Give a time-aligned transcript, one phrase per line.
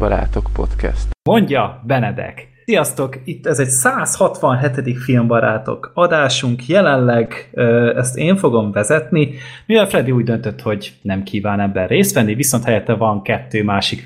[0.00, 1.08] Filmbarátok Podcast.
[1.22, 2.48] Mondja Benedek.
[2.64, 3.16] Sziasztok!
[3.24, 4.98] Itt ez egy 167.
[4.98, 6.66] Filmbarátok adásunk.
[6.66, 7.50] Jelenleg
[7.96, 9.34] ezt én fogom vezetni,
[9.66, 14.04] mivel Freddy úgy döntött, hogy nem kíván ebben részt venni, viszont helyette van kettő másik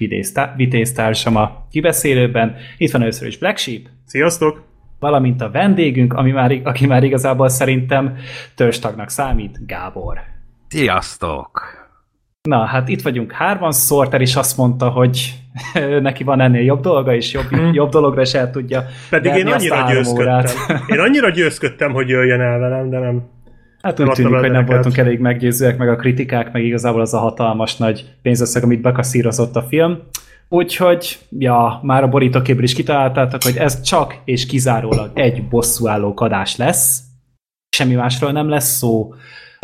[0.57, 2.57] vitéztársam a kibeszélőben.
[2.79, 3.83] Itt van először is Black Sheep.
[4.07, 4.63] Sziasztok!
[4.99, 8.17] Valamint a vendégünk, ami már, aki már igazából szerintem
[8.55, 10.19] törstagnak számít, Gábor.
[10.69, 11.83] Sziasztok!
[12.49, 15.35] Na, hát itt vagyunk hárman, Sorter is azt mondta, hogy
[16.01, 17.73] neki van ennél jobb dolga, és jobb, hmm.
[17.73, 20.77] jobb dologra is el tudja Pedig én annyira győzködtem.
[20.87, 23.23] Én annyira győzködtem, hogy jöjjön el velem, de nem.
[23.83, 27.19] Hát úgy tűnik, hogy nem voltunk elég meggyőzőek, meg a kritikák, meg igazából az a
[27.19, 29.99] hatalmas nagy pénzösszeg, amit bekaszírozott a film.
[30.49, 36.57] Úgyhogy, ja, már a borítóképről is kitaláltátok, hogy ez csak és kizárólag egy bosszúálló kadás
[36.57, 37.01] lesz.
[37.77, 39.15] Semmi másról nem lesz szó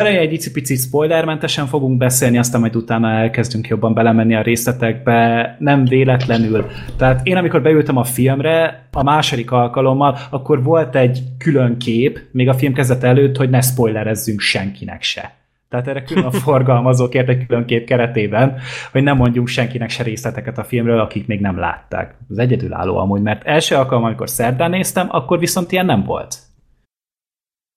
[0.01, 5.85] Eleje egy icipici spoilermentesen fogunk beszélni, aztán majd utána elkezdünk jobban belemenni a részletekbe, nem
[5.85, 6.65] véletlenül.
[6.97, 12.49] Tehát én amikor beültem a filmre, a második alkalommal, akkor volt egy külön kép, még
[12.49, 15.33] a film kezdet előtt, hogy ne spoilerezzünk senkinek se.
[15.69, 18.57] Tehát erre külön a forgalmazók kért egy külön kép keretében,
[18.91, 22.15] hogy nem mondjunk senkinek se részleteket a filmről, akik még nem látták.
[22.29, 26.37] Az egyedülálló amúgy, mert első alkalom, amikor szerdán néztem, akkor viszont ilyen nem volt.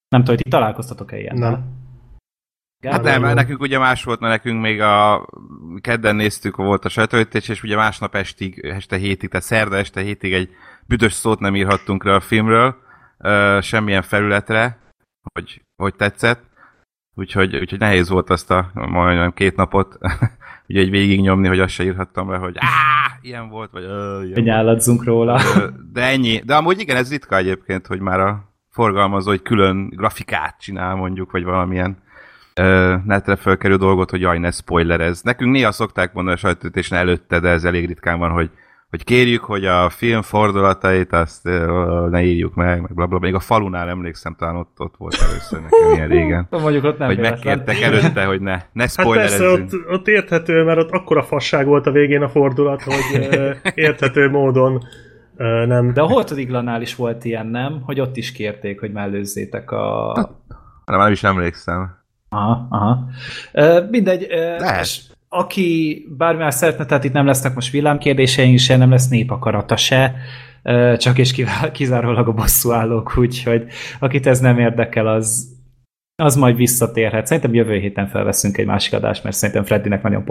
[0.09, 1.37] Nem tudom, hogy ti találkoztatok-e ilyen?
[1.37, 1.83] Nem.
[2.91, 5.27] Hát nem, nekünk ugye más volt, mert nekünk még a
[5.81, 10.33] kedden néztük, volt a sajtóítés, és ugye másnap estig, este hétig, tehát szerda este hétig
[10.33, 10.49] egy
[10.87, 12.77] büdös szót nem írhattunk le a filmről,
[13.19, 14.79] uh, semmilyen felületre,
[15.33, 16.43] hogy, hogy tetszett.
[17.17, 19.99] Úgyhogy, úgyhogy nehéz volt azt a majdnem két napot
[20.69, 23.85] ugye egy végignyomni, hogy azt se írhattam le, hogy áh, ilyen volt, vagy
[24.43, 25.41] Nyálladzunk róla.
[25.93, 26.39] De ennyi.
[26.45, 31.31] De amúgy igen, ez ritka egyébként, hogy már a forgalmazó egy külön grafikát csinál mondjuk,
[31.31, 32.03] vagy valamilyen
[33.05, 35.23] netre felkerül dolgot, hogy jaj, ne spoilerez.
[35.23, 38.51] Nekünk néha szokták mondani a sajtótésen előtte, de ez elég ritkán van, hogy
[38.95, 41.45] hogy kérjük, hogy a film fordulatait azt
[42.11, 45.61] ne írjuk meg, meg bla, bla, Még a falunál emlékszem, talán ott, ott volt először
[45.63, 46.47] nekem ilyen régen.
[46.63, 49.51] Mondjuk ott nem Hogy megkértek előtte, hogy ne, ne spoilerezzünk.
[49.51, 53.19] Hát persze, ott, ott érthető, mert ott akkora fasság volt a végén a fordulat, hogy
[53.19, 54.83] uh, érthető módon
[55.67, 55.93] nem.
[55.93, 57.83] De a Holtodiglanál is volt ilyen, nem?
[57.83, 60.13] Hogy ott is kérték, hogy mellőzzétek a...
[60.17, 60.31] Hát,
[60.85, 62.04] nem is emlékszem.
[62.35, 63.09] Aha, aha.
[63.53, 64.27] Uh, mindegy.
[64.61, 64.81] Uh,
[65.29, 70.15] aki bármilyen szeretne, tehát itt nem lesznek most villámkérdéseink se, nem lesz népakarata se,
[70.63, 73.65] uh, csak és kizárólag a bosszúállók, úgyhogy
[73.99, 75.53] akit ez nem érdekel, az,
[76.23, 77.27] az majd visszatérhet.
[77.27, 80.25] Szerintem jövő héten felveszünk egy másik adást, mert szerintem Freddynek nagyon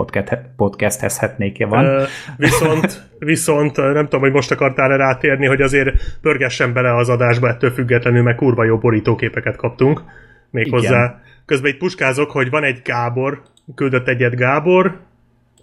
[0.56, 1.86] podcastezhetnékje van.
[1.86, 2.02] Uh,
[2.38, 5.90] viszont, viszont nem tudom, hogy most akartál-e rátérni, hogy azért
[6.22, 10.04] pörgessen bele az adásba ettől függetlenül, mert kurva jó borítóképeket kaptunk.
[10.50, 13.42] Méghozzá Közben itt puskázok, hogy van egy Gábor,
[13.76, 15.00] küldött egyet Gábor.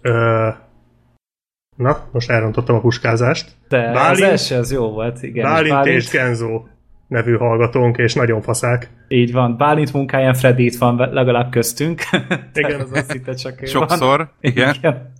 [0.01, 0.47] Ö,
[1.77, 3.51] na, most elrontottam a puskázást.
[3.67, 5.43] De Bálint, az első az jó volt, igen.
[5.43, 6.01] Bálint és, Bálint...
[6.01, 6.63] és Kenzo
[7.11, 8.89] nevű hallgatónk, és nagyon faszák.
[9.07, 9.57] Így van.
[9.57, 12.01] Bálint munkáján Freddy itt van legalább köztünk.
[12.53, 12.79] Igen.
[12.79, 14.31] az azt hitte csak Sokszor, van.
[14.41, 14.73] igen.
[14.73, 15.13] igen.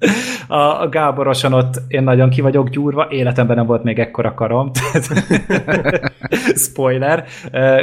[0.47, 4.72] A, Gáboroson ott én nagyon ki vagyok gyúrva, életemben nem volt még ekkora karom.
[6.68, 7.25] Spoiler.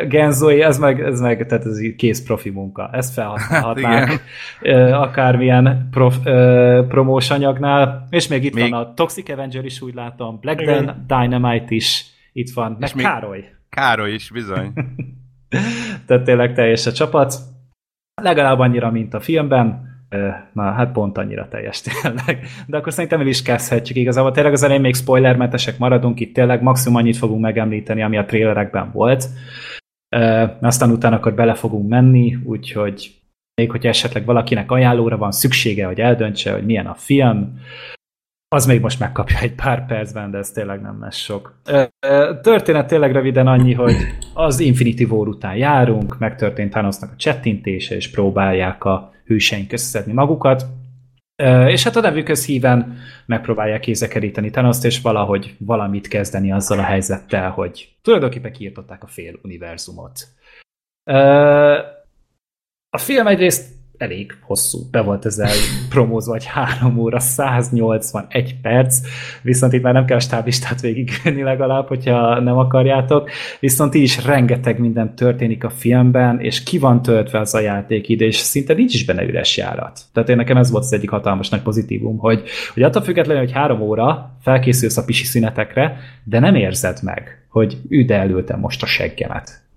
[0.08, 2.90] Genzoi, ez meg, ez meg, tehát ez kész profi munka.
[2.92, 4.22] Ezt felhasználhatnánk.
[4.62, 6.16] Uh, akármilyen prof,
[6.88, 8.06] promós anyagnál.
[8.10, 8.70] És még itt még...
[8.70, 13.04] van a Toxic Avenger is úgy látom, Black Dan, Dynamite is itt van, meg még...
[13.04, 13.57] Károly.
[13.68, 14.72] Károly is, bizony.
[16.06, 17.34] Tehát tényleg teljes a csapat.
[18.22, 19.86] Legalább annyira, mint a filmben.
[20.52, 22.46] Na, hát pont annyira teljes tényleg.
[22.66, 24.32] De akkor szerintem el is kezdhetjük igazából.
[24.32, 28.90] Tényleg az elején még spoilermentesek maradunk, itt tényleg maximum annyit fogunk megemlíteni, ami a trailerekben
[28.92, 29.28] volt.
[30.60, 33.12] Aztán utána akkor bele fogunk menni, úgyhogy
[33.54, 37.60] még hogyha esetleg valakinek ajánlóra van szüksége, hogy eldöntse, hogy milyen a film,
[38.48, 41.60] az még most megkapja egy pár percben, de ez tényleg nem lesz sok.
[42.42, 43.96] Történet tényleg röviden annyi, hogy
[44.34, 50.66] az Infinity War után járunk, megtörtént Thanosnak a csettintése, és próbálják a hőseink összeszedni magukat,
[51.66, 52.96] és hát a nevükhöz híven
[53.26, 59.38] megpróbálják kézekeríteni Thanoszt, és valahogy valamit kezdeni azzal a helyzettel, hogy tulajdonképpen kiirtották a fél
[59.42, 60.28] univerzumot.
[62.90, 65.50] A film egyrészt elég hosszú, be volt ezzel
[65.88, 69.00] promózva, vagy 3 óra, 181 perc,
[69.42, 73.30] viszont itt már nem kell a stáblistát végigvenni legalább, hogyha nem akarjátok,
[73.60, 78.26] viszont így is rengeteg minden történik a filmben, és ki van töltve az a játékidő,
[78.26, 80.00] és szinte nincs is benne üres járat.
[80.12, 82.42] Tehát én nekem ez volt az egyik hatalmas nagy pozitívum, hogy,
[82.74, 87.78] hogy attól függetlenül, hogy három óra felkészülsz a pisi szünetekre, de nem érzed meg, hogy
[87.88, 89.67] üde előttem most a seggemet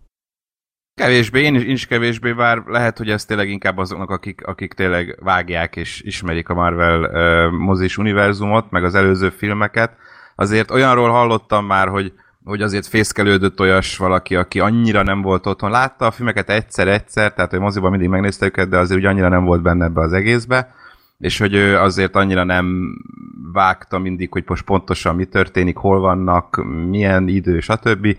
[1.02, 4.74] Kevésbé, én is, én is kevésbé, bár lehet, hogy ez tényleg inkább azoknak, akik, akik
[4.74, 9.92] tényleg vágják és ismerik a Marvel uh, mozis univerzumot, meg az előző filmeket.
[10.36, 12.14] Azért olyanról hallottam már, hogy,
[12.44, 15.72] hogy azért fészkelődött olyas valaki, aki annyira nem volt otthon.
[15.72, 19.44] Látta a filmeket egyszer-egyszer, tehát hogy moziban mindig megnézte őket, de azért ugye annyira nem
[19.44, 20.74] volt benne ebbe az egészbe,
[21.20, 22.96] és hogy ő azért annyira nem
[23.54, 28.16] vágta mindig, hogy most pontosan mi történik, hol vannak, milyen idő, stb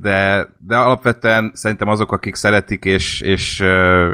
[0.00, 3.64] de, de alapvetően szerintem azok, akik szeretik és, és,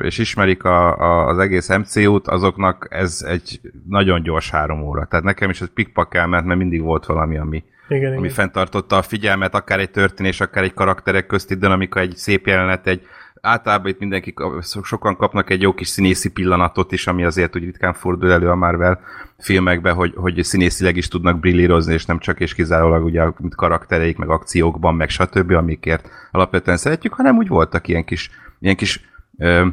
[0.02, 5.04] és ismerik a, a, az egész MCU-t, azoknak ez egy nagyon gyors három óra.
[5.04, 8.30] Tehát nekem is ez pikpak elment, mert mindig volt valami, ami, igen, ami igen.
[8.34, 13.06] fenntartotta a figyelmet, akár egy történés, akár egy karakterek közti dinamika, egy szép jelenet, egy
[13.44, 14.34] általában itt mindenki,
[14.82, 18.54] sokan kapnak egy jó kis színészi pillanatot is, ami azért úgy ritkán fordul elő a
[18.54, 19.00] Marvel
[19.38, 24.16] filmekben, hogy, hogy színészileg is tudnak brillírozni, és nem csak és kizárólag ugye a karaktereik,
[24.16, 28.30] meg akciókban, meg stb., amikért alapvetően szeretjük, hanem úgy voltak ilyen kis,
[28.60, 29.00] ilyen kis
[29.38, 29.66] ö,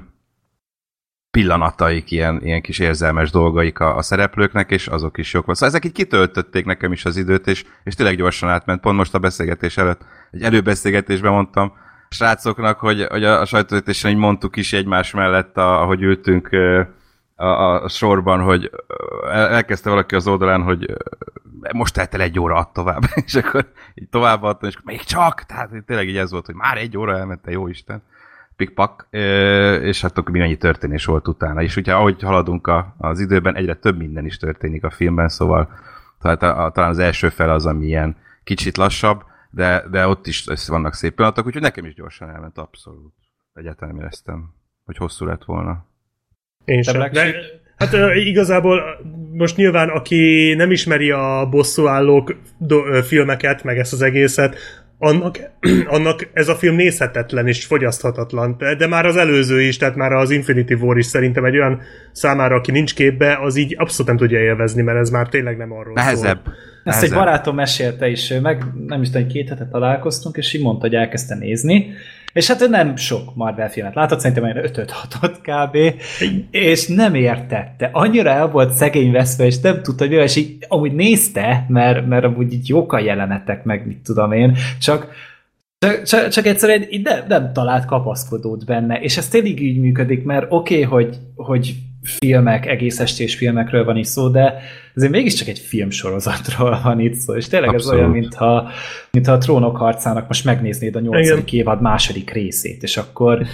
[1.32, 5.58] pillanataik, ilyen, ilyen kis érzelmes dolgaik a, a szereplőknek, és azok is jók volt.
[5.58, 8.82] Szóval ezek így kitöltötték nekem is az időt, és, és tényleg gyorsan átment.
[8.82, 10.02] Pont most a beszélgetés előtt,
[10.32, 11.74] egy előbeszélgetésben mondtam
[12.14, 16.50] srácoknak, hogy, hogy a, a sajtóvetítésen így mondtuk is egymás mellett, a, ahogy ültünk
[17.36, 18.72] a, a, sorban, hogy
[19.32, 20.98] elkezdte valaki az oldalán, hogy
[21.74, 23.02] most telt el egy óra, ad tovább.
[23.26, 26.78] és akkor így tovább adtam, és még csak, tehát tényleg így ez volt, hogy már
[26.78, 28.04] egy óra elment, jó Isten
[28.56, 29.08] pikpak,
[29.82, 31.62] és hát akkor mennyi történés volt utána.
[31.62, 35.70] És ugye ahogy haladunk a, az időben, egyre több minden is történik a filmben, szóval
[36.22, 40.28] tehát a, a, talán az első fel az, ami ilyen kicsit lassabb, de, de ott
[40.28, 43.14] is vannak szép pillanatok, úgyhogy nekem is gyorsan elment abszolút.
[43.54, 44.54] Egyáltalán nem éreztem,
[44.86, 45.86] hogy hosszú lett volna.
[46.66, 47.12] Én sem.
[47.12, 47.34] De,
[47.78, 48.82] hát igazából
[49.32, 54.56] most nyilván, aki nem ismeri a bosszúállók do, filmeket, meg ezt az egészet,
[55.04, 55.40] annak,
[55.96, 58.58] annak ez a film nézhetetlen és fogyaszthatatlan.
[58.78, 61.82] De már az előző is, tehát már az Infinity War is szerintem egy olyan
[62.12, 65.72] számára, aki nincs képbe, az így abszolút nem tudja élvezni, mert ez már tényleg nem
[65.72, 66.40] arról Nehezebb.
[66.44, 66.54] szól.
[66.84, 70.86] Ezt egy barátom mesélte is, meg nem is tudom, két hetet találkoztunk, és így mondta,
[70.86, 71.94] hogy elkezdte nézni,
[72.34, 75.78] és hát ő nem sok Marvel filmet látott, szerintem olyan 5 6 kb.
[76.52, 77.90] És nem értette.
[77.92, 82.24] Annyira el volt szegény veszve, és nem tudta, hogy és így amúgy nézte, mert, mert
[82.24, 85.30] amúgy így jók a jelenetek, meg mit tudom én, csak
[85.86, 90.24] csak, csak, csak egyszerűen így nem, nem talált kapaszkodót benne, és ez tényleg így működik,
[90.24, 94.62] mert oké, okay, hogy, hogy filmek, egész estés filmekről van itt szó, de
[94.96, 97.94] azért mégiscsak egy filmsorozatról van itt szó, és tényleg Abszolút.
[97.94, 98.70] ez olyan, mintha,
[99.12, 103.46] mintha a trónok harcának most megnéznéd a nyolcadik évad második részét, és akkor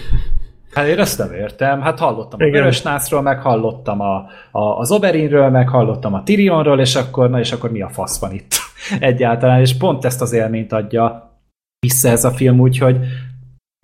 [0.73, 1.81] Hát én ezt nem értem.
[1.81, 2.53] Hát hallottam Igen.
[2.53, 4.15] a Vörös Nászról, meg hallottam a,
[4.51, 8.19] a, az Oberinről, meg hallottam a Tyrionról, és akkor, na és akkor mi a fasz
[8.19, 8.55] van itt
[8.99, 11.31] egyáltalán, és pont ezt az élményt adja
[11.79, 12.97] vissza ez a film, úgyhogy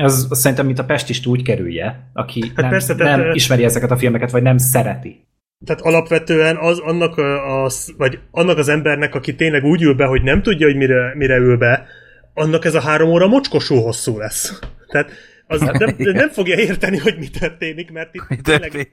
[0.03, 3.91] ez szerintem, mint a Pestist úgy kerülje, aki hát nem, persze, tehát, nem ismeri ezeket
[3.91, 5.27] a filmeket, vagy nem szereti.
[5.65, 7.17] Tehát alapvetően az, annak,
[7.63, 11.13] az, vagy annak az embernek, aki tényleg úgy ül be, hogy nem tudja, hogy mire,
[11.15, 11.85] mire ül be,
[12.33, 14.59] annak ez a három óra mocskosú hosszú lesz.
[14.87, 15.11] Tehát
[15.47, 18.89] az nem, nem fogja érteni, hogy mi történik, mert itt tényleg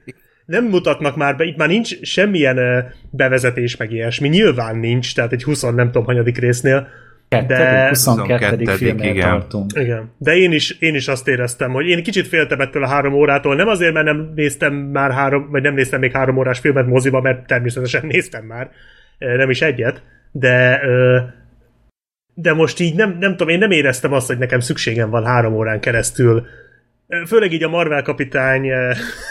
[0.47, 2.59] nem mutatnak már be, itt már nincs semmilyen
[3.11, 6.89] bevezetés meg ilyesmi, nyilván nincs, tehát egy 20 nem tudom hanyadik résznél,
[7.39, 8.65] de 22.
[8.65, 9.31] filmnél igen.
[9.31, 9.71] tartunk.
[9.75, 10.11] Igen.
[10.19, 13.55] De én is, én is azt éreztem, hogy én kicsit féltem ettől a három órától,
[13.55, 17.21] nem azért, mert nem néztem már három, vagy nem néztem még három órás filmet moziba,
[17.21, 18.71] mert természetesen néztem már,
[19.19, 20.81] nem is egyet, de
[22.35, 25.55] de most így nem, nem tudom, én nem éreztem azt, hogy nekem szükségem van három
[25.55, 26.47] órán keresztül
[27.27, 28.71] főleg így a Marvel kapitány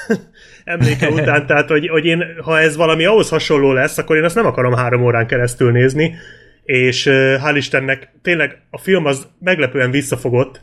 [0.64, 4.36] emléke után, tehát hogy, hogy én, ha ez valami ahhoz hasonló lesz, akkor én azt
[4.36, 6.16] nem akarom három órán keresztül nézni,
[6.70, 10.62] és hál' Istennek tényleg a film az meglepően visszafogott,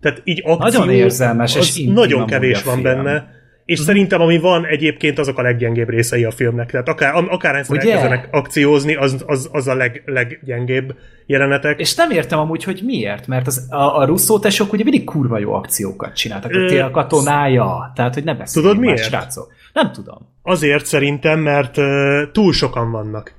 [0.00, 3.86] tehát így akció, nagyon érzelmes, és nagyon kevés van benne, és uh-huh.
[3.86, 6.70] szerintem ami van egyébként azok a leggyengébb részei a filmnek.
[6.70, 10.94] Tehát akár, akárhányszor elkezdenek akciózni, az, az, az a leg, leggyengébb
[11.26, 11.80] jelenetek.
[11.80, 15.38] És nem értem amúgy, hogy miért, mert az, a, a Russo tesók ugye mindig kurva
[15.38, 16.52] jó akciókat csináltak.
[16.52, 19.04] Ö, a katonája, tehát hogy ne beszéljünk Tudod miért?
[19.04, 19.52] srácok.
[19.72, 20.18] Nem tudom.
[20.42, 21.84] Azért szerintem, mert uh,
[22.32, 23.36] túl sokan vannak.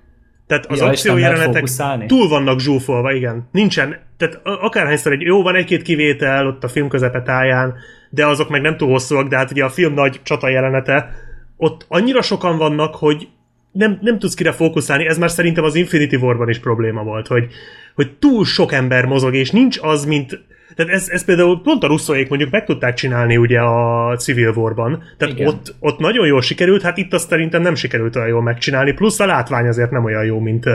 [0.49, 1.67] Tehát az ja, akciójelenetek
[2.07, 3.47] túl vannak zsúfolva, igen.
[3.51, 6.89] Nincsen, tehát akárhányszor egy, jó, van egy-két kivétel ott a film
[7.23, 7.73] táján,
[8.09, 11.11] de azok meg nem túl hosszúak, de hát ugye a film nagy csata jelenete,
[11.57, 13.27] ott annyira sokan vannak, hogy
[13.71, 17.47] nem, nem tudsz kire fókuszálni, ez már szerintem az Infinity War-ban is probléma volt, hogy,
[17.95, 20.43] hogy túl sok ember mozog, és nincs az, mint
[20.75, 25.03] tehát ez, ez például pont a russzóék mondjuk meg tudták csinálni ugye a Civil War-ban,
[25.17, 28.93] tehát ott, ott nagyon jól sikerült, hát itt azt szerintem nem sikerült olyan jól megcsinálni,
[28.93, 30.73] plusz a látvány azért nem olyan jó, mint uh,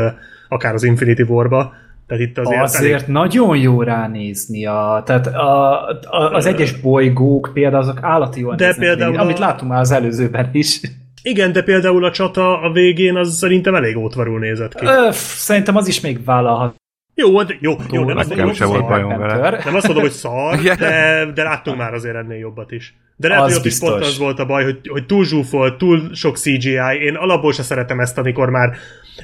[0.48, 1.72] akár az Infinity War-ba,
[2.06, 3.06] Tehát itt azért, azért elég...
[3.06, 4.66] nagyon jó ránézni.
[4.66, 9.20] A, tehát a, a, az egyes bolygók például azok állati jól de például a...
[9.20, 10.80] amit látunk már az előzőben is.
[11.22, 14.86] Igen, de például a csata a végén az szerintem elég ótvarul nézett ki.
[14.86, 16.74] Öff, szerintem az is még vállalhat.
[17.14, 19.60] Jó, de, jó, jó nem, azt mondom, volt bajom vele.
[19.64, 22.94] nem azt mondom, hogy szar, de, de láttunk már azért ennél jobbat is.
[23.16, 25.78] De lehet, az hogy ott is pont az volt a baj, hogy, hogy túl zsúfolt,
[25.78, 26.78] túl sok CGI.
[27.00, 28.76] Én alapból se szeretem ezt, amikor már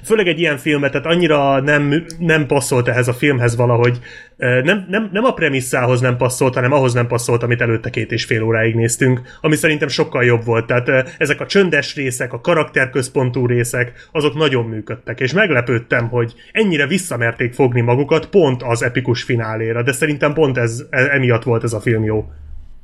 [0.05, 3.99] főleg egy ilyen filmet, tehát annyira nem, nem passzolt ehhez a filmhez valahogy.
[4.37, 8.25] Nem, nem, nem a premisszához nem passzolt, hanem ahhoz nem passzolt, amit előtte két és
[8.25, 10.67] fél óráig néztünk, ami szerintem sokkal jobb volt.
[10.67, 16.87] Tehát ezek a csöndes részek, a karakterközpontú részek, azok nagyon működtek, és meglepődtem, hogy ennyire
[16.87, 21.73] visszamerték fogni magukat pont az epikus fináléra, de szerintem pont ez, e, emiatt volt ez
[21.73, 22.29] a film jó.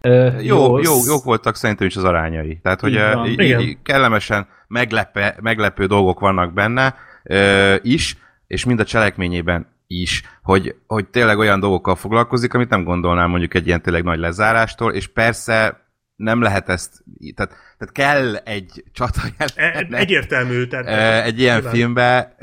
[0.06, 2.58] Uh, jó, jó, jók voltak szerintem is az arányai.
[2.62, 6.94] Tehát, hogy így, így, kellemesen meglepő, meglepő dolgok vannak benne
[7.25, 12.84] uh, is, és mind a cselekményében is, hogy, hogy tényleg olyan dolgokkal foglalkozik, amit nem
[12.84, 15.84] gondolnám mondjuk egy ilyen tényleg nagy lezárástól, és persze
[16.16, 19.92] nem lehet ezt, tehát, tehát kell egy csata jelenet.
[19.92, 20.66] E, egyértelmű.
[20.66, 21.75] Tehát, egy ilyen nyilván.
[21.75, 22.36] filmbe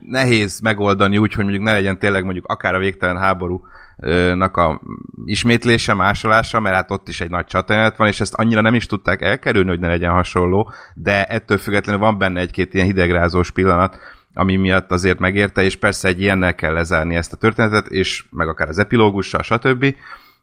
[0.00, 3.64] nehéz megoldani úgy, hogy mondjuk ne legyen tényleg mondjuk akár a végtelen háború
[4.34, 4.80] nak a
[5.24, 8.86] ismétlése, másolása, mert hát ott is egy nagy csatajelet van, és ezt annyira nem is
[8.86, 13.98] tudták elkerülni, hogy ne legyen hasonló, de ettől függetlenül van benne egy-két ilyen hidegrázós pillanat,
[14.34, 18.48] ami miatt azért megérte, és persze egy ilyennel kell lezárni ezt a történetet, és meg
[18.48, 19.94] akár az epilógussal, stb.,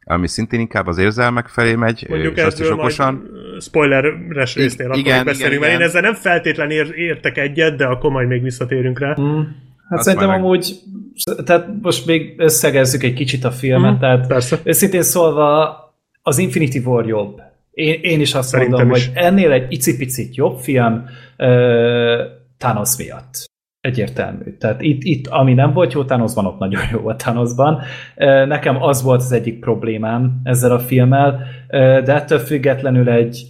[0.04, 3.30] ami szintén inkább az érzelmek felé megy, Mondjuk és azt is okosan.
[3.60, 5.82] Spoileres résznél I- igen, akkor beszélünk, igen, mert igen.
[5.82, 9.16] én ezzel nem feltétlenül ér- értek egyet, de akkor majd még visszatérünk rá.
[9.22, 9.42] Mm.
[9.92, 10.40] Hát Azt szerintem meg...
[10.40, 10.76] amúgy,
[11.46, 14.60] tehát most még összegezzük egy kicsit a filmet, mm, tehát persze.
[14.64, 15.78] őszintén szólva
[16.22, 17.42] az Infinity War jobb.
[17.72, 19.08] Én, én is azt szerintem mondom, is.
[19.08, 21.06] hogy ennél egy icipicit jobb film
[21.38, 21.48] uh,
[22.58, 23.50] Thanos miatt.
[23.82, 24.58] Egyértelmű.
[24.58, 27.82] Tehát itt, itt, ami nem volt jó Thanosban, ott nagyon jó volt Thanosban.
[28.48, 33.44] Nekem az volt az egyik problémám ezzel a filmmel, de ettől függetlenül egy,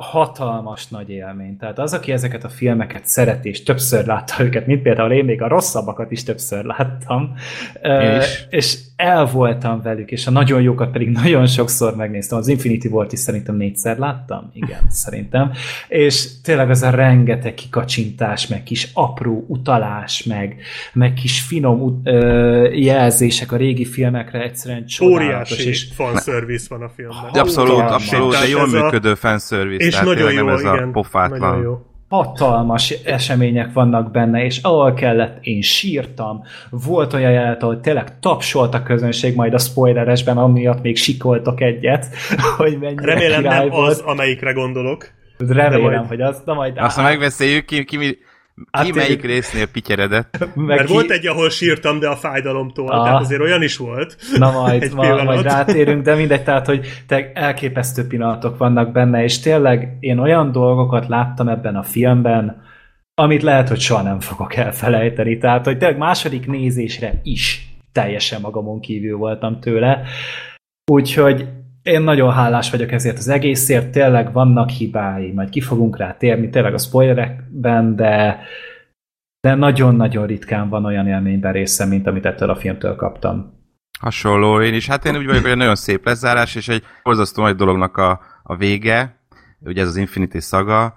[0.00, 1.56] hatalmas nagy élmény.
[1.56, 5.42] Tehát az, aki ezeket a filmeket szereti, és többször látta őket, mint például én még
[5.42, 7.34] a rosszabbakat is többször láttam,
[7.82, 12.38] és, és el voltam velük, és a nagyon jókat pedig nagyon sokszor megnéztem.
[12.38, 15.52] Az Infinity War-t is szerintem négyszer láttam, igen, szerintem.
[15.88, 20.56] És tényleg az a rengeteg kikacsintás, meg kis apró utalás, meg,
[20.92, 25.26] meg kis finom uh, jelzések a régi filmekre egyszerűen csodálatos.
[25.26, 27.30] Óriási és fanservice van a filmben.
[27.32, 29.86] Abszolút, abszolút, de jól működő fanservice.
[29.86, 30.88] És nagyon jó, ez igen.
[30.88, 31.38] A pofátlan.
[31.38, 36.42] Nagyon jó hatalmas események vannak benne, és ahol kellett, én sírtam.
[36.70, 42.06] Volt olyan jelenet, ahol tényleg tapsolt a közönség, majd a spoileresben, amiatt még sikoltok egyet,
[42.56, 43.90] hogy mennyire Remélem nem volt.
[43.90, 45.10] az, amelyikre gondolok.
[45.38, 46.08] Remélem, majd...
[46.08, 46.78] hogy az, de majd...
[46.78, 48.18] Azt megbeszéljük, ki, ki,
[48.54, 50.48] ki ki melyik résznél pityeredett?
[50.54, 50.92] Mert ki...
[50.92, 53.04] volt egy, ahol sírtam, de a fájdalomtól, ah.
[53.04, 54.16] tehát azért olyan is volt.
[54.36, 59.40] Na majd, ma, majd rátérünk, de mindegy, tehát, hogy te elképesztő pillanatok vannak benne, és
[59.40, 62.62] tényleg én olyan dolgokat láttam ebben a filmben,
[63.14, 65.38] amit lehet, hogy soha nem fogok elfelejteni.
[65.38, 70.02] Tehát, hogy tényleg második nézésre is teljesen magamon kívül voltam tőle.
[70.90, 71.48] Úgyhogy
[71.82, 76.48] én nagyon hálás vagyok ezért az egészért, tényleg vannak hibái, majd ki fogunk rá térni,
[76.48, 78.40] tényleg a spoilerekben, de
[79.40, 83.58] de nagyon-nagyon ritkán van olyan élményben részem, mint amit ettől a filmtől kaptam.
[84.00, 84.86] Hasonló, én is.
[84.86, 88.20] Hát én úgy vagyok, hogy egy nagyon szép lezárás, és egy borzasztó nagy dolognak a,
[88.42, 89.24] a vége,
[89.60, 90.94] ugye ez az Infinity szaga,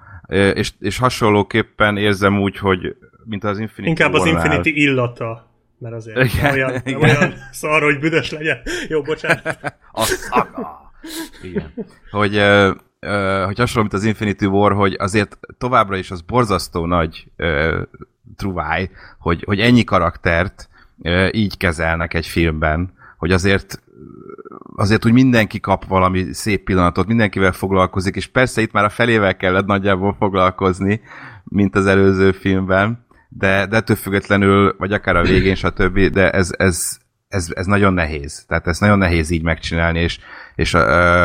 [0.53, 5.52] és, és hasonlóképpen érzem úgy, hogy mint az Infinity Inkább az Infinity illata
[5.83, 7.01] mert azért igen, olyan, igen.
[7.01, 8.57] olyan szar, hogy büdös legyen.
[8.87, 9.59] Jó, bocsánat.
[9.91, 10.91] A szaga.
[11.41, 11.73] Igen.
[12.11, 12.41] Hogy,
[13.45, 17.81] hogy hasonló, mint az Infinity War, hogy azért továbbra is az borzasztó nagy uh,
[18.37, 23.81] truváj, hogy, hogy ennyi karaktert uh, így kezelnek egy filmben, hogy azért
[24.75, 29.35] azért úgy mindenki kap valami szép pillanatot, mindenkivel foglalkozik, és persze itt már a felével
[29.35, 31.01] kellett nagyjából foglalkozni,
[31.43, 33.02] mint az előző filmben,
[33.37, 36.97] de, de ettől függetlenül, vagy akár a végén, stb., de ez, ez,
[37.27, 38.45] ez, ez nagyon nehéz.
[38.47, 40.19] Tehát ez nagyon nehéz így megcsinálni, és,
[40.55, 40.77] és,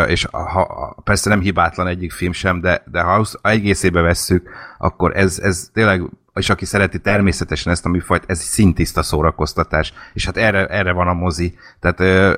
[0.07, 5.39] és ha, persze nem hibátlan egyik film sem, de, de ha egészébe vesszük, akkor ez,
[5.39, 6.03] ez tényleg
[6.35, 11.09] és aki szereti természetesen ezt a műfajt, ez szintiszta szórakoztatás, és hát erre, erre van
[11.09, 11.59] a mozi.
[11.81, 12.33] Tehát ö,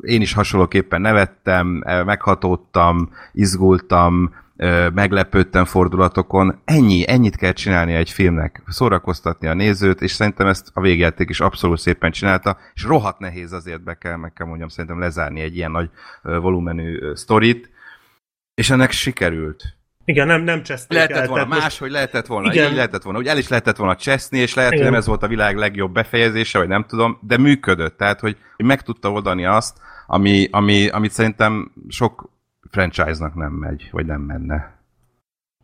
[0.00, 1.66] én is hasonlóképpen nevettem,
[2.06, 4.34] meghatódtam, izgultam,
[4.94, 6.60] meglepődtem fordulatokon.
[6.64, 11.40] Ennyi, ennyit kell csinálni egy filmnek, szórakoztatni a nézőt, és szerintem ezt a végjáték is
[11.40, 15.56] abszolút szépen csinálta, és rohadt nehéz azért be kell, meg kell mondjam, szerintem lezárni egy
[15.56, 15.90] ilyen nagy
[16.22, 17.70] volumenű sztorit,
[18.54, 19.62] és ennek sikerült.
[20.04, 22.68] Igen, nem, nem cseszték Lehetett el, volna más, hogy lehetett volna, Igen.
[22.68, 25.22] így lehetett volna, hogy el is lehetett volna cseszni, és lehet, hogy nem ez volt
[25.22, 29.44] a világ legjobb befejezése, vagy nem tudom, de működött, tehát, hogy hogy meg tudta oldani
[29.44, 32.30] azt, ami, ami, amit szerintem sok
[32.74, 34.82] franchise-nak nem megy, vagy nem menne.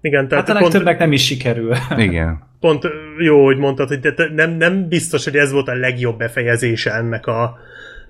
[0.00, 1.74] Igen, tehát Hát a pont, legtöbbnek nem is sikerül.
[1.96, 2.42] Igen.
[2.60, 2.82] pont
[3.18, 7.58] jó, hogy mondtad, hogy nem, nem biztos, hogy ez volt a legjobb befejezése ennek, a,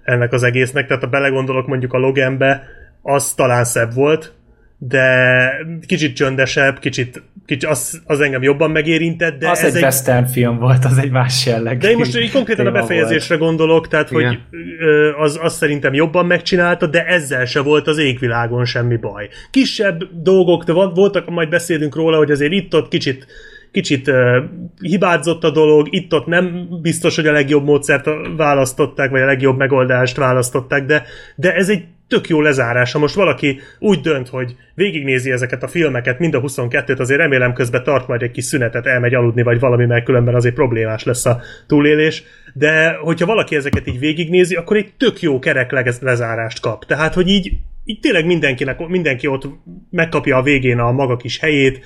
[0.02, 2.66] ennek az egésznek, tehát ha belegondolok mondjuk a Loganbe,
[3.02, 4.35] az talán szebb volt,
[4.82, 5.50] de
[5.87, 10.26] kicsit csöndesebb, kicsit, kicsit az, az engem jobban megérintett, de az ez egy, egy western
[10.26, 11.78] film volt, az egy más jelleg.
[11.78, 14.26] De én most így konkrétan a befejezésre gondolok, tehát Igen.
[14.26, 14.38] hogy
[14.78, 19.28] ö, az, az szerintem jobban megcsinálta, de ezzel se volt az égvilágon semmi baj.
[19.50, 23.26] Kisebb dolgok, de voltak, majd beszélünk róla, hogy azért itt-ott kicsit
[23.70, 24.37] kicsit uh,
[24.80, 30.16] hibázott a dolog, itt-ott nem biztos, hogy a legjobb módszert választották, vagy a legjobb megoldást
[30.16, 31.04] választották, de,
[31.37, 32.93] de ez egy tök jó lezárás.
[32.93, 37.52] Ha most valaki úgy dönt, hogy végignézi ezeket a filmeket, mind a 22-t, azért remélem
[37.52, 41.26] közben tart majd egy kis szünetet, elmegy aludni, vagy valami, mert különben azért problémás lesz
[41.26, 42.23] a túlélés.
[42.55, 46.85] De hogyha valaki ezeket így végignézi, akkor egy tök jó kerek lezárást kap.
[46.85, 47.52] Tehát, hogy így,
[47.85, 49.49] így tényleg mindenkinek, mindenki ott
[49.90, 51.81] megkapja a végén a maga kis helyét,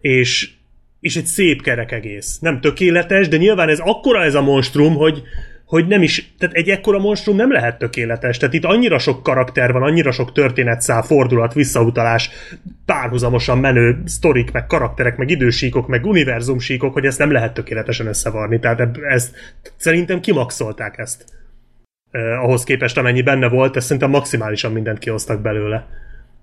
[0.00, 0.50] és,
[1.00, 2.38] és egy szép kerek egész.
[2.38, 5.22] Nem tökéletes, de nyilván ez akkora ez a monstrum, hogy,
[5.72, 8.36] hogy nem is, tehát egy ekkora monstrum nem lehet tökéletes.
[8.36, 12.30] Tehát itt annyira sok karakter van, annyira sok történetszál, fordulat, visszautalás,
[12.86, 18.60] párhuzamosan menő sztorik, meg karakterek, meg idősíkok, meg univerzumsíkok, hogy ezt nem lehet tökéletesen összevarni.
[18.60, 19.36] Tehát ezt,
[19.76, 21.24] szerintem kimaxolták ezt.
[22.10, 25.86] Eh, ahhoz képest, amennyi benne volt, ezt szerintem maximálisan mindent kihoztak belőle.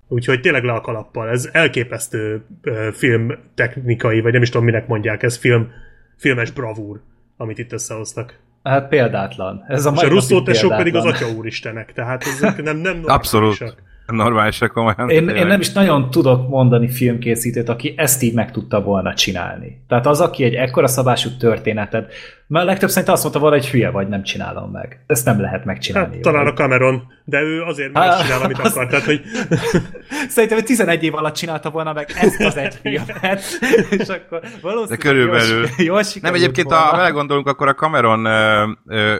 [0.08, 1.28] Úgyhogy tényleg le a kalappal.
[1.28, 5.70] Ez elképesztő uh, filmtechnikai, vagy nem is tudom, minek mondják, ez film,
[6.16, 7.00] filmes bravúr,
[7.36, 8.38] amit itt összehoztak.
[8.62, 9.64] Hát példátlan.
[9.68, 13.16] Ez a És a napig tesók pedig az atya úristenek, tehát ezek nem, nem normálisak.
[13.16, 13.76] Abszolút.
[14.10, 15.10] Normálisak komolyan.
[15.10, 19.82] Én, én nem is nagyon tudok mondani filmkészítőt, aki ezt így meg tudta volna csinálni.
[19.88, 22.12] Tehát az, aki egy ekkora szabású történetet,
[22.46, 25.04] mert legtöbb szerintem azt mondta volna, hogy hülye vagy, nem csinálom meg.
[25.06, 26.12] Ezt nem lehet megcsinálni.
[26.12, 28.86] Hát, talán a Cameron, de ő azért Á, megcsinál, amit az- akar.
[28.86, 29.20] Tehát, hogy
[30.28, 33.42] Szerintem ő 11 év alatt csinálta volna meg ezt az egy filmet,
[33.98, 35.58] és akkor valószínűleg De körülbelül.
[35.76, 36.84] Jól, jól Nem, egyébként, volna.
[36.84, 38.64] ha belegondolunk, akkor a Cameron ö,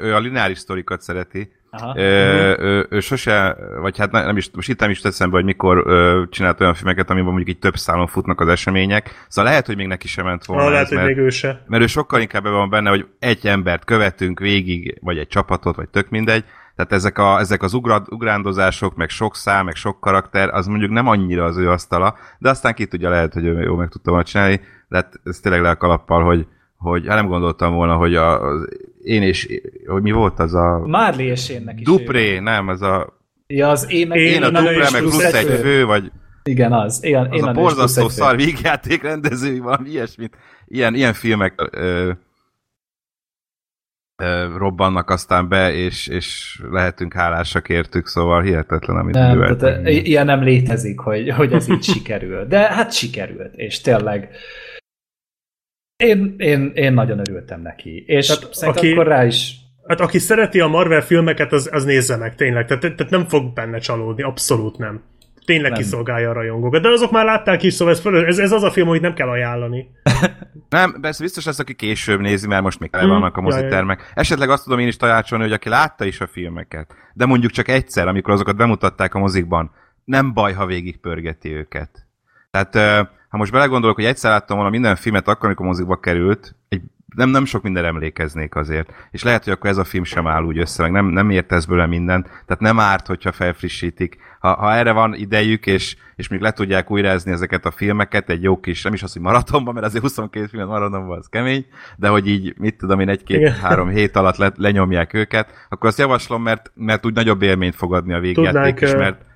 [0.03, 1.53] ő a lineáris sztorikat szereti.
[1.71, 1.95] Aha.
[1.97, 5.45] Ö, ő, ő sose, vagy hát nem is, most itt nem is jut eszembe, hogy
[5.45, 9.25] mikor ö, csinált olyan filmeket, amiben mondjuk így több szálon futnak az események.
[9.29, 11.29] Szóval lehet, hogy még neki sem ment volna ah, lehet, ez, hogy mert, még ő
[11.29, 11.65] se.
[11.67, 15.89] mert ő sokkal inkább van benne, hogy egy embert követünk végig, vagy egy csapatot, vagy
[15.89, 16.45] tök mindegy.
[16.77, 20.91] Tehát ezek, a, ezek az ugrad, ugrándozások, meg sok szám, meg sok karakter, az mondjuk
[20.91, 24.11] nem annyira az ő asztala, de aztán ki tudja, lehet, hogy ő jó meg tudta
[24.11, 27.97] volna csinálni, de hát ez tényleg le a kalappal, hogy, hogy hát nem gondoltam volna,
[27.97, 28.69] hogy a, az
[29.03, 31.87] én és, hogy mi volt az a Marley és énnek is.
[31.87, 35.17] Dupré, nem, az a Ja, az én meg Én én a a Dupré, meg plusz
[35.17, 35.57] plusz egy fő.
[35.57, 37.05] fő, vagy Igen, az.
[37.05, 40.37] Én, az én a borzasztó szar vígjáték rendező, valami ilyesmit.
[40.67, 42.11] Ilyen, ilyen filmek ö,
[44.23, 50.27] ö, robbannak aztán be, és, és lehetünk hálásak értük, szóval hihetetlen, amit Nem, tehát, ilyen
[50.27, 52.47] nem létezik, hogy, hogy ez így sikerül.
[52.47, 54.29] De hát sikerült, és tényleg
[56.01, 58.05] én, én, én nagyon örültem neki.
[58.07, 59.55] És Tehát aki- akkor rá is
[59.87, 62.67] Hát aki szereti a Marvel filmeket, az, az nézze meg, tényleg.
[62.67, 65.03] Tehát, tehát nem fog benne csalódni, abszolút nem.
[65.45, 65.81] Tényleg Nem.
[65.81, 66.83] kiszolgálja a rajongókat.
[66.83, 69.15] De azok már látták is, szóval ez, föl, ez, ez az a film, amit nem
[69.15, 69.89] kell ajánlani.
[70.69, 74.13] Nem, persze biztos lesz, aki később nézi, mert most még tele Mm, vannak a mozitermek.
[74.15, 77.69] Esetleg azt tudom én is tanácsolni, hogy aki látta is a filmeket, de mondjuk csak
[77.69, 79.71] egyszer, amikor azokat bemutatták a mozikban,
[80.05, 81.91] nem baj, ha végigpörgeti őket.
[82.51, 82.77] Tehát
[83.31, 86.83] ha most belegondolok, hogy egyszer láttam volna minden filmet akkor, amikor mozikba került, egy,
[87.15, 88.93] nem, nem sok minden emlékeznék azért.
[89.11, 91.65] És lehet, hogy akkor ez a film sem áll úgy össze, meg nem, nem értesz
[91.65, 94.17] belőle mindent, tehát nem árt, hogyha felfrissítik.
[94.41, 98.43] Ha, ha erre van idejük, és, és még le tudják újrázni ezeket a filmeket, egy
[98.43, 101.67] jó kis, nem is az, hogy maratonban, mert azért 22 filmet maratonban az kemény,
[101.97, 106.43] de hogy így, mit tudom én, egy-két-három hét alatt le, lenyomják őket, akkor azt javaslom,
[106.43, 109.29] mert, mert úgy nagyobb élményt fog adni a végjáték Tudnánk, is, mert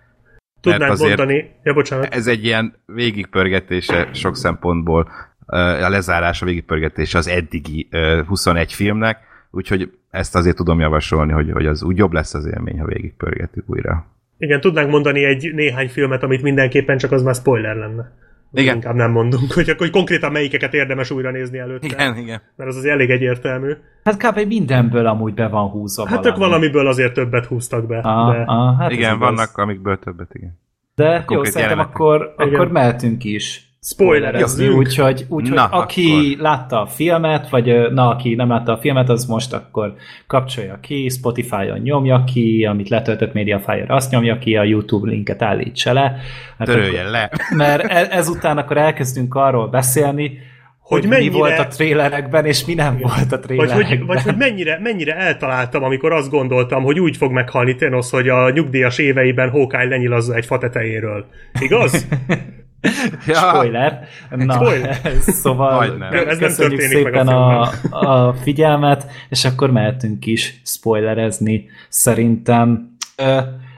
[0.73, 5.09] Tudnánk azért- mondani, ja bocsánat, ez egy ilyen végigpörgetése sok szempontból,
[5.47, 9.19] a lezárása végigpörgetése az eddigi ö, 21 filmnek,
[9.51, 13.65] úgyhogy ezt azért tudom javasolni, hogy, hogy az úgy jobb lesz az élmény, ha végigpörgetjük
[13.71, 14.07] újra.
[14.39, 18.13] igen, tudnánk mondani egy néhány filmet, amit mindenképpen csak az már spoiler lenne.
[18.55, 18.75] Igen.
[18.75, 21.87] Inkább nem mondunk, hogy akkor hogy konkrétan melyikeket érdemes újra nézni előtte.
[21.87, 22.43] Igen, igen.
[22.57, 23.73] Mert az az elég egyértelmű.
[24.05, 24.47] Hát kb.
[24.47, 27.99] mindenből amúgy be van húzva Hát ők valamiből azért többet húztak be.
[27.99, 28.43] Ah, de...
[28.47, 30.59] ah, hát igen, vannak, amikből többet, igen.
[30.95, 31.95] De jó, konkrét szerintem jelenetek.
[31.95, 32.55] akkor, Igen.
[32.55, 33.74] akkor mehetünk is.
[33.85, 36.43] Spoilerezni, úgyhogy, úgyhogy na, aki akkor.
[36.43, 39.95] látta a filmet, vagy na, aki nem látta a filmet, az most akkor
[40.27, 45.93] kapcsolja ki, Spotify-on nyomja ki, amit letöltött Mediafire, azt nyomja ki, a YouTube linket állítsa
[45.93, 46.17] le.
[46.59, 47.31] Hát Törölje akkor, le.
[47.57, 50.39] Mert e, ezután akkor elkezdünk arról beszélni,
[50.81, 53.77] hogy, hogy mennyire, mi volt a trélerekben, és mi nem volt a trélerekben.
[53.77, 58.11] Vagy hogy, vagy hogy mennyire, mennyire eltaláltam, amikor azt gondoltam, hogy úgy fog meghalni Thanos,
[58.11, 61.27] hogy a nyugdíjas éveiben Hawkeye lenyilazza egy fa tetejéről.
[61.61, 62.07] Igaz?
[63.27, 63.35] ja.
[63.35, 64.09] Spoiler.
[64.31, 64.99] Na, Spoiler.
[65.43, 66.13] szóval Majdnem.
[66.13, 72.97] ez köszönjük nem szépen a, a, a figyelmet, és akkor mehetünk is spoilerezni szerintem.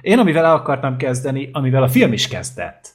[0.00, 2.94] Én amivel el akartam kezdeni, amivel a film is kezdett.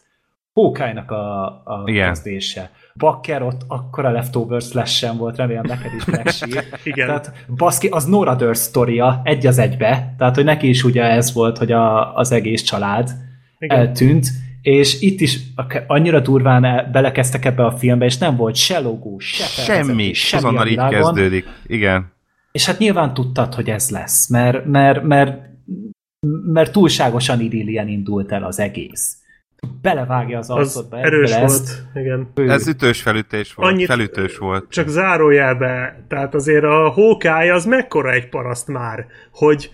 [0.53, 2.07] Hawkeye-nak a, a Igen.
[2.07, 2.69] kezdése.
[2.95, 6.79] Bakker ott akkora leftover slash volt, remélem neked is Black Sheep.
[6.83, 7.07] Igen.
[7.07, 11.33] Tehát baszki, az Nora Durst sztoria, egy az egybe, tehát hogy neki is ugye ez
[11.33, 13.11] volt, hogy a, az egész család
[13.59, 13.77] Igen.
[13.77, 14.27] eltűnt,
[14.61, 15.39] és itt is
[15.87, 20.43] annyira durván el, belekezdtek ebbe a filmbe, és nem volt se logó, se semmi, semmi
[20.43, 22.11] azonnal így kezdődik, igen.
[22.51, 25.39] És hát nyilván tudtad, hogy ez lesz, mert, mert, mert,
[26.45, 29.15] mert túlságosan idillien indult el az egész.
[29.81, 30.97] Belevágja az arcodba.
[30.97, 31.83] Az erős volt, ezt.
[31.93, 32.31] igen.
[32.35, 34.69] Ez ütős felütés volt, Annyit felütős volt.
[34.69, 39.71] Csak zárójelbe, tehát azért a Hawkeye az mekkora egy paraszt már, hogy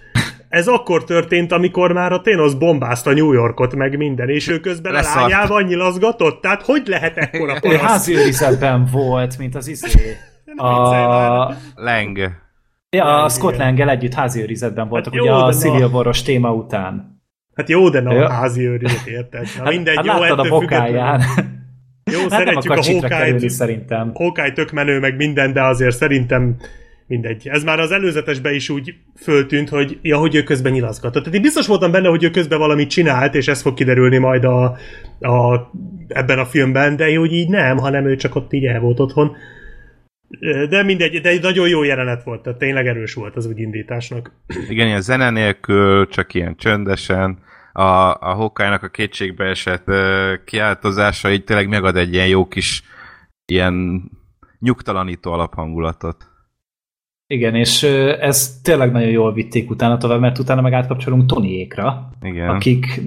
[0.49, 4.93] ez akkor történt, amikor már a Thanos bombázta New Yorkot, meg minden, és ő közben
[4.93, 5.17] Leszart.
[5.17, 7.81] a lányával nyilazgatott, tehát hogy lehet ekkora paraszt?
[7.81, 10.17] Házőrizetben volt, mint az izé.
[10.55, 11.53] a...
[11.75, 12.31] Leng.
[12.89, 17.21] Ja, a Scott Lang-el együtt háziőrizetben voltak, hát jó, ugye a Civil War-os téma után.
[17.55, 19.47] Hát jó, de nem a házi őrizet, érted?
[19.57, 21.21] Na hát- mindegy, hát, jó, láttad a bokáján.
[22.11, 23.49] Jó, hát szeretjük a Hawkeye-t.
[23.49, 24.11] szerintem.
[24.13, 26.55] Hawkeye tök menő, meg minden, de azért szerintem
[27.07, 27.47] mindegy.
[27.47, 31.13] Ez már az előzetesben is úgy föltűnt, hogy ja, hogy ő közben nyilatkozott.
[31.13, 34.43] Tehát én biztos voltam benne, hogy ő közben valamit csinált, és ez fog kiderülni majd
[34.43, 34.77] a,
[35.19, 35.71] a,
[36.07, 39.35] ebben a filmben, de hogy így nem, hanem ő csak ott így el volt otthon.
[40.69, 44.31] De mindegy, de egy nagyon jó jelenet volt, tehát tényleg erős volt az úgy indításnak.
[44.69, 47.39] Igen, ilyen zene nélkül, csak ilyen csöndesen.
[47.73, 47.81] A,
[48.19, 52.83] a Hawkeye-nak a kétségbe esett uh, kiáltozása így tényleg megad egy ilyen jó kis
[53.45, 54.03] ilyen
[54.59, 56.25] nyugtalanító alaphangulatot.
[57.27, 57.83] Igen, és
[58.19, 62.49] ez tényleg nagyon jól vitték utána tovább, mert utána meg átkapcsolunk Tonyékra, Igen.
[62.49, 63.01] akik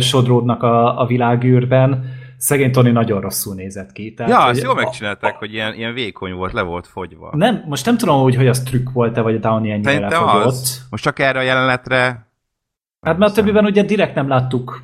[0.00, 2.16] sodródnak a, a világűrben.
[2.36, 4.14] Szegény Tony nagyon rosszul nézett ki.
[4.14, 7.30] Tehát, ja, azt jól megcsinálták, a, hogy ilyen, ilyen vékony volt, le volt fogyva.
[7.32, 10.44] Nem, most nem tudom, hogy, hogy az trükk volt-e, vagy a Downey ennyire lefogyott.
[10.44, 10.86] Az.
[10.90, 12.27] Most csak erre a jelenetre
[13.00, 14.82] Hát mert a többiben ugye direkt nem láttuk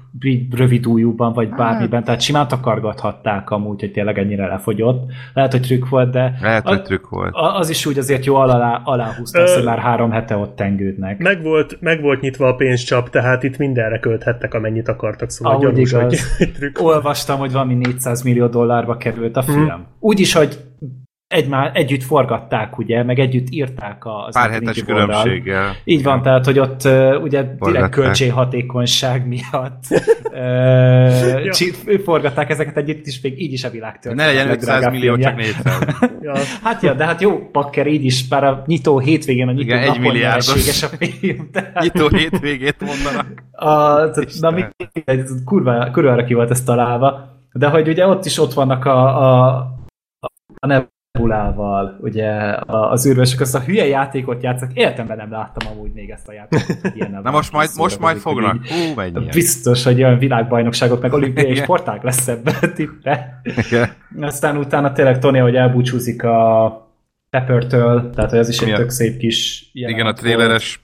[0.51, 1.59] rövid újúban, vagy hát.
[1.59, 5.13] bármiben, tehát simán takargathatták amúgy, hogy tényleg ennyire lefogyott.
[5.35, 7.35] Lehet, hogy trükk volt, de Lehet, hogy trükk volt.
[7.35, 11.19] Az is úgy azért jó alá, aláhúzták, hogy már három hete ott tengődnek.
[11.19, 15.73] Meg volt, meg volt nyitva a pénzcsap, tehát itt mindenre költhettek, amennyit akartak, szóval Ahogy
[15.73, 16.37] gyanús, igaz.
[16.39, 16.81] hogy trükk.
[16.81, 19.69] Olvastam, hogy valami 400 millió dollárba került a film.
[19.69, 19.87] Hmm.
[20.01, 20.59] Úgyis, hogy
[21.35, 25.77] egymá, együtt forgatták, ugye, meg együtt írták az Pár hetes különbséggel.
[25.85, 26.89] Így van, tehát, hogy ott
[27.23, 29.83] ugye direkt költséghatékonyság miatt
[31.45, 31.99] ja.
[32.05, 34.27] forgatták ezeket együtt, is még így is a világ történet.
[34.27, 35.79] Ne legyen 500 millió, csak 400.
[36.23, 36.33] ja.
[36.63, 39.87] Hát ja, de hát jó, Pakker így is, bár a nyitó hétvégén a nyitó Igen,
[39.87, 41.51] napon egy a film.
[41.53, 41.81] Tehát...
[41.81, 43.43] Nyitó hétvégét mondanak.
[43.53, 44.63] A, tehát, na, mi,
[45.45, 47.33] kurva, kurva ki volt ez találva.
[47.53, 49.57] De hogy ugye ott is ott vannak a, a,
[50.61, 56.11] a Nebulával, ugye az űrvösök azt a hülye játékot játszak, életemben nem láttam amúgy még
[56.11, 56.77] ezt a játékot.
[57.23, 58.67] Na most majd, most majd fognak.
[58.67, 59.27] Hú, mennyi.
[59.33, 63.41] Biztos, hogy olyan világbajnokságok, meg olimpiai sporták lesz ebben tippe.
[64.21, 66.71] Aztán utána tényleg Tony, hogy elbúcsúzik a
[67.31, 70.81] Pepper-től, tehát hogy az is egy tök szép kis Igen, a tréleres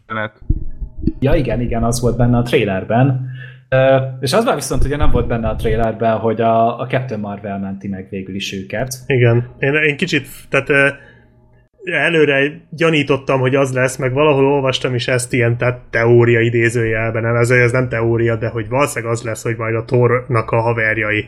[1.21, 3.30] Ja, igen, igen, az volt benne a trailerben.
[4.21, 7.59] És az már viszont ugye nem volt benne a trailerben, hogy a, a Captain Marvel
[7.59, 8.95] menti meg végül is őket.
[9.07, 9.51] Igen.
[9.59, 10.99] Én, én kicsit, tehát
[11.85, 17.37] előre gyanítottam, hogy az lesz, meg valahol olvastam is ezt ilyen tehát teória idézőjelben, nem,
[17.37, 21.25] ez, ez nem teória, de hogy valószínűleg az lesz, hogy majd a Thornak a haverjai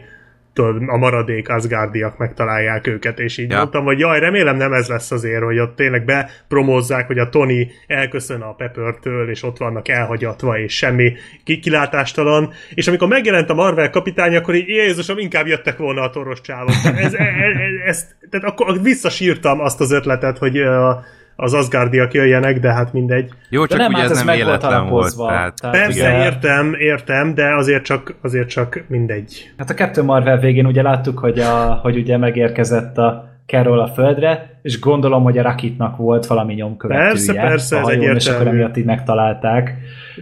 [0.53, 3.57] tudod, a maradék Asgardiak megtalálják őket, és így ja.
[3.57, 7.73] mondtam, hogy jaj, remélem nem ez lesz azért, hogy ott tényleg bepromózzák, hogy a Tony
[7.87, 11.13] elköszön a Pepper-től, és ott vannak elhagyatva, és semmi
[11.45, 16.41] kilátástalan, és amikor megjelent a Marvel kapitány, akkor így Jézusom, inkább jöttek volna a toros
[16.41, 16.75] csávok.
[16.85, 20.95] Ez, ez, ez, ez, tehát akkor visszasírtam azt az ötletet, hogy uh,
[21.37, 23.31] az Asgardiak jöjjenek, de hát mindegy.
[23.49, 25.17] Jó, csak de nem, ugye hát ez, ez nem véletlen volt.
[25.17, 26.21] Tehát, tehát Persze, igen.
[26.21, 29.51] értem, értem, de azért csak, azért csak mindegy.
[29.57, 33.89] Hát a Captain Marvel végén ugye láttuk, hogy, a, hogy ugye megérkezett a Carol a
[33.89, 37.09] földre, és gondolom, hogy a Rakitnak volt valami nyomkövetője.
[37.09, 38.17] Persze, persze, ez egyértelmű.
[38.17, 39.75] És akkor emiatt így megtalálták.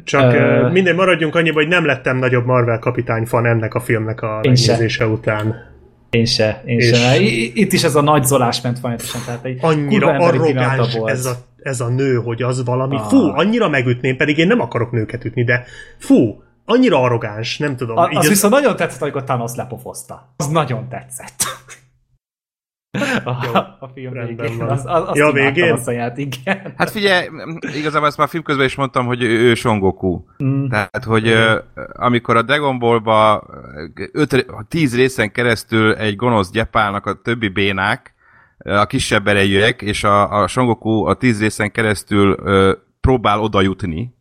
[0.04, 4.22] Csak uh, minden maradjunk annyiba, hogy nem lettem nagyobb Marvel kapitány fan ennek a filmnek
[4.22, 5.69] a megnézése után.
[6.10, 7.20] Én se, én és se.
[7.54, 9.20] Itt is ez a nagy zolás ment folyamatosan.
[9.24, 12.96] Tehát egy annyira arrogáns ez a, ez a nő, hogy az valami.
[12.96, 13.08] Ah.
[13.08, 15.64] Fú, annyira megütném, pedig én nem akarok nőket ütni, de
[15.98, 17.96] fú, annyira arrogáns, nem tudom.
[17.96, 20.32] A, az, az viszont nagyon tetszett, amikor Thanos lepofozta.
[20.36, 21.42] Az nagyon tetszett.
[23.24, 24.58] A, Jó, a film végén.
[24.58, 24.68] Van.
[24.68, 25.72] Az, az, azt ja, végén?
[25.72, 26.74] Azt a igen.
[26.76, 27.28] Hát figyelj,
[27.76, 30.24] igazából ezt már a film közben is mondtam, hogy ő, ő Son Goku.
[30.44, 30.68] Mm.
[30.68, 31.56] Tehát, hogy mm.
[31.92, 33.46] amikor a Dragon Ball-ba
[34.68, 38.14] 10 részen keresztül egy gonosz gyepálnak a többi bénák,
[38.58, 43.60] a kisebb erejűek, és a, a Son Goku a 10 részen keresztül ö, próbál oda
[43.60, 44.14] jutni,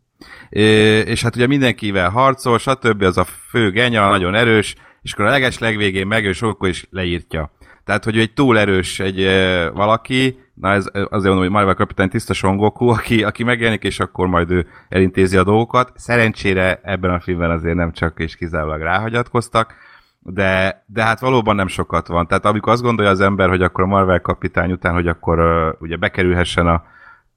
[0.50, 3.02] és hát ugye mindenkivel harcol, stb.
[3.02, 6.86] az a fő genya, nagyon erős, és akkor a leges legvégén megjön, és akkor is
[6.90, 7.50] leírtja.
[7.90, 9.26] Tehát, hogy egy túl erős egy
[9.74, 14.26] valaki, na ez azért mondom, hogy Marvel kapitány tiszta Son aki, aki megjelenik, és akkor
[14.26, 15.92] majd ő elintézi a dolgokat.
[15.94, 19.74] Szerencsére ebben a filmben azért nem csak és kizárólag ráhagyatkoztak,
[20.18, 22.26] de, de hát valóban nem sokat van.
[22.26, 25.80] Tehát amikor azt gondolja az ember, hogy akkor a Marvel kapitány után, hogy akkor uh,
[25.80, 26.82] ugye bekerülhessen a,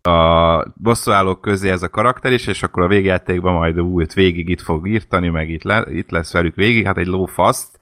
[0.09, 4.61] a bosszúállók közé ez a karakter is, és akkor a végjátékban majd újt végig itt
[4.61, 7.79] fog írtani, meg itt, le, itt lesz velük végig, hát egy lófaszt.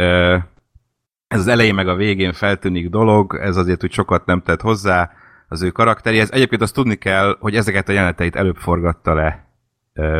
[0.00, 0.38] Uh,
[1.28, 5.10] ez az elején meg a végén feltűnik dolog, ez azért úgy sokat nem tett hozzá
[5.48, 6.30] az ő karakteréhez.
[6.32, 9.46] Egyébként azt tudni kell, hogy ezeket a jeleneteit előbb forgatta le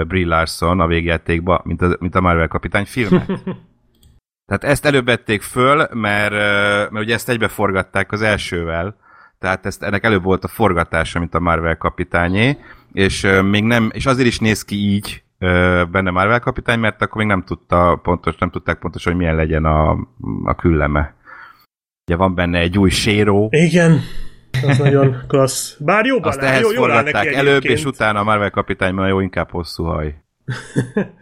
[0.09, 3.27] Brie Larson a végjátékba, mint a, mint a Marvel kapitány filmet.
[4.47, 6.33] Tehát ezt előbb vették föl, mert,
[6.91, 8.97] mert ugye ezt egybe forgatták az elsővel,
[9.39, 12.59] tehát ezt, ennek előbb volt a forgatása, mint a Marvel kapitányé,
[12.93, 15.23] és még nem, és azért is néz ki így,
[15.91, 19.65] benne Marvel kapitány, mert akkor még nem tudta pontos, nem tudták pontosan, hogy milyen legyen
[19.65, 19.91] a,
[20.45, 21.15] a külleme.
[22.07, 23.49] Ugye van benne egy új séró.
[23.51, 24.01] Igen,
[24.67, 25.77] az nagyon klassz.
[25.79, 29.85] Bár jobban Azt ehhez jó, forgatták előbb, és utána a Marvel kapitányban jó, inkább hosszú
[29.85, 30.15] haj.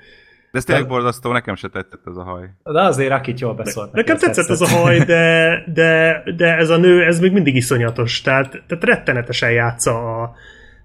[0.52, 2.50] De ez tényleg borzasztó, nekem se tetszett ez a haj.
[2.62, 3.92] De azért Akit jól beszólt.
[3.92, 7.56] Ne, nekem tetszett ez a haj, de, de, de ez a nő, ez még mindig
[7.56, 8.20] iszonyatos.
[8.20, 10.34] Tehát, tehát rettenetesen játsza a,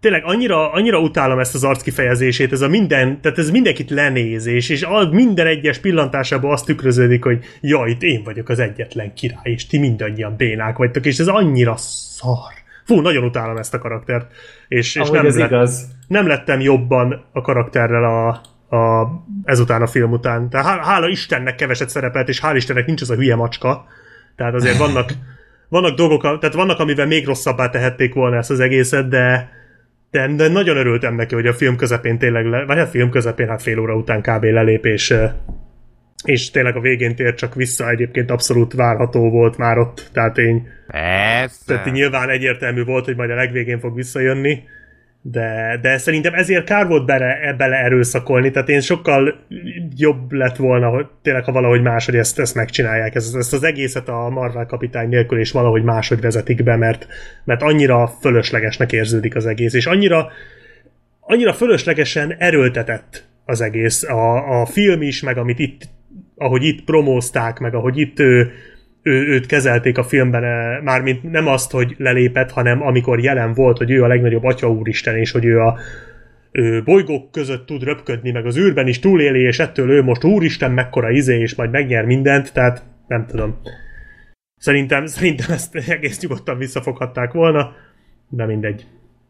[0.01, 4.87] tényleg annyira, annyira utálom ezt az arckifejezését, ez a minden, tehát ez mindenkit lenézés, és
[5.11, 9.77] minden egyes pillantásában azt tükröződik, hogy ja, itt én vagyok az egyetlen király, és ti
[9.77, 12.53] mindannyian bénák vagytok, és ez annyira szar.
[12.85, 14.31] Fú, nagyon utálom ezt a karaktert.
[14.67, 15.87] És, és nem, ez lett, igaz.
[16.07, 18.27] nem lettem jobban a karakterrel a,
[18.75, 19.09] a,
[19.43, 20.49] ezután a film után.
[20.49, 23.85] Tehát hála Istennek keveset szerepelt, és hál' Istennek nincs az a hülye macska.
[24.35, 25.11] Tehát azért vannak,
[25.69, 29.49] vannak dolgok, tehát vannak, amivel még rosszabbá tehették volna ezt az egészet, de,
[30.11, 33.09] de, de nagyon örültem neki, hogy a film közepén tényleg, le, vagy a hát film
[33.09, 34.43] közepén, hát fél óra után kb.
[34.43, 35.13] lelép, és,
[36.25, 40.67] és tényleg a végén tér csak vissza, egyébként abszolút várható volt már ott, tehát én...
[40.87, 41.65] Persze.
[41.65, 44.63] Tehát nyilván egyértelmű volt, hogy majd a legvégén fog visszajönni,
[45.21, 49.45] de, de szerintem ezért kár volt bele, bele erőszakolni, tehát én sokkal
[49.95, 54.09] jobb lett volna, hogy tényleg, ha valahogy máshogy ezt, ezt megcsinálják, ezt, ezt az egészet
[54.09, 57.07] a Marvel kapitány nélkül, és valahogy máshogy vezetik be, mert,
[57.43, 60.31] mert annyira fölöslegesnek érződik az egész, és annyira,
[61.19, 65.81] annyira fölöslegesen erőltetett az egész, a, a film is, meg amit itt,
[66.35, 68.51] ahogy itt promózták, meg ahogy itt ő,
[69.01, 73.77] ő, őt kezelték a filmben, eh, mármint nem azt, hogy lelépett, hanem amikor jelen volt,
[73.77, 75.79] hogy ő a legnagyobb atya úristen, és hogy ő a
[76.51, 80.71] ő bolygók között tud röpködni, meg az űrben is túléli, és ettől ő most úristen
[80.71, 83.61] mekkora izé, és majd megnyer mindent, tehát nem tudom.
[84.57, 87.71] Szerintem, szerintem ezt egész nyugodtan visszafoghatták volna,
[88.29, 88.85] de mindegy.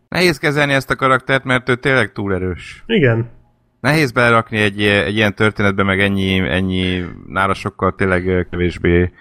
[0.10, 2.84] Nehéz kezelni ezt a karaktert, mert ő tényleg túl erős.
[2.86, 3.30] Igen.
[3.80, 9.12] Nehéz belerakni egy, egy ilyen történetbe, meg ennyi, ennyi nála sokkal tényleg kevésbé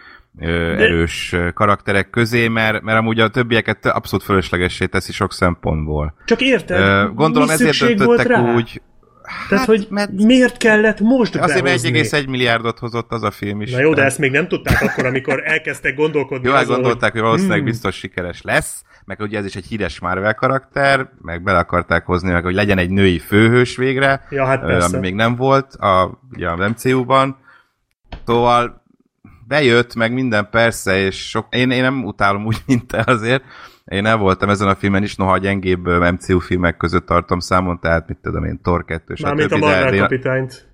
[0.46, 0.84] de...
[0.84, 6.14] erős karakterek közé, mert, mert amúgy a többieket abszolút fölöslegessé teszi sok szempontból.
[6.24, 7.14] Csak érted?
[7.14, 8.54] Gondolom mi ezért döntöttek rá?
[8.54, 8.80] úgy,
[9.48, 13.70] tehát, hát, hogy mert miért kellett most Azért 1,1 milliárdot hozott az a film is.
[13.70, 16.48] Na jó, de ezt még nem tudták akkor, amikor elkezdtek gondolkodni.
[16.48, 17.68] Jó, azon, gondolták, hogy, hogy valószínűleg hmm.
[17.68, 22.30] biztos sikeres lesz, meg ugye ez is egy híres Marvel karakter, meg bele akarták hozni,
[22.30, 26.48] meg hogy legyen egy női főhős végre, ja, hát ami még nem volt a, ugye
[26.48, 27.36] a MCU-ban.
[28.26, 28.79] Szóval
[29.50, 33.44] bejött, meg minden persze, és sok, én, én nem utálom úgy, mint te azért.
[33.84, 37.80] Én el voltam ezen a filmen is, noha a gyengébb MCU filmek között tartom számon,
[37.80, 40.68] tehát mit tudom én, Thor 2, Mármint a Marvel kapitányt.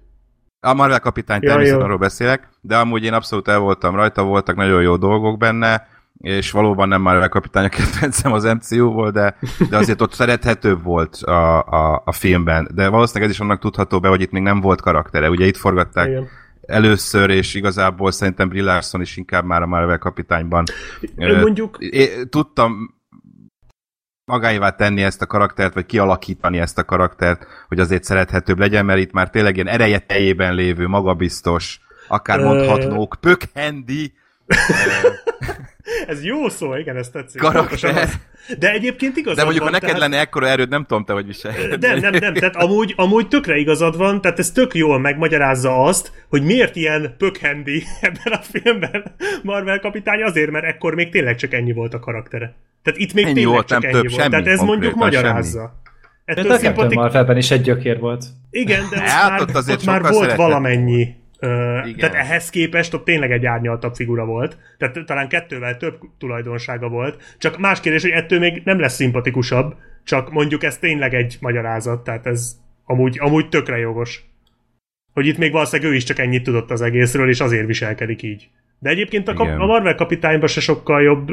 [0.60, 4.56] A Marvel kapitány ja, természetesen arról beszélek, de amúgy én abszolút el voltam rajta, voltak
[4.56, 9.36] nagyon jó dolgok benne, és valóban nem Marvel kapitány a kedvencem az MCU-ból, de,
[9.70, 12.68] de azért ott szerethetőbb volt a, a, a filmben.
[12.74, 15.30] De valószínűleg ez is annak tudható be, hogy itt még nem volt karaktere.
[15.30, 16.28] Ugye itt forgatták Igen
[16.66, 20.64] először, és igazából szerintem Brie Larson is inkább már a Marvel kapitányban.
[21.16, 21.76] Mondjuk...
[21.80, 22.94] É, tudtam
[24.24, 29.00] magáévá tenni ezt a karaktert, vagy kialakítani ezt a karaktert, hogy azért szerethetőbb legyen, mert
[29.00, 34.12] itt már tényleg ilyen ereje teljében lévő, magabiztos, akár mondhatnók, pökhendi
[36.06, 37.40] Ez jó szó, igen, ez tetszik.
[37.40, 38.08] Karakter.
[38.58, 40.10] De egyébként igazad De mondjuk, van, ha neked tehát...
[40.10, 41.52] lenne ekkora erőd, nem tudom te, hogy visel.
[41.80, 46.12] Nem, nem, nem, tehát amúgy, amúgy tökre igazad van, tehát ez tök jól megmagyarázza azt,
[46.28, 51.52] hogy miért ilyen pökhendi ebben a filmben Marvel kapitány, azért, mert ekkor még tényleg csak
[51.54, 52.54] ennyi volt a karaktere.
[52.82, 54.22] Tehát itt még Ennyi tényleg volt, csak nem ennyi több, volt.
[54.22, 55.60] semmi Tehát ez mondjuk magyarázza.
[56.24, 56.98] De Ettől a Captain szimpatik...
[56.98, 58.24] Marvelben is egy gyökér volt.
[58.50, 60.36] Igen, de ott Hát, már, ott azért ott már volt szeretett.
[60.36, 61.14] valamennyi.
[61.38, 61.96] Ö, Igen.
[61.98, 64.58] tehát ehhez képest ott tényleg egy árnyaltabb figura volt.
[64.78, 67.36] Tehát talán kettővel több tulajdonsága volt.
[67.38, 72.04] Csak más kérdés, hogy ettől még nem lesz szimpatikusabb, csak mondjuk ez tényleg egy magyarázat,
[72.04, 74.24] tehát ez amúgy, amúgy tökre jogos.
[75.12, 78.48] Hogy itt még valószínűleg ő is csak ennyit tudott az egészről, és azért viselkedik így.
[78.78, 79.60] De egyébként a, kap- Igen.
[79.60, 81.30] a Marvel kapitányban se sokkal jobb,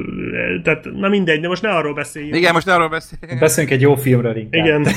[0.64, 2.36] tehát na mindegy, de most ne arról beszéljünk.
[2.36, 3.40] Igen, most ne arról beszélünk.
[3.40, 4.66] Beszéljünk egy jó filmről inkább.
[4.66, 4.88] Igen.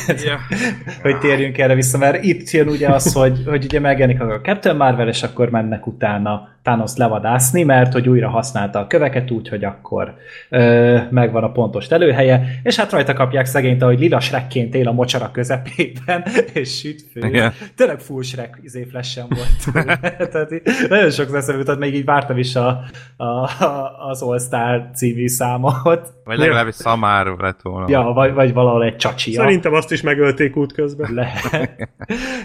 [1.02, 4.76] Hogy térjünk erre vissza, mert itt jön ugye az, hogy, hogy ugye megjelenik a Captain
[4.76, 9.64] Marvel, és akkor mennek utána Thanos levadászni, mert hogy újra használta a köveket úgy, hogy
[9.64, 10.14] akkor
[10.48, 14.92] ö, megvan a pontos előhelye, és hát rajta kapják szegényt, ahogy lila Shrekként él a
[14.92, 17.26] mocsara közepében, és süt fő.
[17.26, 17.52] Igen.
[17.76, 19.88] Tényleg full Shrek izé volt.
[20.32, 22.82] Tehát így nagyon sok eszembe jutott, még így vártam is a,
[23.16, 26.14] a, a, az All Star című számot.
[26.24, 27.86] Vagy legalábbis szamár lett volna.
[27.88, 29.40] Ja, vagy, vagy valahol egy csacsia.
[29.40, 31.14] Szerintem azt is megölték útközben.
[31.14, 31.80] Lehet.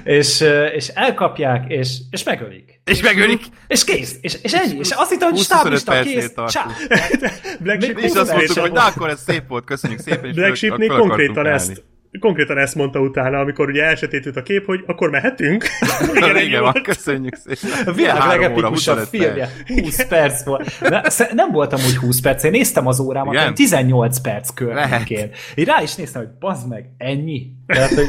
[0.04, 2.81] és, és elkapják, és, és megölik.
[2.84, 3.42] És megölik.
[3.68, 4.18] És kész.
[4.22, 4.80] És, és ennyi.
[4.80, 6.34] És azt hittem, hogy 20-25 stáblista, kész.
[7.60, 10.26] Black Sheep És azt mondtuk, hogy na akkor ez szép volt, köszönjük szépen.
[10.26, 11.84] és Black Sheepnél konkrétan ezt,
[12.20, 15.66] konkrétan ezt mondta utána, amikor ugye elsetített a kép, hogy akkor mehetünk.
[16.16, 17.88] Igen, igen, van, köszönjük szépen.
[17.88, 19.50] A világ legepikusabb 25 filmje.
[19.68, 19.80] perc.
[19.80, 20.80] 20 perc volt.
[21.34, 23.44] Nem voltam úgy 20 perc, én néztem az órámat, Igen?
[23.44, 25.30] olyan 18 perc környékén.
[25.56, 27.48] Én rá is néztem, hogy bazd meg, ennyi.
[27.74, 28.08] Tehát, hogy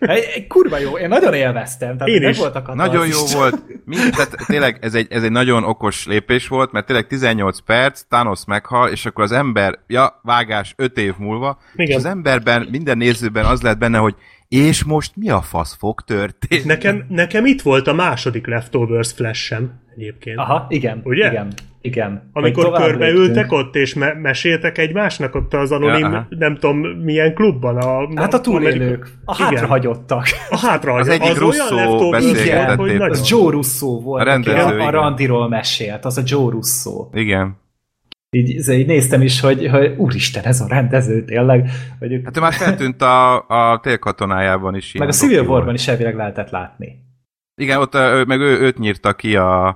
[0.00, 1.96] egy, egy kurva jó, én nagyon élveztem.
[1.96, 2.38] Tehát Én is.
[2.38, 3.62] voltak a Nagyon jó volt.
[3.84, 8.02] Mind, tehát tényleg ez egy, ez egy nagyon okos lépés volt, mert tényleg 18 perc,
[8.08, 11.86] Thanos meghal, és akkor az ember, ja, vágás 5 év múlva, Igen.
[11.90, 14.14] és az emberben, minden nézőben az lehet benne, hogy
[14.48, 16.62] és most mi a fasz fog történni?
[16.64, 20.38] Nekem, nekem itt volt a második Leftovers flash-em egyébként.
[20.38, 21.00] Aha, igen.
[21.04, 21.30] Ugye?
[21.30, 21.52] Igen.
[21.82, 22.30] Igen.
[22.32, 27.34] Amikor Hogy körbeültek ott, és me- meséltek egymásnak ott az anonim, Ja, nem tudom milyen
[27.34, 27.76] klubban.
[27.76, 29.46] A, Hát a túlélők, a Igen.
[29.46, 30.24] hátrahagyottak.
[30.50, 32.98] A hátra Az egyik Russo beszélgetett hogy éppen.
[32.98, 33.10] nagyon.
[33.10, 37.08] Az Joe Russo volt, A aki a, a randiról mesélt, az a Joe Russo.
[37.12, 37.56] Igen.
[38.36, 41.70] Így, így néztem is, hogy, hogy úristen, ez a rendező tényleg.
[41.98, 44.92] Hogy ők, Hát ő már feltűnt a, a télkatonájában is.
[44.92, 45.76] meg a Civil War-ban volt.
[45.78, 46.98] is elvileg lehetett látni.
[47.54, 47.92] Igen, ott
[48.26, 49.66] meg ő, őt nyírta ki a,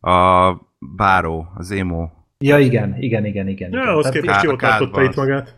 [0.00, 0.50] a
[0.96, 2.08] báró, az emo.
[2.38, 3.70] Ja, igen, igen, igen, igen.
[3.72, 3.88] Ja, igen.
[3.92, 5.54] ahhoz képest jól tartotta itt magát.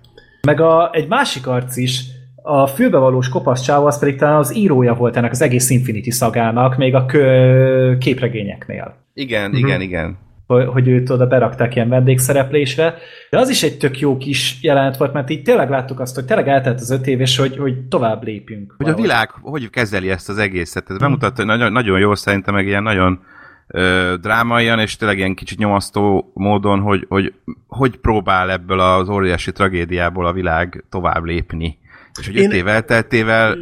[0.46, 2.04] Meg a, egy másik arc is,
[2.42, 6.76] a fülbevalós kopasz csávó, az pedig talán az írója volt ennek az egész Infinity szagának,
[6.76, 8.94] még a kö, képregényeknél.
[9.14, 9.58] Igen, Mhm.
[9.58, 10.18] igen, igen.
[10.46, 12.94] hogy, hogy őt oda berakták ilyen vendégszereplésre,
[13.30, 16.24] de az is egy tök jó kis jelenet volt, mert így tényleg láttuk azt, hogy
[16.24, 18.74] tényleg eltelt az öt év, és hogy, hogy tovább lépünk.
[18.76, 19.02] Hogy a valahogy.
[19.02, 20.90] világ hogy kezeli ezt az egészet.
[20.90, 23.20] Ez bemutatta, hogy nagyon, nagyon jó szerintem, meg ilyen nagyon
[23.66, 27.34] ö, drámaian, és tényleg ilyen kicsit nyomasztó módon, hogy, hogy
[27.66, 31.78] hogy próbál ebből az óriási tragédiából a világ tovább lépni.
[32.20, 33.56] És hogy Én- öt év elteltével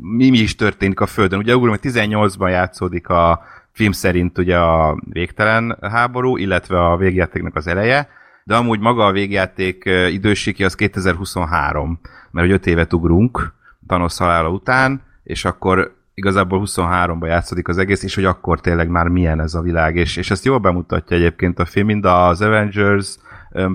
[0.00, 1.38] mi, mi is történik a Földön.
[1.38, 3.42] Ugye ugrom, hogy 18-ban játszódik a
[3.72, 8.08] film szerint ugye a végtelen háború, illetve a végjátéknak az eleje,
[8.44, 13.52] de amúgy maga a végjáték idősíki az 2023, mert hogy öt évet ugrunk
[13.86, 19.08] Thanos halála után, és akkor igazából 23-ban játszódik az egész, és hogy akkor tényleg már
[19.08, 23.16] milyen ez a világ, és, és ezt jól bemutatja egyébként a film, mind az Avengers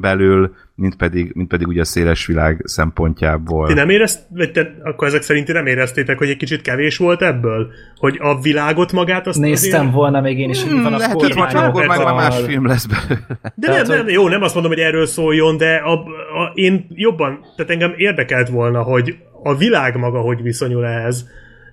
[0.01, 3.67] belül, mint pedig, mint pedig ugye a széles világ szempontjából.
[3.67, 6.97] Ti nem érezt, vagy te, akkor ezek szerint ti nem éreztétek, hogy egy kicsit kevés
[6.97, 7.71] volt ebből?
[7.95, 9.93] Hogy a világot magát azt Néztem azért...
[9.93, 12.13] volna még én is, hogy mi van a Hmm, lehet, hogy már akkor meg már
[12.13, 13.25] más film lesz belőle.
[13.55, 16.85] De Tehát, nem, nem, jó, nem azt mondom, hogy erről szóljon, de a, a, én
[16.89, 21.27] jobban, tehát engem érdekelt volna, hogy a világ maga hogy viszonyul ehhez.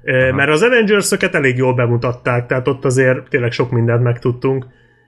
[0.05, 0.35] Aha.
[0.35, 4.67] Mert az Avengers-öket elég jól bemutatták, tehát ott azért tényleg sok mindent megtudtunk.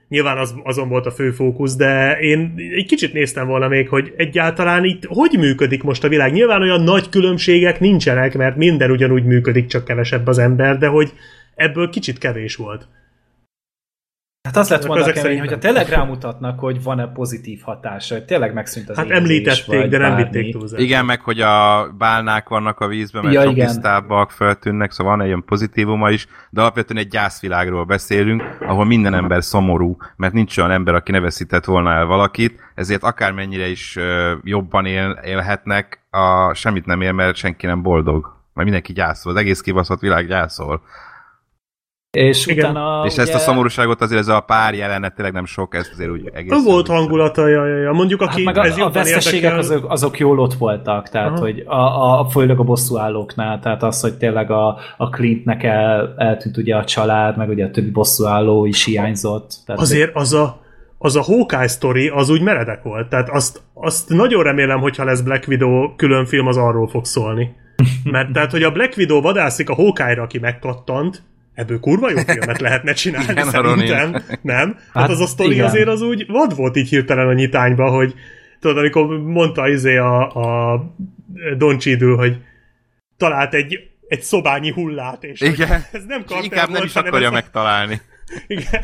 [0.09, 4.13] Nyilván az, azon volt a fő fókusz, de én egy kicsit néztem volna még, hogy
[4.17, 6.31] egyáltalán itt hogy működik most a világ.
[6.31, 11.13] Nyilván olyan nagy különbségek nincsenek, mert minden ugyanúgy működik, csak kevesebb az ember, de hogy
[11.55, 12.87] ebből kicsit kevés volt.
[14.43, 15.45] Hát az lett volna kemény, szerintem.
[15.47, 19.89] hogyha tényleg rámutatnak, hogy van-e pozitív hatása, hogy tényleg megszűnt az Hát éhezés, említették, vagy
[19.89, 20.83] de nem vitték túlzásra.
[20.85, 23.67] Igen, meg hogy a bálnák vannak a vízben, mert Ja, igen.
[23.67, 29.13] tisztábbak feltűnnek, szóval van egy ilyen pozitívuma is, de alapvetően egy gyászvilágról beszélünk, ahol minden
[29.13, 33.97] ember szomorú, mert nincs olyan ember, aki ne veszített volna el valakit, ezért akármennyire is
[34.43, 38.21] jobban él, élhetnek, a, semmit nem él, mert senki nem boldog.
[38.53, 40.81] Mert mindenki gyászol, az egész kibaszott világ gyászol.
[42.17, 42.69] És Igen.
[42.69, 43.05] utána...
[43.05, 43.21] És ugye...
[43.21, 46.63] ezt a szomorúságot azért ez a pár jelenet tényleg nem sok, ezt azért úgy egész...
[46.63, 47.91] Volt hangulata, ja, ja, ja.
[47.91, 49.57] mondjuk aki hát meg ez a, a veszteségek érdekel...
[49.59, 51.39] azok, azok jól ott voltak, tehát Aha.
[51.39, 56.13] hogy a, a, a főleg a bosszúállóknál, tehát az, hogy tényleg a, a Clintnek el,
[56.17, 59.53] eltűnt ugye a család, meg ugye a többi bosszúálló is hiányzott.
[59.65, 60.61] Tehát azért az a
[60.97, 65.21] az a Hawkeye story az úgy meredek volt, tehát azt, azt nagyon remélem, hogyha lesz
[65.21, 67.55] Black Widow külön film, az arról fog szólni.
[68.11, 71.23] Mert tehát, hogy a Black Widow vadászik a Hawkeye-ra, aki megkattant,
[71.53, 74.11] ebből kurva jó filmet lehetne csinálni, igen, szerintem.
[74.41, 74.73] Nem?
[74.73, 75.65] Hát, hát az a sztori igen.
[75.65, 78.13] azért az úgy vad volt így hirtelen a nyitányba, hogy
[78.59, 80.79] tudod, amikor mondta izé a, a
[81.57, 82.37] Don Cheadle, hogy
[83.17, 85.83] talált egy, egy szobányi hullát, és igen.
[85.91, 88.01] ez nem Inkább nem is akarja megtalálni.
[88.47, 88.81] Igen.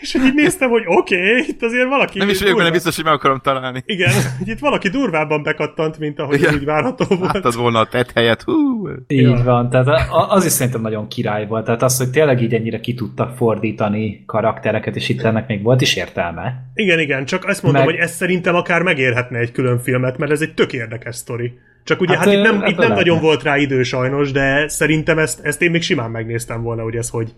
[0.00, 2.18] És hogy így néztem, hogy oké, okay, itt azért valaki...
[2.18, 3.82] Nem is vagyok benne biztos, hogy meg akarom találni.
[3.86, 6.54] Igen, hogy itt valaki durvábban bekattant, mint ahogy Igen.
[6.54, 7.32] úgy várható volt.
[7.32, 8.42] Láttad volna a tett helyet.
[8.42, 8.88] Hú.
[9.06, 9.42] Így ja.
[9.44, 9.88] van, tehát
[10.28, 11.64] az is szerintem nagyon király volt.
[11.64, 15.80] Tehát az, hogy tényleg így ennyire ki tudtak fordítani karaktereket, és itt ennek még volt
[15.80, 16.70] is értelme.
[16.74, 17.90] Igen, igen, csak azt mondom, meg...
[17.90, 21.52] hogy ez szerintem akár megérhetne egy külön filmet, mert ez egy tök érdekes sztori.
[21.84, 25.18] Csak ugye hát, hát itt nem, itt nem nagyon volt rá idő sajnos, de szerintem
[25.18, 27.34] ezt, ezt én még simán megnéztem volna, hogy ez hogy,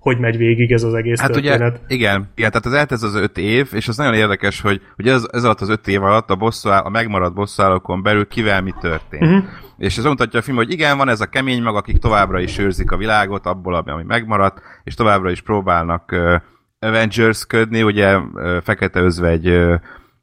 [0.00, 1.80] hogy megy végig ez az egész hát történet.
[1.84, 5.08] Ugye, igen, igen, tehát az eltesz az öt év, és az nagyon érdekes, hogy, hogy
[5.08, 8.74] ez, ez alatt az öt év alatt a, bosszúáll, a megmaradt bosszúállókon belül kivel mi
[8.80, 9.22] történt.
[9.22, 9.44] Uh-huh.
[9.78, 12.58] És ez mutatja a film, hogy igen, van ez a kemény mag, akik továbbra is
[12.58, 16.34] őrzik a világot, abból, ami megmaradt, és továbbra is próbálnak uh,
[16.78, 19.74] Avengers-ködni, ugye uh, Fekete Özvegy uh,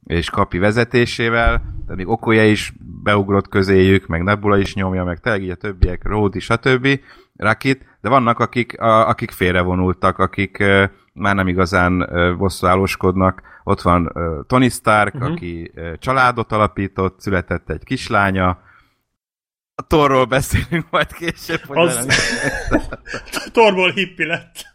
[0.03, 2.73] és Kapi vezetésével, de még Okoye is
[3.03, 6.99] beugrott közéjük, meg Nebula is nyomja, meg tényleg így a többiek, Rhodey, stb.
[7.36, 10.84] Rakit, de vannak, akik, a, akik félrevonultak, akik uh,
[11.14, 13.41] már nem igazán uh, bosszúállóskodnak.
[13.64, 15.32] Ott van uh, Tony Stark, uh-huh.
[15.32, 18.66] aki uh, családot alapított, született egy kislánya,
[19.82, 21.62] a Torról beszélünk majd később.
[21.68, 22.08] Az...
[23.54, 24.66] Torból hippi lett.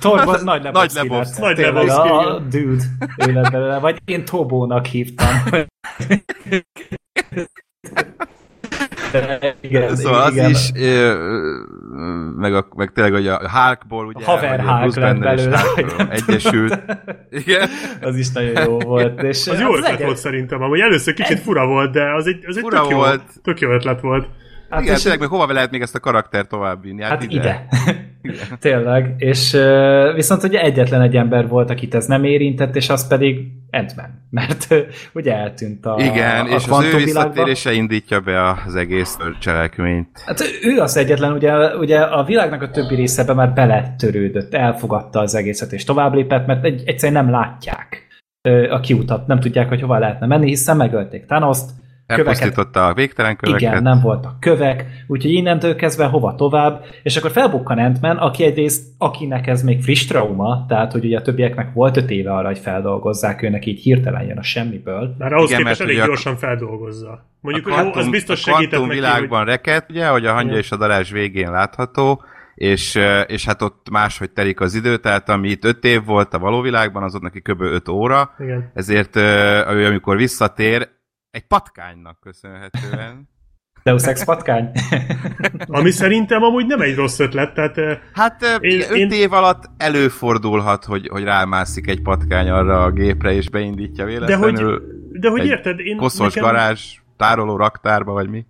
[0.00, 1.40] Torból nagy Lebowski nagy Lebowski.
[1.40, 2.08] Nagy Lebowski.
[2.08, 2.84] A, a dude
[3.16, 5.28] életben, vagy én Tobónak hívtam.
[9.60, 10.44] igen, szóval igen.
[10.44, 10.82] az is,
[12.36, 15.60] meg, a, meg tényleg hogy a Hulkból, ugye, a haver Hulk lett belőle.
[16.10, 16.80] Egyesült.
[17.30, 17.68] Igen.
[18.00, 19.22] Az is nagyon jó volt.
[19.22, 22.56] És az jó ötlet volt szerintem, amúgy először kicsit fura volt, de az egy, az
[22.56, 23.22] egy tök, jó, volt.
[23.42, 24.26] tök jó ötlet volt.
[24.74, 27.02] Hát Igen, tényleg, meg hova lehet még ezt a karakter továbbvinni?
[27.02, 27.34] Hát, hát ide.
[27.34, 27.66] ide.
[28.60, 29.56] Tényleg, és
[30.14, 33.38] viszont ugye egyetlen egy ember volt, akit ez nem érintett, és az pedig
[33.70, 33.94] ant
[34.30, 34.74] mert
[35.12, 40.22] ugye eltűnt a Igen, a és az ő visszatérése indítja be az egész cselekményt.
[40.26, 45.34] Hát ő az egyetlen, ugye, ugye a világnak a többi részebe már beletörődött, elfogadta az
[45.34, 48.06] egészet, és tovább lépett, mert egy, egyszerűen nem látják
[48.70, 51.70] a kiutat, nem tudják, hogy hova lehetne menni, hiszen megölték Thanos-t,
[52.06, 53.60] Elpusztította a végtelen köveket.
[53.60, 58.84] Igen, nem voltak kövek, úgyhogy innentől kezdve hova tovább, és akkor felbukkan ant aki egyrészt,
[58.98, 62.58] akinek ez még friss trauma, tehát hogy ugye a többieknek volt öt éve arra, hogy
[62.58, 65.14] feldolgozzák, őnek így hirtelen jön a semmiből.
[65.18, 67.26] Már ahhoz Igen, képest elég gyorsan feldolgozza.
[67.40, 69.48] Mondjuk, a kvantum, az biztos segített a világban hogy...
[69.48, 72.22] reket, ugye, hogy a hangja és a darás végén látható,
[72.54, 76.38] és, és hát ott máshogy telik az idő, tehát ami itt öt év volt a
[76.38, 77.60] való világban, az ott neki kb.
[77.60, 78.70] 5 óra, Igen.
[78.74, 80.88] ezért ő amikor visszatér,
[81.34, 83.28] egy patkánynak köszönhetően.
[83.82, 84.70] Deus Ex patkány?
[85.66, 88.00] Ami szerintem amúgy nem egy rossz ötlet, tehát...
[88.12, 89.10] Hát én, öt én...
[89.10, 94.52] év alatt előfordulhat, hogy, hogy rámászik egy patkány arra a gépre, és beindítja véletlenül.
[94.52, 95.78] De hogy, de hogy érted?
[95.78, 96.50] Én, koszos nekem...
[96.50, 98.46] garázs, tároló raktárba, vagy mi?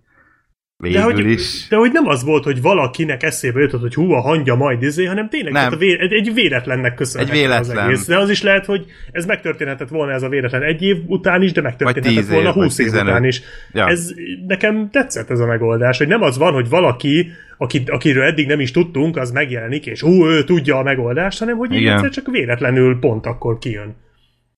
[0.91, 1.67] Végül de hogy, is.
[1.69, 5.05] De hogy nem az volt, hogy valakinek eszébe jutott, hogy hú, a hangja majd izé,
[5.05, 5.73] hanem tényleg nem.
[5.73, 7.77] a vé, egy, egy véletlennek köszönhető egy véletlen.
[7.77, 8.05] az egész.
[8.05, 11.51] De az is lehet, hogy ez megtörténhetett volna ez a véletlen egy év után is,
[11.51, 13.41] de megtörténhetett volna év, húsz év után is.
[13.73, 13.87] Ja.
[13.87, 14.11] Ez
[14.47, 18.59] nekem tetszett ez a megoldás, hogy nem az van, hogy valaki, akit, akiről eddig nem
[18.59, 22.99] is tudtunk, az megjelenik, és hú, ő tudja a megoldást, hanem hogy egyszer csak véletlenül
[22.99, 23.95] pont akkor kijön.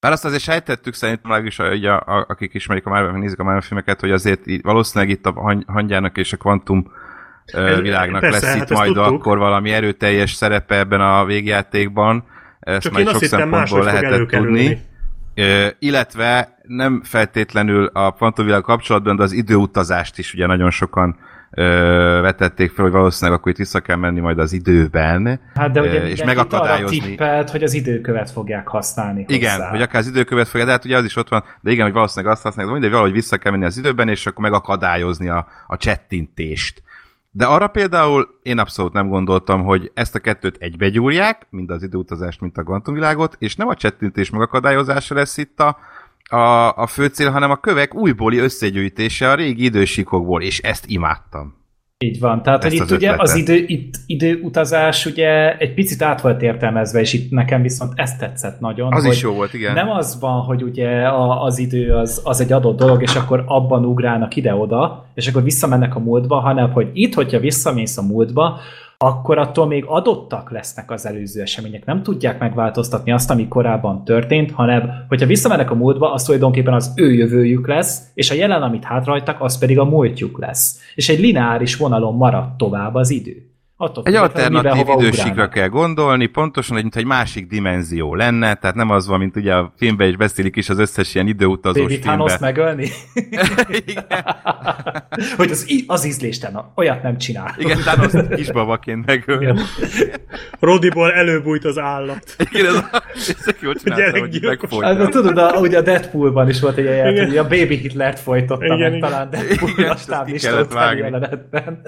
[0.07, 3.43] Bár azt azért sejtettük szerintem legalábbis, hogy a, a, akik ismerik a Marvel, nézik a
[3.43, 6.91] Marvel filmeket, hogy azért így, valószínűleg itt a hangyának és a kvantum
[7.45, 9.13] Ez, világnak persze, lesz hát itt majd tudtuk.
[9.13, 12.23] akkor valami erőteljes szerepe ebben a végjátékban.
[12.59, 14.81] Ezt Csak majd sok szempontból lehetett tudni.
[15.35, 21.17] Uh, illetve nem feltétlenül a kvantumvilág kapcsolatban, de az időutazást is ugye nagyon sokan
[21.51, 25.81] ö, vetették fel, hogy valószínűleg akkor itt vissza kell menni majd az időben, hát de
[25.81, 26.99] ugye és megakadályozni.
[26.99, 29.69] tippelt, hogy az időkövet fogják használni Igen, hozzá.
[29.69, 31.93] hogy akár az időkövet fogják, de hát ugye az is ott van, de igen, hogy
[31.93, 35.47] valószínűleg azt használják, de mindegy, valahogy vissza kell menni az időben, és akkor megakadályozni a,
[35.67, 36.83] a csettintést.
[37.31, 42.41] De arra például én abszolút nem gondoltam, hogy ezt a kettőt egybegyúrják, mind az időutazást,
[42.41, 45.77] mint a kvantumvilágot, és nem a csettintés megakadályozása lesz itt a,
[46.29, 51.55] a, a fő cél, hanem a kövek újbóli összegyűjtése a régi idősíkokból, és ezt imádtam.
[51.99, 52.43] Így van.
[52.43, 56.99] Tehát, Ezt hogy itt ugye az idő, itt időutazás ugye egy picit át volt értelmezve,
[56.99, 58.93] és itt nekem viszont ezt tetszett nagyon.
[58.93, 59.73] Az is jó volt, igen.
[59.73, 63.43] Nem az van, hogy ugye a, az idő az, az egy adott dolog, és akkor
[63.47, 68.59] abban ugrálnak ide-oda, és akkor visszamennek a múltba, hanem hogy itt, hogyha visszamész a múltba,
[68.97, 71.85] akkor attól még adottak lesznek az előző események.
[71.85, 76.93] Nem tudják megváltoztatni azt, ami korábban történt, hanem hogyha visszamennek a múltba, az tulajdonképpen az
[76.95, 80.79] ő jövőjük lesz, és a jelen, amit hátrajtak, az pedig a múltjuk lesz.
[80.95, 83.51] És egy lineáris vonalon maradt tovább az idő.
[83.79, 88.89] Attól egy alternatív idősíkra kell gondolni, pontosan, hogy mint egy másik dimenzió lenne, tehát nem
[88.89, 92.37] az van, mint ugye a filmben is beszélik is az összes ilyen időutazós Baby filmben.
[92.39, 92.89] megölni?
[95.37, 97.55] hogy az, az ízlésten olyat nem csinál.
[97.57, 99.61] Igen, Thanos kisbabaként megölni.
[100.59, 102.35] Rodiból előbújt az állat.
[102.51, 104.85] Igen, ez, ez jól csinálta, hogy megfojta.
[104.85, 108.65] Hát, tudod, a, ugye a Deadpoolban is volt egy ilyen, hogy a Baby Hitlert folytotta
[108.65, 109.09] igen, meg igen.
[109.09, 111.81] talán Deadpool igen, a stáblista jelenetben.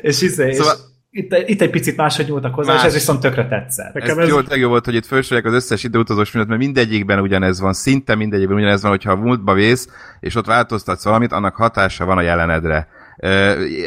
[0.00, 2.80] És, izé, szóval, és itt, itt egy picit máshogy nyúltak hozzá, Más.
[2.80, 3.94] és ez viszont tökre tetszett.
[3.94, 4.28] Nekem ez, ez...
[4.28, 8.14] Jó, legjobb volt, hogy itt felsorolják az összes időutazós filmet, mert mindegyikben ugyanez van, szinte
[8.14, 9.88] mindegyikben ugyanez van, hogyha a múltba vész,
[10.20, 12.88] és ott változtatsz valamit, annak hatása van a jelenedre.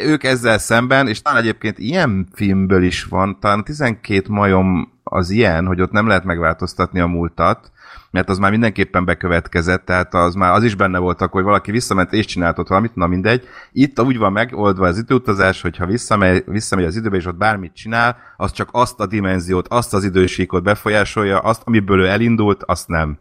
[0.04, 5.66] Ők ezzel szemben, és talán egyébként ilyen filmből is van, talán 12 majom az ilyen,
[5.66, 7.70] hogy ott nem lehet megváltoztatni a múltat,
[8.10, 11.70] mert az már mindenképpen bekövetkezett, tehát az már az is benne volt akkor, hogy valaki
[11.70, 13.42] visszament és csinált ott valamit, na mindegy.
[13.72, 17.74] Itt úgy van megoldva az időutazás, hogy ha visszamegy, visszamegy az időbe és ott bármit
[17.74, 22.88] csinál, az csak azt a dimenziót, azt az idősíkot befolyásolja, azt, amiből ő elindult, azt
[22.88, 23.18] nem.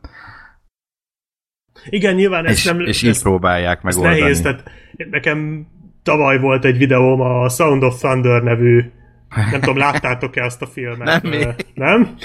[1.90, 2.80] Igen, nyilván ezt és, nem...
[2.80, 4.20] És így próbálják megoldani.
[4.20, 4.64] Nehéz, tehát
[5.10, 5.68] nekem
[6.04, 8.92] tavaly volt egy videóm a Sound of Thunder nevű
[9.36, 11.22] nem tudom, láttátok-e azt a filmet?
[11.22, 11.48] Nem, még.
[11.74, 12.16] nem?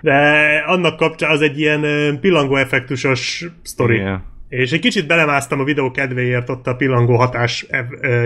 [0.00, 0.18] De
[0.66, 3.94] annak kapcsán az egy ilyen pillangó effektusos sztori.
[3.94, 4.24] Igen.
[4.48, 7.66] És egy kicsit belemásztam a videó kedvéért ott a pillangó hatás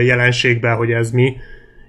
[0.01, 1.37] jelenségbe, hogy ez mi.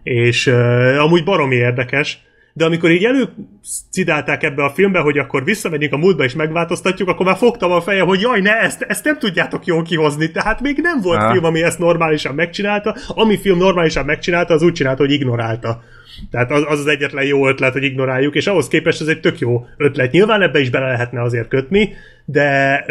[0.03, 2.25] És uh, amúgy baromi érdekes
[2.57, 7.25] de amikor így előcidálták ebbe a filmbe, hogy akkor visszamegyünk a múltba és megváltoztatjuk, akkor
[7.25, 10.77] már fogtam a feje, hogy jaj, ne, ezt, ezt nem tudjátok jól kihozni, tehát még
[10.81, 11.31] nem volt ha.
[11.31, 15.83] film, ami ezt normálisan megcsinálta, ami film normálisan megcsinálta, az úgy csinálta, hogy ignorálta.
[16.31, 19.39] Tehát az, az az egyetlen jó ötlet, hogy ignoráljuk, és ahhoz képest ez egy tök
[19.39, 20.11] jó ötlet.
[20.11, 21.93] Nyilván ebbe is bele lehetne azért kötni,
[22.25, 22.83] de,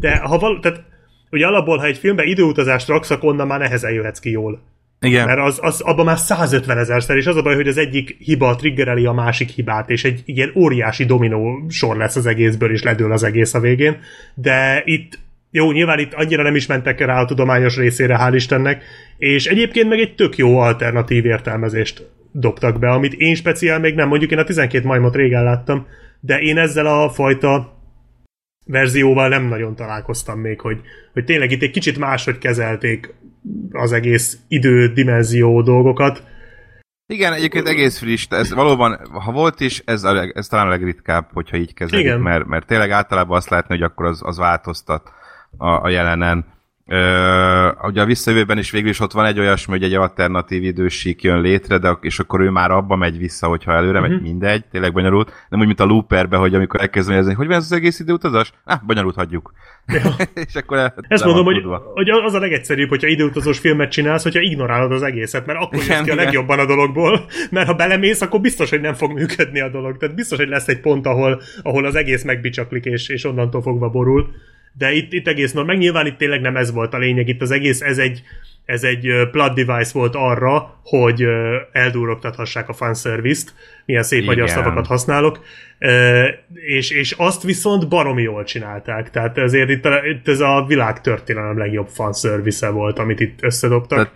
[0.00, 0.82] de ha val- tehát
[1.30, 4.60] ugye alapból, ha egy filmbe időutazást raksz, akkor onnan már nehezen jöhetsz ki jól.
[5.00, 5.26] Igen.
[5.26, 8.56] Mert az, az, abban már 150 ezerszer, és az a baj, hogy az egyik hiba
[8.56, 13.12] triggereli a másik hibát, és egy ilyen óriási dominó sor lesz az egészből, és ledől
[13.12, 13.96] az egész a végén.
[14.34, 15.18] De itt,
[15.50, 18.82] jó, nyilván itt annyira nem is mentek rá a tudományos részére, hál' Istennek,
[19.18, 24.08] és egyébként meg egy tök jó alternatív értelmezést dobtak be, amit én speciál még nem,
[24.08, 25.86] mondjuk én a 12 majmot régen láttam,
[26.20, 27.76] de én ezzel a fajta
[28.66, 30.80] verzióval nem nagyon találkoztam még, hogy,
[31.12, 33.14] hogy tényleg itt egy kicsit máshogy kezelték
[33.70, 36.22] az egész idő-dimenzió dolgokat.
[37.06, 41.28] Igen, egyébként egész friss, ez valóban, ha volt is, ez, a, ez talán a legritkább,
[41.32, 45.12] hogyha így kezelik, mert, mert tényleg általában azt látni, hogy akkor az, az változtat
[45.56, 46.56] a, a jelenen.
[46.90, 51.22] Ö, ugye a visszajövőben is végül is ott van egy olyasmi, hogy egy alternatív idősík
[51.22, 54.08] jön létre, de és akkor ő már abba megy vissza, hogyha előre uh-huh.
[54.08, 54.28] megy, mhm.
[54.28, 55.32] mindegy, tényleg bonyolult.
[55.48, 58.52] Nem úgy, mint a looperbe, hogy amikor elkezdem érezni, hogy van ez az egész időutazás?
[58.64, 59.52] Ah, bonyolult hagyjuk.
[59.86, 60.14] Ja.
[60.46, 61.62] és akkor el, Ezt mondom, hogy,
[61.94, 66.04] hogy, az a legegyszerűbb, hogyha időutazós filmet csinálsz, hogyha ignorálod az egészet, mert akkor jön
[66.04, 69.68] ki a legjobban a dologból, mert ha belemész, akkor biztos, hogy nem fog működni a
[69.68, 69.96] dolog.
[69.96, 73.88] Tehát biztos, hogy lesz egy pont, ahol, ahol az egész megbicsaklik, és, és onnantól fogva
[73.88, 74.30] borul
[74.72, 77.42] de itt, itt egész normal, meg nyilván itt tényleg nem ez volt a lényeg, itt
[77.42, 78.22] az egész, ez egy,
[78.64, 81.26] ez egy plot device volt arra, hogy
[81.72, 83.54] eldúrogtathassák a fanservice-t,
[83.84, 84.34] milyen szép Igen.
[84.34, 85.44] magyar szavakat használok,
[86.54, 91.58] és, és azt viszont baromi jól csinálták, tehát ezért itt, itt ez a világ történelem
[91.58, 93.98] legjobb fanservice volt, amit itt összedobtak.
[93.98, 94.12] Tehát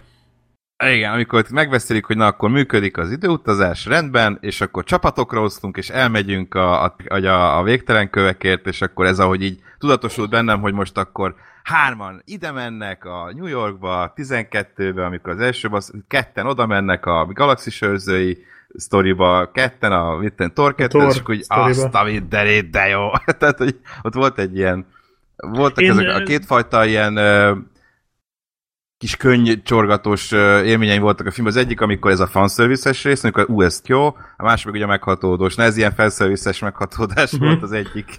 [0.90, 5.88] igen, amikor megbeszélik, hogy na akkor működik az időutazás, rendben, és akkor csapatokra osztunk, és
[5.88, 10.72] elmegyünk a, a, a, a végtelen kövekért, és akkor ez ahogy így tudatosult bennem, hogy
[10.72, 16.66] most akkor hárman ide mennek a New Yorkba, 12-be, amikor az első az, ketten oda
[16.66, 22.86] mennek a galaxis őrzői sztoriba, ketten a mitten Torket, és akkor azt a mindenét, de
[22.88, 23.10] jó.
[23.38, 24.86] Tehát, hogy ott volt egy ilyen
[25.36, 27.18] voltak Én, ezek a kétfajta ilyen
[29.03, 29.16] kis
[29.64, 30.32] csorgatós
[30.64, 31.57] élményeim voltak a filmben.
[31.57, 34.86] Az egyik, amikor ez a fanszerviszes rész, amikor ú, ez jó, a másik meg ugye
[34.86, 35.55] meghatódós.
[35.55, 37.48] Na ez ilyen fanszerviszes meghatódás uh-huh.
[37.48, 38.16] volt az egyik.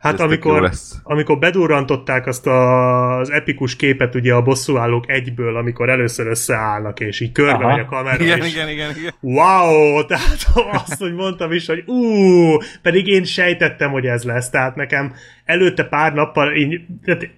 [0.00, 0.70] Hát amikor,
[1.02, 7.20] amikor bedurrantották azt a, az epikus képet ugye a bosszúállók egyből, amikor először összeállnak, és
[7.20, 9.12] így körbe megy a kamera, igen, és igen, igen, igen.
[9.20, 10.46] wow, tehát
[10.86, 12.02] azt, hogy mondtam is, hogy ú,
[12.82, 15.14] pedig én sejtettem, hogy ez lesz, tehát nekem
[15.44, 17.28] előtte pár nappal, így, tehát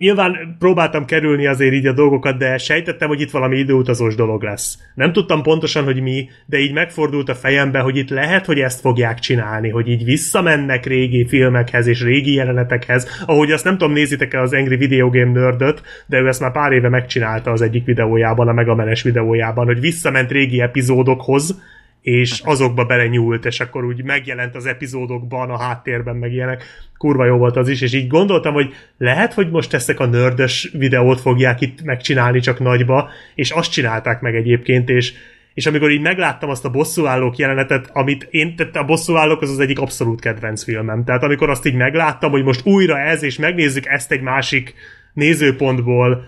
[0.00, 4.78] nyilván próbáltam kerülni azért így a dolgokat, de sejtettem, hogy itt valami időutazós dolog lesz.
[4.94, 8.80] Nem tudtam pontosan, hogy mi, de így megfordult a fejembe, hogy itt lehet, hogy ezt
[8.80, 14.40] fogják csinálni, hogy így visszamennek régi filmekhez és régi jelenetekhez, ahogy azt nem tudom, nézitek-e
[14.40, 18.48] az Angry Video Game nördöt, de ő ezt már pár éve megcsinálta az egyik videójában,
[18.48, 21.60] a Megamenes videójában, hogy visszament régi epizódokhoz,
[22.02, 26.62] és azokba belenyúlt, és akkor úgy megjelent az epizódokban, a háttérben meg ilyenek.
[26.98, 30.70] Kurva jó volt az is, és így gondoltam, hogy lehet, hogy most ezek a nördös
[30.72, 35.12] videót fogják itt megcsinálni csak nagyba, és azt csinálták meg egyébként, és
[35.54, 39.58] és amikor így megláttam azt a bosszúállók jelenetet, amit én tette a bosszúállók, az az
[39.58, 41.04] egyik abszolút kedvenc filmem.
[41.04, 44.74] Tehát amikor azt így megláttam, hogy most újra ez, és megnézzük ezt egy másik
[45.14, 46.24] nézőpontból,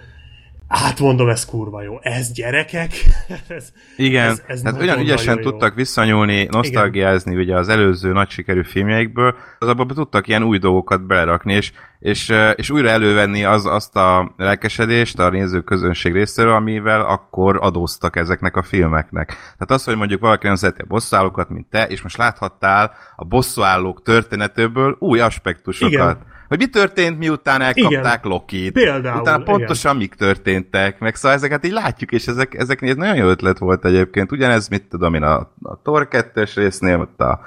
[0.73, 1.99] Hát mondom, ez kurva jó.
[2.01, 2.91] Ez gyerekek?
[3.49, 5.51] ez, Igen, ez, ez hát olyan ügyesen jó.
[5.51, 11.07] tudtak visszanyúlni, nosztalgiázni ugye az előző nagy sikerű filmjeikből, az abban tudtak ilyen új dolgokat
[11.07, 17.01] belerakni, és, és, és újra elővenni az, azt a lelkesedést a néző közönség részéről, amivel
[17.01, 19.27] akkor adóztak ezeknek a filmeknek.
[19.29, 23.25] Tehát az, hogy mondjuk valaki nem szereti a bosszúállókat, mint te, és most láthattál a
[23.25, 25.93] bosszúállók történetéből új aspektusokat.
[25.93, 28.21] Igen hogy mi történt, miután elkapták igen.
[28.23, 28.73] Lokit.
[28.73, 29.97] Például, Utána pontosan igen.
[29.97, 33.85] mik történtek, meg szóval ezeket így látjuk, és ezek, ezek ez nagyon jó ötlet volt
[33.85, 34.33] egyébként.
[34.33, 37.41] Ugyanez, mit tudom én, a, a Tor 2-es résznél, ott a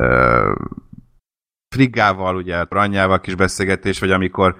[0.00, 0.52] ö,
[1.74, 4.56] Friggával, ugye, Ranyával kis beszélgetés, vagy amikor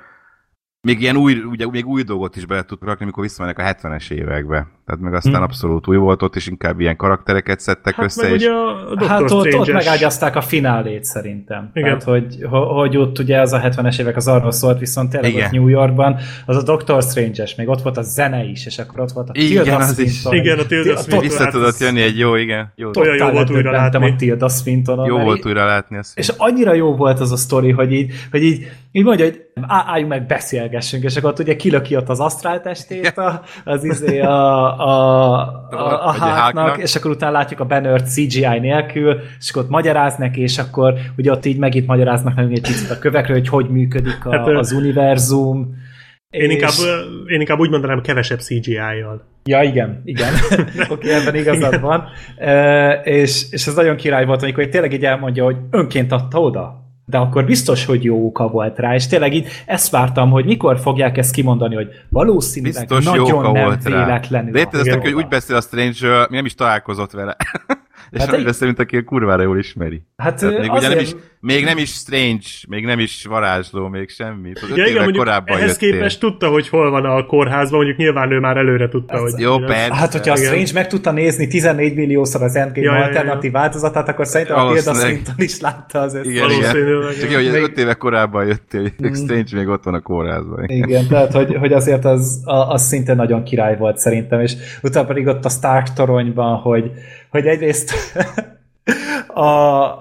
[0.80, 4.10] még ilyen új, ugye, még új dolgot is bele tudtak rakni, amikor visszamennek a 70-es
[4.10, 4.66] évekbe.
[4.92, 5.42] Tehát meg aztán hmm.
[5.42, 8.34] abszolút új volt ott, és inkább ilyen karaktereket szedtek hát össze.
[8.34, 8.44] És...
[8.44, 11.70] A hát ott, ott megágyazták a finálét szerintem.
[11.74, 11.98] Igen.
[11.98, 15.44] Tehát, hogy, hogy ott ugye az a 70-es évek az arról szólt, viszont tényleg Igen.
[15.44, 16.16] ott New Yorkban
[16.46, 19.32] az a Doctor Strange-es, még ott volt a zene is, és akkor ott volt a
[19.34, 20.24] igen, Tilda az is.
[20.30, 21.20] Igen, a Tilda Swinton.
[21.20, 22.72] Vissza tudott jönni egy jó, igen.
[22.76, 24.10] Jó, olyan jó volt újra látni.
[24.10, 25.06] a Tilda Swinton.
[25.06, 25.96] Jó volt újra látni.
[25.96, 29.40] Azt és annyira jó volt az a sztori, hogy így, hogy így, így mondja, hogy
[29.66, 34.76] álljunk meg, beszélgessünk, és akkor ott ugye kilöki ott az asztráltestét, a, az izé a,
[34.82, 39.68] a, a, a hátnak, és akkor utána látjuk a Bannert CGI nélkül, és akkor ott
[39.68, 43.68] magyaráznak, és akkor ugye ott így megint magyaráznak nekünk egy picit a kövekről, hogy hogy
[43.68, 45.74] működik a, hát, az univerzum.
[46.30, 46.52] Én, és...
[46.52, 46.72] inkább,
[47.26, 49.22] én inkább úgy mondanám, kevesebb CGI-jal.
[49.44, 50.32] Ja, igen, igen.
[50.60, 51.80] Oké, okay, ebben igazad igen.
[51.80, 52.04] van.
[52.36, 56.82] E, és, és ez nagyon király volt, amikor tényleg így elmondja, hogy önként adta oda
[57.04, 60.78] de akkor biztos, hogy jó oka volt rá, és tényleg így ezt vártam, hogy mikor
[60.78, 64.52] fogják ezt kimondani, hogy valószínűleg biztos nagyon nem volt véletlenül.
[64.52, 64.64] Rá.
[64.64, 67.36] De érted, hogy úgy beszél a Strange, mi nem is találkozott vele.
[68.12, 70.02] És hát nem beszél, mint aki a kurvára jól ismeri.
[70.16, 70.94] Hát Tehát még, azért...
[70.94, 74.52] nem is, még nem is Strange, még nem is varázsló, még semmi.
[74.54, 75.90] Az ja, igen, korábban ehhez jöttél.
[75.92, 79.40] képest tudta, hogy hol van a kórházban, mondjuk nyilván ő már előre tudta, Ezt hogy...
[79.40, 79.94] Jó, persze.
[79.94, 83.62] Hát, hogyha a Strange meg tudta nézni 14 milliószor az Endgame ja, alternatív ja, ja.
[83.62, 86.32] változatát, akkor szerintem a Tilda Swinton is látta az összes.
[86.32, 86.72] Igen, igen.
[87.20, 89.12] Csak jó, hogy 5 éve korábban jöttél, hogy mm.
[89.12, 90.64] Strange még ott van a kórházban.
[90.66, 95.26] Igen, tehát, hogy, hogy azért az, az szinte nagyon király volt szerintem, és utána pedig
[95.26, 96.90] ott a Stark toronyban, hogy
[97.32, 97.94] hogy egyrészt
[99.34, 99.48] a,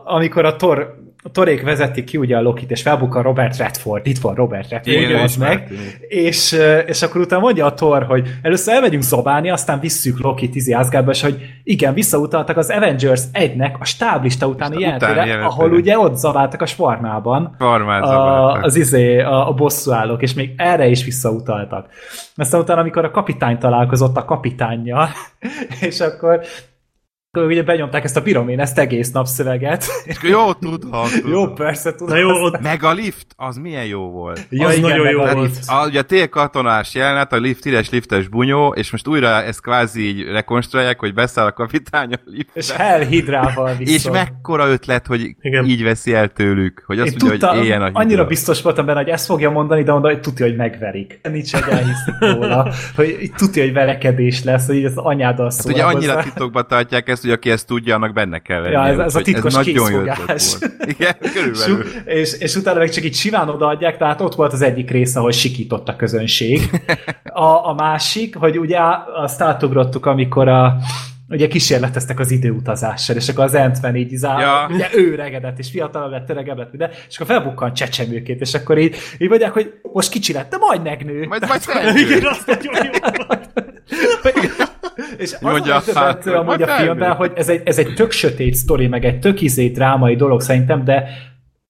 [0.05, 4.19] amikor a Thor a torék vezetik ki ugye a Lokit, és felbukkan Robert Redford, itt
[4.19, 5.71] van Robert Redford, Igen, az meg,
[6.07, 10.73] és, és akkor utána mondja a Thor, hogy először elmegyünk zobálni, aztán visszük Lokit izi
[10.73, 16.15] Asgardba, és hogy igen, visszautaltak az Avengers 1-nek a stáblista utáni jelentére, ahol ugye ott
[16.15, 21.87] zabáltak a Svarmában a, az izé, a, a bosszúállók, és még erre is visszautaltak.
[22.35, 25.09] Aztán utána, amikor a kapitány találkozott a kapitánnyal,
[25.89, 26.41] és akkor
[27.33, 29.85] akkor ugye benyomták ezt a piramén, ezt egész napszöveget.
[30.21, 31.07] Jó, tudom.
[31.25, 32.17] jó, persze, tudom.
[32.17, 32.61] jó, ott...
[32.61, 34.47] Meg a lift, az milyen jó volt.
[34.49, 35.59] Ja, az igen, nagyon jó volt.
[35.65, 40.07] A, ugye a T-katonás jelenet, a lift, üres liftes bunyó, és most újra ezt kvázi
[40.07, 42.51] így rekonstruálják, hogy beszáll a kapitány a liftbe.
[42.53, 43.01] És Hell.
[43.79, 45.65] És mekkora ötlet, hogy igen.
[45.65, 47.99] így veszi el tőlük, hogy azt Én mondja, tudta, hogy éljen a hidra.
[47.99, 51.19] Annyira biztos voltam benne, hogy ezt fogja mondani, de mondani, hogy tudja, hogy megverik.
[51.31, 55.51] Nincs egy elhiszik róla, hogy tudja, hogy velekedés lesz, hogy az anyáddal.
[55.57, 58.73] Hát ugye annyira titokba tartják ezt, hogy aki ezt tudja, annak benne kell lenni.
[58.73, 60.55] Ja, ez, ez a titkos ez készfogás.
[60.97, 61.85] Igen, körülbelül.
[62.05, 65.31] és, és utána meg csak így simán odaadják, tehát ott volt az egyik része, ahol
[65.31, 66.69] sikított a közönség.
[67.23, 68.79] A, a másik, hogy ugye
[69.23, 70.77] azt átugrottuk, amikor a,
[71.31, 74.75] ugye kísérleteztek az időutazással, és akkor az ant így izál, ja.
[74.75, 78.77] ugye ő regedett, és fiatalabb lett, öregebb lett, de, és akkor felbukkan csecsemőként, és akkor
[78.77, 81.27] így, így mondják, hogy most kicsi lett, de majd megnő.
[81.27, 81.99] Majd, majd felnő.
[81.99, 84.65] Igen, azt nagyon jó.
[85.17, 88.53] És az Mondja a döbbentő amúgy a filmben, hogy ez egy, ez egy tök sötét
[88.53, 91.03] sztori, meg egy tök izé drámai dolog szerintem, de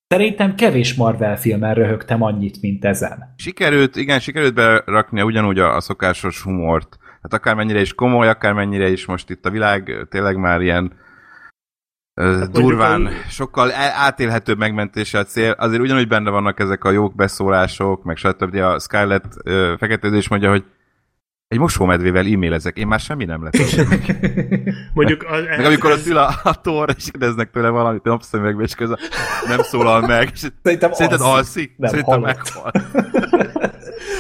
[0.08, 3.34] Szerintem kevés Marvel filmen röhögtem annyit, mint ezen.
[3.36, 6.98] Sikerült, igen, sikerült berakni ugyanúgy a, a szokásos humort.
[7.22, 10.94] Hát akármennyire is komoly, akármennyire is most itt a világ tényleg már ilyen
[12.22, 15.52] Hát durván, sokkal átélhetőbb megmentése a cél.
[15.52, 18.56] Azért ugyanúgy benne vannak ezek a jók beszólások, meg stb.
[18.56, 19.34] A Scarlett
[19.78, 20.64] feketező is mondja, hogy
[21.52, 23.76] egy mosómedvével e-mailezek, én már semmi nem lesz.
[24.94, 28.76] Mondjuk az, meg amikor ott ül a, a tor, és kérdeznek tőle valamit napszemüvegbe, és
[28.76, 29.00] közben
[29.48, 30.30] nem szólal meg.
[30.64, 31.74] Szerintem Szerinted alszik?
[31.78, 32.72] Nem, Szerintem meghal.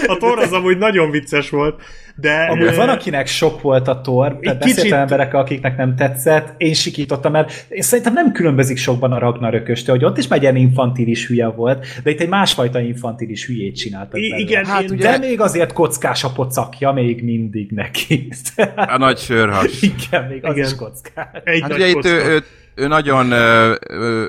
[0.08, 1.82] A tor az amúgy nagyon vicces volt.
[2.22, 4.92] De, Amúgy van, akinek sok volt a tor, tehát kicsit...
[4.92, 10.06] emberek, akiknek nem tetszett, én sikítottam, mert én szerintem nem különbözik sokban a Ragnarököstől, hogy
[10.06, 14.36] ott is egy ilyen infantilis hülye volt, de itt egy másfajta infantilis hülyét csináltak I-
[14.38, 15.12] Igen, hát ugye...
[15.12, 18.28] De még azért kockás a pocakja még mindig neki.
[18.76, 19.82] A nagy sörhas.
[20.08, 20.68] Igen, még az Igen.
[20.68, 21.28] is kockás.
[21.44, 22.44] Egy hát ugye itt ő, ő,
[22.76, 23.76] ő nagyon ö,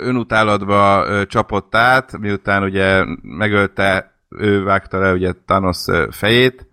[0.02, 6.66] önutálatba ö, csapott át, miután ugye megölte, ő vágta le ugye Thanos fejét,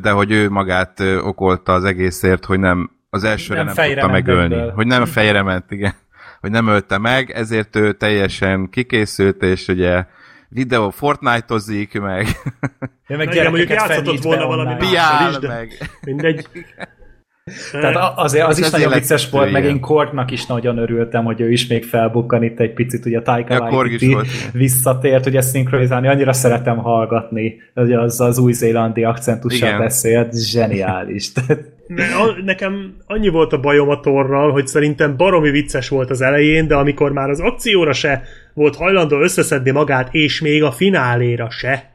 [0.00, 4.54] de hogy ő magát okolta az egészért, hogy nem az elsőre nem, nem tudta megölni.
[4.54, 4.72] Ebből.
[4.72, 5.92] Hogy nem a fejre ment, igen.
[6.40, 10.04] Hogy nem ölte meg, ezért ő teljesen kikészült, és ugye
[10.48, 12.26] videó Fortnite-ozik, meg...
[13.06, 15.90] Ja, meg igen, mondjuk játszhatott volna valami Piál, meg...
[16.04, 16.46] Mindegy.
[17.72, 21.40] Tehát azért az, az is nagyon vicces volt, meg én Kortnak is nagyon örültem, hogy
[21.40, 24.16] ő is még felbukkan itt egy picit, ugye Taika ja, Waititi
[24.52, 31.32] visszatért, ugye szinkronizálni, annyira szeretem hallgatni, hogy az az új-zélandi akcentussal beszélt, zseniális.
[32.44, 36.74] Nekem annyi volt a bajom a torral, hogy szerintem baromi vicces volt az elején, de
[36.74, 38.22] amikor már az akcióra se
[38.54, 41.89] volt hajlandó összeszedni magát, és még a fináléra se,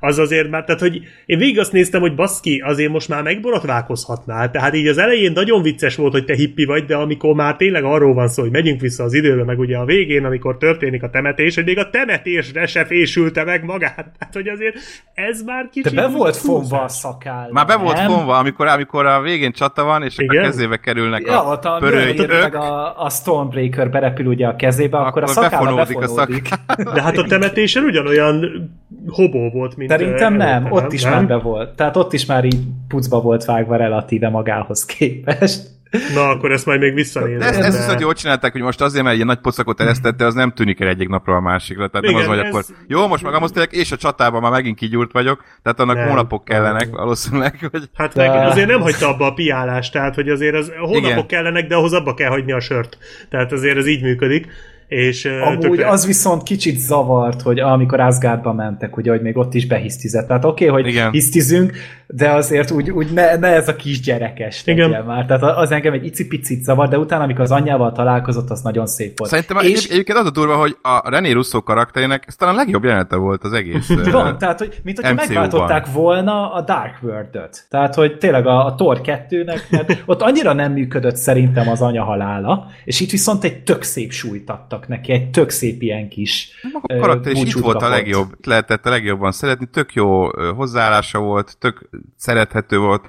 [0.00, 4.50] az azért már, tehát hogy én végig azt néztem, hogy baszki, azért most már megborotválkozhatnál.
[4.50, 7.84] Tehát így az elején nagyon vicces volt, hogy te hippi vagy, de amikor már tényleg
[7.84, 11.10] arról van szó, hogy megyünk vissza az időbe, meg ugye a végén, amikor történik a
[11.10, 13.94] temetés, hogy még a temetésre se fésülte meg magát.
[14.18, 14.76] Tehát, hogy azért
[15.14, 15.94] ez már kicsit...
[15.94, 17.48] De be volt fonva a szakál.
[17.52, 20.44] Már be volt fonva, amikor, amikor a végén csata van, és Igen?
[20.44, 22.54] a kezébe kerülnek ja, a, a pörőjtök.
[22.54, 26.46] a, a Stormbreaker berepül ugye a kezébe, akkor, akkor a szakála befonódik.
[26.48, 26.94] A szak...
[26.94, 28.68] De hát a temetésen ugyanolyan
[29.06, 31.12] hobó volt, mint Szerintem nem, nem, ott is nem?
[31.12, 31.70] már be volt.
[31.70, 35.78] Tehát ott is már így pucba volt vágva relatíve magához képest.
[36.14, 37.38] Na, akkor ezt majd még visszanézem.
[37.38, 40.34] De ezt, ezt viszont jól csinálták, hogy most azért, mert egy nagy pocakot eresztette, az
[40.34, 41.88] nem tűnik el egyik napról a másikra.
[41.88, 42.48] Tehát Igen, nem az, hogy ez...
[42.48, 46.44] akkor jó, most megamozták, és a csatában már megint kigyúrt vagyok, tehát annak nem, hónapok
[46.44, 47.68] kellenek valószínűleg.
[47.70, 47.82] Hogy...
[47.94, 48.28] Hát de...
[48.28, 51.26] meg azért nem hagyta abba a piálást, tehát hogy azért az hónapok Igen.
[51.26, 52.98] kellenek, de ahhoz abba kell hagyni a sört.
[53.30, 54.46] Tehát azért ez így működik.
[54.90, 55.88] És, Amúgy tökre...
[55.88, 60.26] az viszont kicsit zavart, hogy amikor Asgardba mentek, ugye, hogy még ott is behisztizett.
[60.26, 61.10] Tehát oké, okay, hogy Igen.
[61.10, 61.72] hisztizünk,
[62.06, 65.04] de azért úgy, úgy ne, ne ez a kisgyerekes Igen.
[65.04, 65.26] már.
[65.26, 69.18] Tehát az engem egy icipicit zavar, de utána, amikor az anyjával találkozott, az nagyon szép
[69.18, 69.30] volt.
[69.30, 69.88] Szerintem és...
[69.88, 73.44] egyébként az a durva, hogy a René Russo karakterének ez talán a legjobb jelenete volt
[73.44, 77.66] az egész Van, tehát, hogy mint hogyha megváltották volna a Dark World-öt.
[77.68, 82.04] Tehát, hogy tényleg a, a Thor 2-nek, mert ott annyira nem működött szerintem az anya
[82.04, 86.50] halála, és itt viszont egy tök szép súlyt adtak neki, egy tök szép ilyen kis
[86.82, 91.56] A karakter is itt volt a legjobb, lehetett a legjobban szeretni, tök jó hozzáállása volt,
[91.58, 93.08] tök szerethető volt.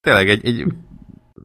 [0.00, 0.64] Tényleg egy, egy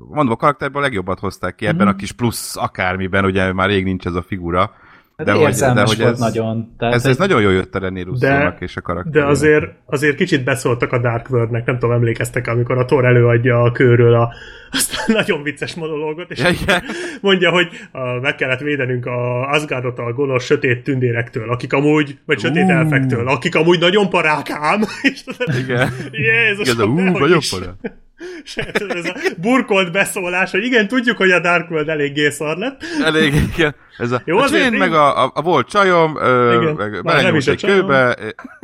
[0.10, 1.96] mondva a karakterből a legjobbat hozták ki ebben mm-hmm.
[1.96, 4.72] a kis plusz akármiben, ugye már rég nincs ez a figura.
[5.18, 6.76] Hát de hogy, de hogy ez, nagyon.
[6.78, 7.18] Tehát ez, ez egy...
[7.18, 9.12] nagyon jól jött a René Russo-nak és a karakter.
[9.12, 13.62] De azért, azért kicsit beszóltak a Dark World-nek, nem tudom, emlékeztek amikor a Thor előadja
[13.62, 14.34] a körről a
[14.72, 16.82] azt nagyon vicces monológot, és ja,
[17.22, 22.40] mondja, hogy uh, meg kellett védenünk a Asgardot a gonosz sötét tündérektől, akik amúgy, vagy
[22.40, 22.72] sötét uh.
[22.72, 24.82] elfektől, akik amúgy nagyon parák ám.
[25.64, 25.94] Igen.
[26.12, 27.76] Jézus, Igen, ú, nagyon parák.
[29.00, 32.84] ez a burkolt beszólás, hogy igen, tudjuk, hogy a Dark World eléggé szar lett.
[33.04, 33.76] Elég, igen.
[33.98, 37.64] Ez a, Jó, azért én, meg a, a, a volt csajom, ö, meg belenyúlt egy
[37.64, 38.18] kőbe.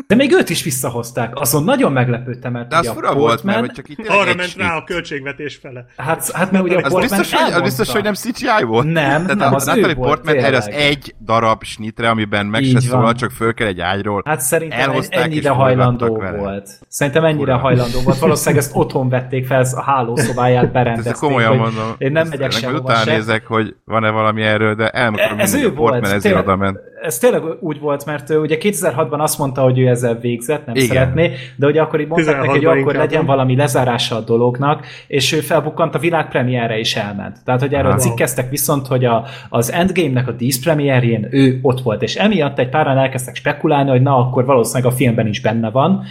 [0.08, 1.40] De még őt is visszahozták.
[1.40, 4.76] Azon nagyon meglepődtem, mert De az fura volt, mert hogy csak itt Arra ment rá
[4.76, 5.86] a költségvetés fele.
[5.98, 8.86] Hát, hát mert ugye a az biztos, hogy, az biztos, hogy nem CGI volt?
[8.86, 12.80] Nem, Tehát nem, az a Natalie Portman erre az egy darab snitre, amiben meg se
[12.80, 14.22] szólal, csak föl kell egy ágyról.
[14.26, 16.70] Hát szerintem ennyire hajlandó volt.
[16.88, 18.20] Szerintem ennyire hajlandó volt.
[18.20, 21.12] Valószínűleg ezt otthon vették fel, a hálószobáját berendezték.
[21.12, 21.96] Ezt komolyan mondom.
[21.98, 26.06] Én nem megyek sehova Utána nézek, hogy van-e valami erről, de elmondom, ez ő volt.
[26.06, 29.88] Ezért oda ment ez tényleg úgy volt, mert ő ugye 2006-ban azt mondta, hogy ő
[29.88, 30.88] ezzel végzett, nem Igen.
[30.88, 35.32] szeretné, de ugye akkor így mondták neki, hogy akkor legyen valami lezárása a dolognak, és
[35.32, 37.38] ő felbukkant a világ premierre is elment.
[37.46, 42.02] Tehát, hogy erről cikkeztek viszont, hogy a, az Endgame-nek a dísz premierjén ő ott volt,
[42.02, 46.04] és emiatt egy páran elkezdtek spekulálni, hogy na, akkor valószínűleg a filmben is benne van,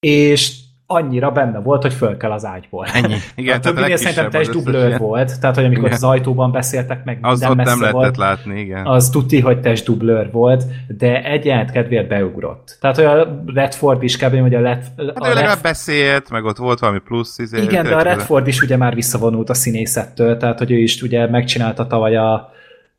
[0.00, 0.52] és
[0.90, 2.86] annyira benne volt, hogy föl kell az ágyból.
[2.92, 3.14] Ennyi.
[3.34, 5.96] Igen, a többinél szerintem test dublőr volt, tehát hogy amikor igen.
[5.96, 8.86] az ajtóban beszéltek meg, az ott nem lehetett volt, látni, igen.
[8.86, 10.64] Az tuti, hogy test dublőr volt,
[10.98, 12.76] de egy jelent kedvéért beugrott.
[12.80, 14.40] Tehát, hogy a Redford is kb.
[14.40, 15.58] hogy a, Let, hát a Red...
[15.62, 17.38] beszélt, meg ott volt valami plusz.
[17.38, 21.02] Izé, igen, de a Redford is ugye már visszavonult a színészettől, tehát hogy ő is
[21.02, 22.52] ugye megcsinálta tavaly a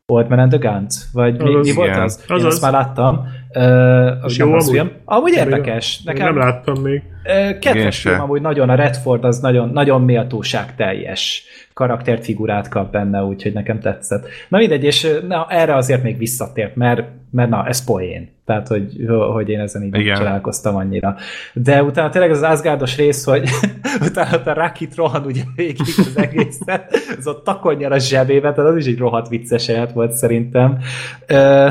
[0.06, 0.94] Old Man and the Guns?
[1.12, 2.02] Vagy mi, Az mi az, volt igen.
[2.02, 2.24] az?
[2.28, 2.52] Az Én az.
[2.52, 3.26] azt már láttam.
[3.54, 4.70] Uh, az jó amúgy?
[4.70, 4.90] film.
[5.04, 6.02] Amúgy érdekes.
[6.02, 6.26] Nekem...
[6.26, 7.02] Nem láttam még.
[7.24, 11.44] Én Kedves film, amúgy nagyon, a Redford az nagyon, nagyon méltóság teljes
[11.80, 14.28] karaktert, figurát kap benne, úgyhogy nekem tetszett.
[14.48, 18.28] Na mindegy, és na, erre azért még visszatért, mert, mert na, ez poén.
[18.44, 20.16] Tehát, hogy, hogy én ezen így Igen.
[20.16, 21.16] csodálkoztam annyira.
[21.52, 23.48] De utána tényleg az Asgardos rész, hogy
[24.08, 28.76] utána a Rakit rohan ugye végig az egészet, az ott takonnyal a zsebébe, tehát az
[28.76, 30.78] is egy rohadt vicces volt szerintem.
[31.26, 31.68] Ö,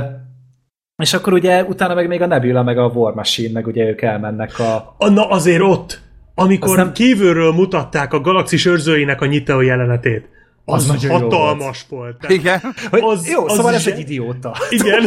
[1.00, 4.02] és akkor ugye utána meg még a Nebula, meg a War Machine, meg ugye ők
[4.02, 4.96] elmennek a...
[5.10, 6.00] Na azért ott,
[6.36, 10.30] amikor Azt nem- kívülről mutatták a galaxis őrzőinek a nyitó jelenetét,
[10.66, 12.18] az, Az az hatalmas volt.
[12.20, 14.56] Tehát, Igen, Hogy, Az- jó, az szóval ez egy idióta.
[14.70, 15.04] Igen,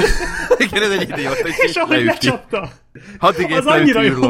[0.59, 2.69] igen, ez egy idióta, és, és ahogy lecsapta.
[3.19, 4.21] Hadd az igényte annyira jó.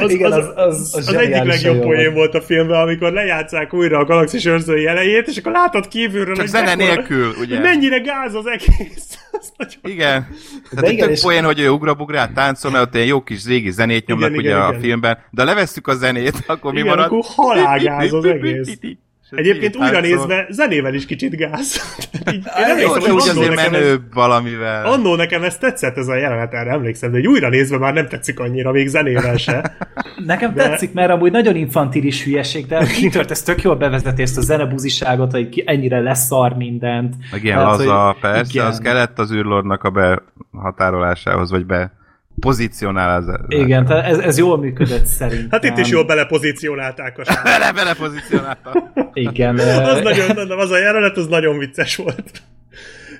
[0.00, 2.34] Az, Igen, az, az- az- az az, egyik legjobb poén volt.
[2.34, 6.46] a filmben, amikor lejátszák újra a galaxis őrzői elejét, és akkor látod kívülről, Csak hogy
[6.48, 7.60] zene mekkora- nélkül, ugye?
[7.60, 9.04] Mennyire gáz az egész.
[9.40, 10.26] Az nagyon- Igen.
[10.70, 13.46] Tehát egy igen, tök és- poén, hogy ő ugrabugrát táncol, mert ott ilyen jó kis
[13.46, 14.80] régi zenét nyomnak Igen, ugye igen, a igen.
[14.80, 17.04] filmben, de levesszük a zenét, akkor mi Igen, marad?
[17.04, 18.78] akkor halálgáz az egész.
[19.30, 20.10] Egyébként újra táncol.
[20.10, 21.80] nézve zenével is kicsit gáz.
[22.32, 24.84] így, én emlékszem, hogy úgy annó azért nekem, ez, valamivel.
[24.84, 28.08] annó nekem ez tetszett ez a jelenet, erre emlékszem, de egy újra nézve már nem
[28.08, 29.76] tetszik annyira, még zenével se.
[30.26, 34.38] Nekem De- tetszik, mert amúgy nagyon infantilis hülyeség, de kitört ez tök jól bevezeti ezt
[34.38, 37.14] a zenebuziságot, hogy ennyire leszar mindent.
[37.30, 38.66] Meg ilyen Tehát, laza, hogy persze, igen.
[38.66, 40.18] az kellett az űrlordnak a
[40.50, 41.98] behatárolásához, vagy be
[42.40, 43.44] pozícionálásához.
[43.48, 45.48] Igen, tehát ez, ez jól működött szerintem.
[45.50, 47.42] Hát itt is jól belepozícionálták a sávot.
[47.42, 48.92] Bele, bele pozícionálta.
[49.12, 49.58] Igen.
[49.58, 52.42] Az ö, nagyon, az a jelenet, az nagyon vicces volt.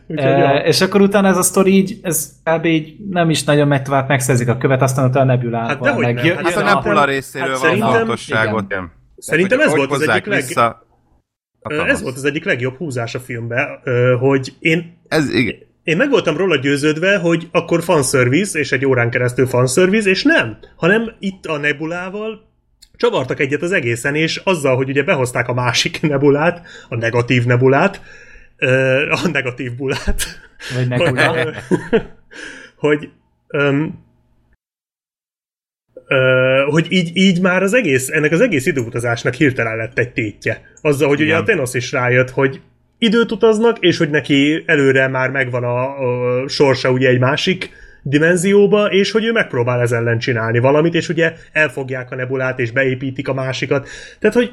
[0.07, 0.55] Ja.
[0.57, 2.65] és akkor utána ez a sztori így, ez kb.
[2.65, 5.69] így nem is nagyon megy tovább, megszerzik a követ, aztán utána a nebulával.
[5.69, 7.93] Hát dehogy meg nem, jö- hát Hát jön a szerintem- Nebula részéről hát van szerintem-
[7.99, 8.65] fontosságot.
[8.71, 8.93] igen.
[9.17, 10.41] Szerintem Hogy ez volt az egyik leg...
[10.41, 10.87] vissza.
[11.89, 13.67] Ez volt az egyik legjobb húzás a filmben,
[14.19, 15.55] hogy én Ez, igen.
[15.91, 20.59] Én meg voltam róla győződve, hogy akkor fanservice, és egy órán keresztül fanservice, és nem,
[20.77, 22.49] hanem itt a nebulával
[22.97, 28.01] csavartak egyet az egészen, és azzal, hogy ugye behozták a másik nebulát, a negatív nebulát,
[29.11, 30.23] a negatív bulát,
[30.75, 31.53] Vagy nebula.
[32.77, 33.11] hogy
[33.47, 34.05] öm,
[36.07, 40.63] ö, hogy így, így már az egész, ennek az egész időutazásnak hirtelen lett egy tétje.
[40.81, 41.41] Azzal, hogy ugye Igen.
[41.41, 42.61] a Thanos is rájött, hogy
[43.01, 45.99] időt utaznak, és hogy neki előre már megvan a,
[46.43, 47.71] a sorsa ugye egy másik
[48.03, 52.71] dimenzióba, és hogy ő megpróbál ez ellen csinálni valamit, és ugye elfogják a nebulát, és
[52.71, 53.89] beépítik a másikat.
[54.19, 54.53] Tehát, hogy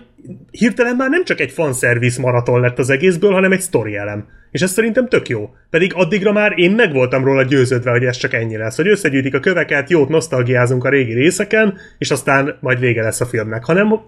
[0.51, 4.27] hirtelen már nem csak egy fanservice maraton lett az egészből, hanem egy sztori elem.
[4.51, 5.49] És ez szerintem tök jó.
[5.69, 8.75] Pedig addigra már én meg voltam róla győződve, hogy ez csak ennyi lesz.
[8.75, 13.25] Hogy összegyűjtik a köveket, jót nosztalgiázunk a régi részeken, és aztán majd vége lesz a
[13.25, 13.63] filmnek.
[13.63, 13.99] Hanem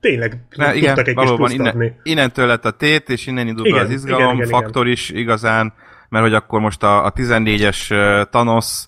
[0.00, 1.92] tényleg Na, tudtak igen, egy kis valóban innen, adni.
[2.02, 4.60] innentől lett a tét, és innen indult Igen, az izgalom igen, igen, igen.
[4.60, 5.72] faktor is igazán,
[6.14, 8.84] mert hogy akkor most a, a 14-es uh, Thanos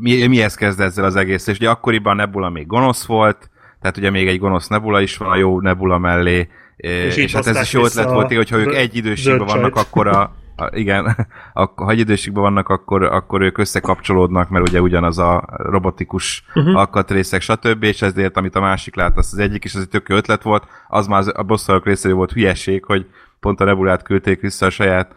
[0.00, 1.46] mi, mihez kezd ezzel az egész?
[1.46, 5.30] És ugye akkoriban Nebula még gonosz volt, tehát ugye még egy gonosz Nebula is van
[5.30, 8.76] a jó Nebula mellé, és, és hát ez is jó ötlet volt, hogyha ők a
[8.76, 11.16] egy időségben vannak, akkor a, a, igen,
[11.52, 16.76] akkor, ha egy időségben vannak, akkor, akkor ők összekapcsolódnak, mert ugye ugyanaz a robotikus uh-huh.
[16.76, 17.82] alkatrészek, stb.
[17.82, 20.42] És ezért, amit a másik lát, az az egyik is, az egy tök jó ötlet
[20.42, 23.06] volt, az már az- a bosszalak részéről volt hülyeség, hogy
[23.40, 25.14] pont a Nebulát küldték vissza a saját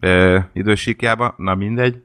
[0.00, 2.02] ö, idősíkjába, na mindegy.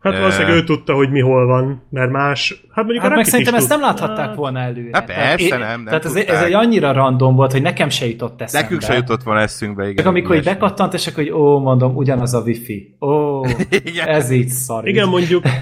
[0.00, 2.64] Hát valószínűleg ő tudta, hogy mi hol van, mert más...
[2.70, 4.88] Hát mondjuk Hát a meg szerintem ezt nem láthatták volna előre.
[4.92, 7.88] Hát Tehát persze én- nem, nem Tehát ez, ez egy annyira random volt, hogy nekem
[7.88, 8.66] se jutott eszembe.
[8.66, 9.96] Nekünk se jutott volna eszünkbe, igen.
[9.96, 12.96] Csak amikor így bekattant, és akkor, hogy ó, mondom, ugyanaz a wifi.
[13.00, 13.44] Ó,
[13.84, 14.08] Igen.
[14.08, 14.88] ez így szar.
[14.88, 15.44] Igen, mondjuk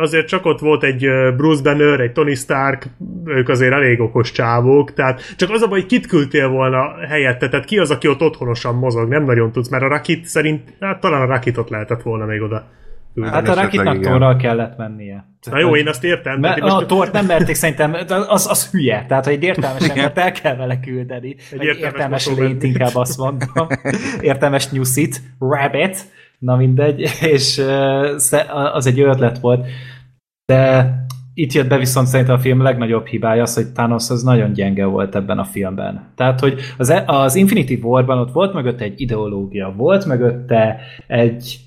[0.00, 1.06] azért csak ott volt egy
[1.36, 2.86] Bruce Banner, egy Tony Stark,
[3.24, 7.48] ők azért elég okos csávók, tehát csak az a baj, hogy kit küldtél volna helyette,
[7.48, 11.00] tehát ki az, aki ott otthonosan mozog, nem nagyon tudsz, mert a Rakit szerint, hát
[11.00, 12.64] talán a Rakitot lehetett volna még oda
[13.14, 13.34] küldeni.
[13.34, 15.24] Hát a Rakitnak torral kellett mennie.
[15.50, 16.40] Na jó, én azt értem.
[16.40, 17.96] Mert tehát én a most- tort nem merték szerintem,
[18.28, 19.04] az, az hülye.
[19.08, 21.36] Tehát, hogy egy értelmes embert el kell vele küldeni.
[21.50, 22.52] Egy értelmes értelmes motormenni.
[22.52, 23.66] lényt inkább azt mondom.
[24.20, 26.04] Értelmes nyuszit, rabbit,
[26.40, 27.00] na mindegy,
[27.34, 27.62] és
[28.72, 29.66] az egy ötlet volt.
[30.52, 30.94] De
[31.34, 34.84] itt jött be viszont szerintem a film legnagyobb hibája az, hogy Thanos az nagyon gyenge
[34.84, 36.12] volt ebben a filmben.
[36.14, 41.60] Tehát, hogy az, e- az Infinity War-ban ott volt mögötte egy ideológia, volt mögötte egy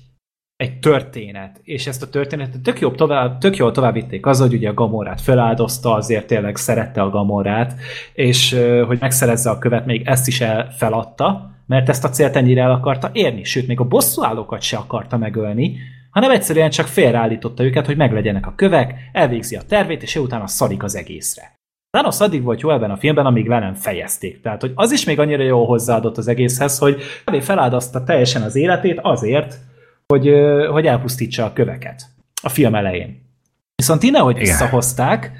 [0.56, 4.68] egy történet, és ezt a történetet tök, jobb tovább, tök jól tovább az, hogy ugye
[4.68, 7.74] a Gamorát feláldozta, azért tényleg szerette a Gamorát,
[8.12, 8.56] és
[8.86, 12.70] hogy megszerezze a követ, még ezt is el feladta, mert ezt a célt ennyire el
[12.70, 15.76] akarta érni, sőt, még a bosszúállókat se akarta megölni,
[16.10, 20.82] hanem egyszerűen csak félreállította őket, hogy meglegyenek a kövek, elvégzi a tervét, és utána szarik
[20.82, 21.58] az egészre.
[21.90, 24.40] Thanos addig volt jó ebben a filmben, amíg le nem fejezték.
[24.40, 27.02] Tehát, hogy az is még annyira jó hozzáadott az egészhez, hogy
[27.40, 29.58] feláldozta teljesen az életét azért,
[30.06, 30.30] hogy,
[30.70, 32.02] hogy elpusztítsa a köveket
[32.42, 33.22] a film elején.
[33.74, 35.32] Viszont innen, hogy visszahozták,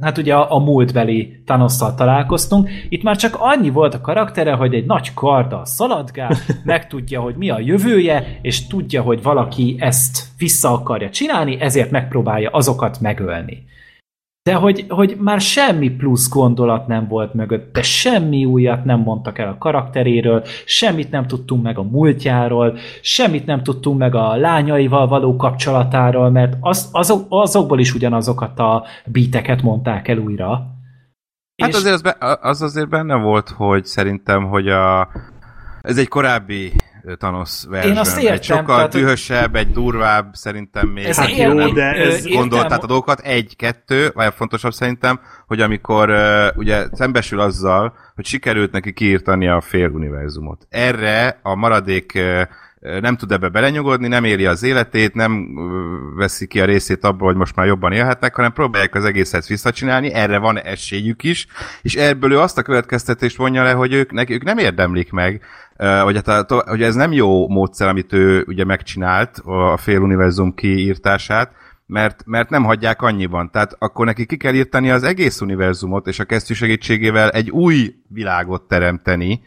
[0.00, 2.70] hát ugye a, a múltbeli thanos találkoztunk.
[2.88, 7.50] Itt már csak annyi volt a karaktere, hogy egy nagy karddal szaladgál, megtudja, hogy mi
[7.50, 13.64] a jövője, és tudja, hogy valaki ezt vissza akarja csinálni, ezért megpróbálja azokat megölni
[14.46, 19.38] de hogy, hogy már semmi plusz gondolat nem volt mögött, de semmi újat nem mondtak
[19.38, 25.06] el a karakteréről, semmit nem tudtunk meg a múltjáról, semmit nem tudtunk meg a lányaival
[25.06, 30.50] való kapcsolatáról, mert az, azok, azokból is ugyanazokat a bíteket mondták el újra.
[31.62, 31.74] Hát és...
[31.74, 35.08] azért az, be, az azért benne volt, hogy szerintem, hogy a,
[35.86, 36.72] ez egy korábbi
[37.18, 37.92] Thanos version.
[37.92, 38.34] Én azt értem.
[38.34, 41.04] Egy sokkal tehát, dühösebb, egy durvább, szerintem még.
[41.04, 42.26] Ez hát jó, de ez...
[42.26, 43.20] Gondolt, a dolgokat.
[43.20, 48.92] Egy, kettő, vagy a fontosabb szerintem, hogy amikor uh, ugye szembesül azzal, hogy sikerült neki
[48.92, 50.66] kiírtani a fél univerzumot.
[50.68, 52.42] Erre a maradék uh,
[53.00, 55.48] nem tud ebbe belenyugodni, nem éli az életét, nem
[56.16, 60.12] veszi ki a részét abból, hogy most már jobban élhetnek, hanem próbálják az egészet visszacsinálni,
[60.12, 61.46] erre van esélyük is,
[61.82, 65.42] és ebből ő azt a következtetést vonja le, hogy ők, ők nem érdemlik meg,
[66.02, 71.50] hogy, hát, hogy ez nem jó módszer, amit ő ugye megcsinált, a fél univerzum kiírtását,
[71.86, 73.50] mert, mert nem hagyják annyiban.
[73.50, 77.94] Tehát akkor neki ki kell írtani az egész univerzumot, és a kesztyű segítségével egy új
[78.08, 79.40] világot teremteni,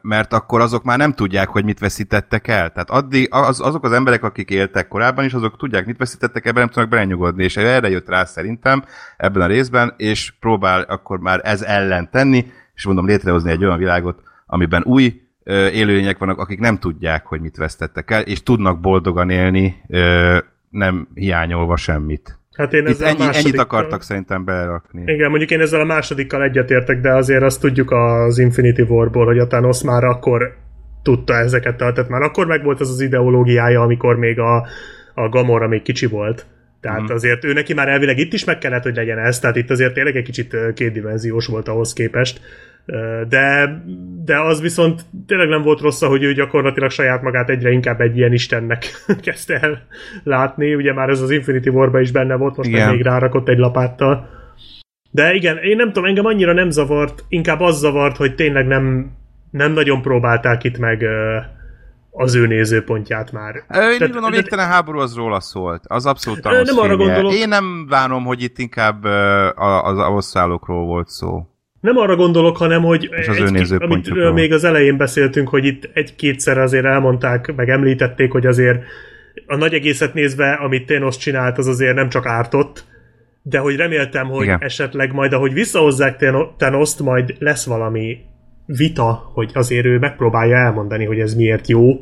[0.00, 2.70] mert akkor azok már nem tudják, hogy mit veszítettek el.
[2.70, 6.60] Tehát addig az, azok az emberek, akik éltek korábban is, azok tudják, mit veszítettek, ebben
[6.60, 8.84] nem tudnak belenyugodni, és erre jött rá szerintem
[9.16, 13.78] ebben a részben, és próbál akkor már ez ellen tenni, és mondom létrehozni egy olyan
[13.78, 15.22] világot, amiben új
[15.72, 19.82] élőlények vannak, akik nem tudják, hogy mit veszítettek el, és tudnak boldogan élni,
[20.70, 22.38] nem hiányolva semmit.
[22.54, 25.02] Hát én ezzel ennyi, ennyit akartak szerintem berakni.
[25.12, 29.38] Igen, mondjuk én ezzel a másodikkal egyetértek, de azért azt tudjuk az Infinity Warból, hogy
[29.38, 30.56] a Thanos már akkor
[31.02, 34.66] tudta ezeket, tehát már akkor meg volt az az ideológiája, amikor még a,
[35.14, 36.46] a Gamora még kicsi volt.
[36.80, 37.14] Tehát mm.
[37.14, 39.94] azért ő neki már elvileg itt is meg kellett, hogy legyen ez, tehát itt azért
[39.94, 42.40] tényleg egy kicsit kétdimenziós volt ahhoz képest.
[43.28, 43.76] De,
[44.24, 48.16] de az viszont tényleg nem volt rossz, hogy ő gyakorlatilag saját magát egyre inkább egy
[48.16, 48.84] ilyen istennek
[49.26, 49.86] kezdte el
[50.22, 50.74] látni.
[50.74, 54.28] Ugye már ez az Infinity war is benne volt, most meg még rárakott egy lapáttal.
[55.10, 59.12] De igen, én nem tudom, engem annyira nem zavart, inkább az zavart, hogy tényleg nem,
[59.50, 61.04] nem nagyon próbálták itt meg
[62.10, 63.54] az ő nézőpontját már.
[63.54, 65.82] Én Tehát, gondolom, a végtelen háború az róla szólt.
[65.86, 67.32] Az abszolút Nem arra gondolok.
[67.32, 69.04] Én nem várom, hogy itt inkább
[69.82, 71.46] az avosszállókról volt szó.
[71.84, 75.90] Nem arra gondolok, hanem, hogy és az egy, amit még az elején beszéltünk, hogy itt
[75.92, 78.82] egy-kétszer azért elmondták, meg említették, hogy azért
[79.46, 82.84] a nagy egészet nézve, amit Thanos csinált, az azért nem csak ártott,
[83.42, 84.58] de hogy reméltem, hogy Igen.
[84.60, 86.24] esetleg majd, ahogy visszahozzák
[86.56, 88.18] Thanos-t, majd lesz valami
[88.66, 92.00] vita, hogy azért ő megpróbálja elmondani, hogy ez miért jó,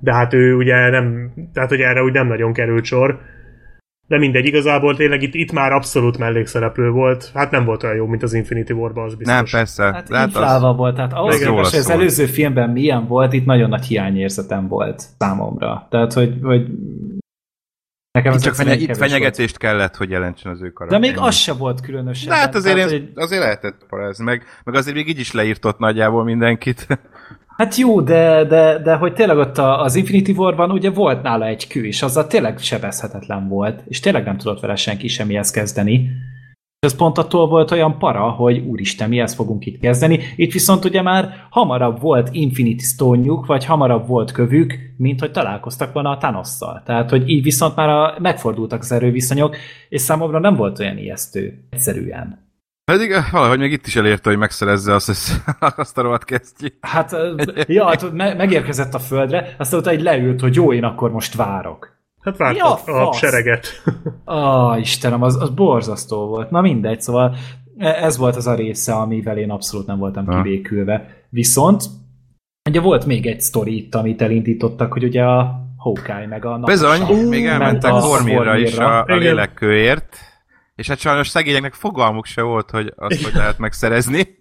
[0.00, 3.20] de hát ő ugye nem, tehát hogy erre úgy nem nagyon került sor.
[4.10, 7.30] De mindegy, igazából tényleg itt, itt már abszolút mellékszereplő volt.
[7.34, 9.34] Hát nem volt olyan jó, mint az Infinity War-ban, az biztos.
[9.34, 9.82] Nem, persze.
[9.82, 10.76] Hát hát az...
[10.76, 15.04] volt, tehát ahhoz képest, hogy az előző filmben milyen volt, itt nagyon nagy hiányérzetem volt
[15.18, 15.86] számomra.
[15.90, 16.66] Tehát, hogy, hogy
[18.12, 19.74] Nekem itt csak fenye, itt fenyegetést volt.
[19.74, 21.00] kellett, hogy jelentsen az ő karakter.
[21.00, 22.28] De még az se volt különösen.
[22.28, 25.78] De hát azért, tehát, én, azért lehetett parázni, meg, meg azért még így is leírtott
[25.78, 26.86] nagyjából mindenkit.
[27.60, 31.66] Hát jó, de, de, de hogy tényleg ott az Infinity War-ban ugye volt nála egy
[31.66, 35.92] kő, és azzal tényleg sebezhetetlen volt, és tényleg nem tudott vele senki semmihez kezdeni.
[36.78, 40.20] És ez pont attól volt olyan para, hogy úristen, mi ezt fogunk itt kezdeni.
[40.36, 45.92] Itt viszont ugye már hamarabb volt Infinity stone vagy hamarabb volt kövük, mint hogy találkoztak
[45.92, 46.82] volna a thanos -szal.
[46.84, 49.56] Tehát, hogy így viszont már a, megfordultak az erőviszonyok,
[49.88, 51.64] és számomra nem volt olyan ijesztő.
[51.70, 52.49] Egyszerűen.
[52.90, 55.10] Pedig eh, valahogy még itt is elérte, hogy megszerezze azt,
[55.76, 56.76] azt a rohadt kesztyűt.
[56.80, 57.34] Hát, eh,
[57.66, 61.34] ja, hát me- megérkezett a földre, aztán utána egy leült, hogy jó, én akkor most
[61.34, 61.98] várok.
[62.20, 63.66] Hát vártak ja, a sereget.
[64.24, 66.50] Ah, Istenem, az, az borzasztó volt.
[66.50, 67.36] Na mindegy, szóval
[67.78, 70.42] e, ez volt az a része, amivel én abszolút nem voltam ha.
[70.42, 71.24] kibékülve.
[71.28, 71.84] Viszont
[72.68, 77.28] ugye volt még egy sztori itt, amit elindítottak, hogy ugye a Hawkeye meg a Bizony,
[77.28, 80.29] még elmentek Vormirra is a, a lélekkőért
[80.80, 84.38] és hát sajnos szegényeknek fogalmuk se volt, hogy azt hogy lehet megszerezni.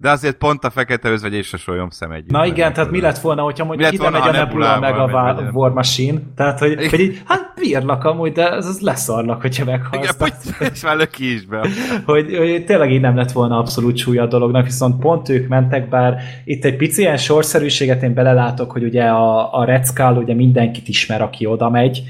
[0.00, 2.30] De azért pont a fekete özvegy és a solyom szem együtt.
[2.30, 5.72] Na igen, tehát mi lett volna, hogyha mondjuk ide megy a Nebula meg a War
[5.72, 10.16] Machine, tehát hogy, hogy így, hát bírnak amúgy, de ez, az leszarnak, hogyha meghalsz.
[10.20, 11.66] Igen, és már löki is be.
[12.04, 15.88] hogy, hogy, tényleg így nem lett volna abszolút súlya a dolognak, viszont pont ők mentek,
[15.88, 20.34] bár itt egy pici ilyen sorszerűséget én belelátok, hogy ugye a, a Red Skull ugye
[20.34, 22.02] mindenkit ismer, aki oda megy,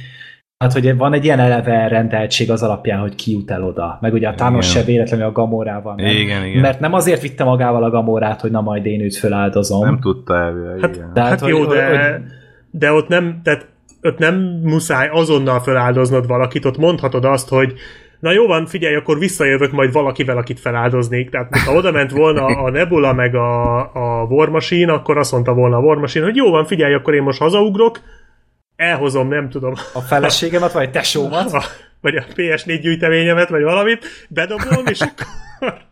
[0.58, 3.98] Hát, hogy van egy ilyen eleve rendeltség az alapján, hogy ki jut el oda.
[4.00, 6.06] Meg ugye a Thanos se véletlenül a Gamorával nem.
[6.06, 6.60] Igen, igen.
[6.60, 9.84] Mert nem azért vitte magával a Gamorát, hogy na majd én őt föláldozom.
[9.84, 11.10] Nem tudta elvileg, hát, igen.
[11.14, 12.22] hát, hát jó, hogy, de, hogy...
[12.70, 13.66] de ott nem, tehát
[14.02, 17.72] ott nem muszáj azonnal feláldoznod valakit, ott mondhatod azt, hogy
[18.20, 21.30] na jó van, figyelj, akkor visszajövök majd valakivel, akit feláldoznék.
[21.30, 25.54] Tehát ha oda ment volna a Nebula meg a, a War Machine, akkor azt mondta
[25.54, 28.00] volna a War Machine, hogy jó van, figyelj, akkor én most hazaugrok,
[28.78, 29.74] elhozom, nem tudom.
[29.92, 31.52] A feleségemet, vagy tesómat.
[31.52, 31.62] A,
[32.00, 35.26] vagy a PS4 gyűjteményemet, vagy valamit, bedobom, és akkor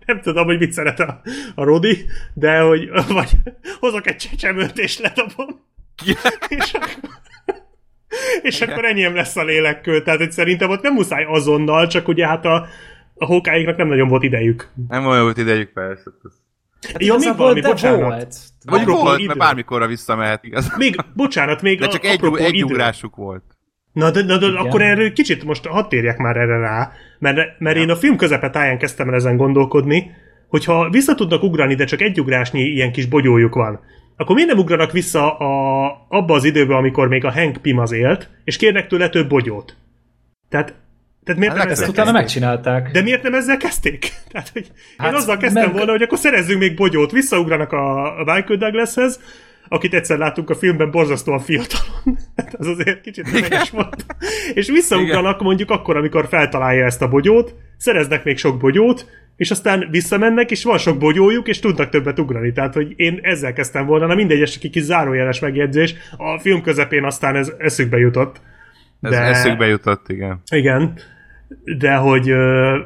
[0.07, 1.21] nem tudom, hogy mit szeret a,
[1.55, 3.31] a Rodi, de hogy vagy
[3.81, 5.65] hozok egy csecsemőt, és ledobom.
[6.49, 6.99] és akkor,
[8.43, 10.03] és akkor ennyiem lesz a lélekkő.
[10.03, 12.67] Tehát, hogy szerintem ott nem muszáj azonnal, csak ugye hát a,
[13.15, 14.69] a hókáiknak nem nagyon volt idejük.
[14.89, 16.11] Nem olyan volt idejük, persze.
[16.83, 18.01] Hát ja, még valami, bocsánat.
[18.01, 18.37] Volt.
[18.65, 19.27] Vagy volt, idő.
[19.27, 20.77] mert bármikorra visszamehet, igaz?
[20.77, 23.43] Még, bocsánat, még De csak a, egy, egy ugrásuk volt.
[23.93, 27.77] Na, de, de, de akkor erről kicsit most hadd térjek már erre rá, mert, mert
[27.77, 30.11] én a film táján kezdtem el ezen gondolkodni,
[30.49, 33.81] hogyha vissza tudnak ugrani, de csak egy ugrásnyi ilyen kis bogyójuk van,
[34.17, 37.93] akkor miért nem ugranak vissza a, abba az időbe, amikor még a Hank Pym az
[37.93, 39.77] élt, és kérnek tőle több bogyót?
[40.49, 40.75] Tehát
[41.27, 42.91] tehát miért hát nem ezzel utána megcsinálták.
[42.91, 44.13] De miért nem ezzel kezdték?
[44.31, 44.67] Tehát, hogy
[44.97, 45.73] hát, én azzal kezdtem meg...
[45.73, 49.21] volna, hogy akkor szerezzünk még bogyót, visszaugranak a, a Michael Douglashez,
[49.69, 52.19] akit egyszer láttunk a filmben borzasztóan fiatalon.
[52.37, 54.07] Hát az azért kicsit nemes volt.
[54.55, 59.07] És visszaugranak mondjuk akkor, amikor feltalálja ezt a bogyót, szereznek még sok bogyót,
[59.37, 62.53] és aztán visszamennek, és van sok bogyójuk, és tudnak többet ugrani.
[62.53, 65.95] Tehát, hogy én ezzel kezdtem volna, na mindegy, ez csak egy kis zárójeles megjegyzés.
[66.17, 68.41] A film közepén aztán ez eszükbe jutott.
[69.01, 69.21] De...
[69.21, 70.41] Ez eszükbe jutott, igen.
[70.51, 71.15] Igen
[71.79, 72.33] de hogy...
[72.33, 72.77] Uh...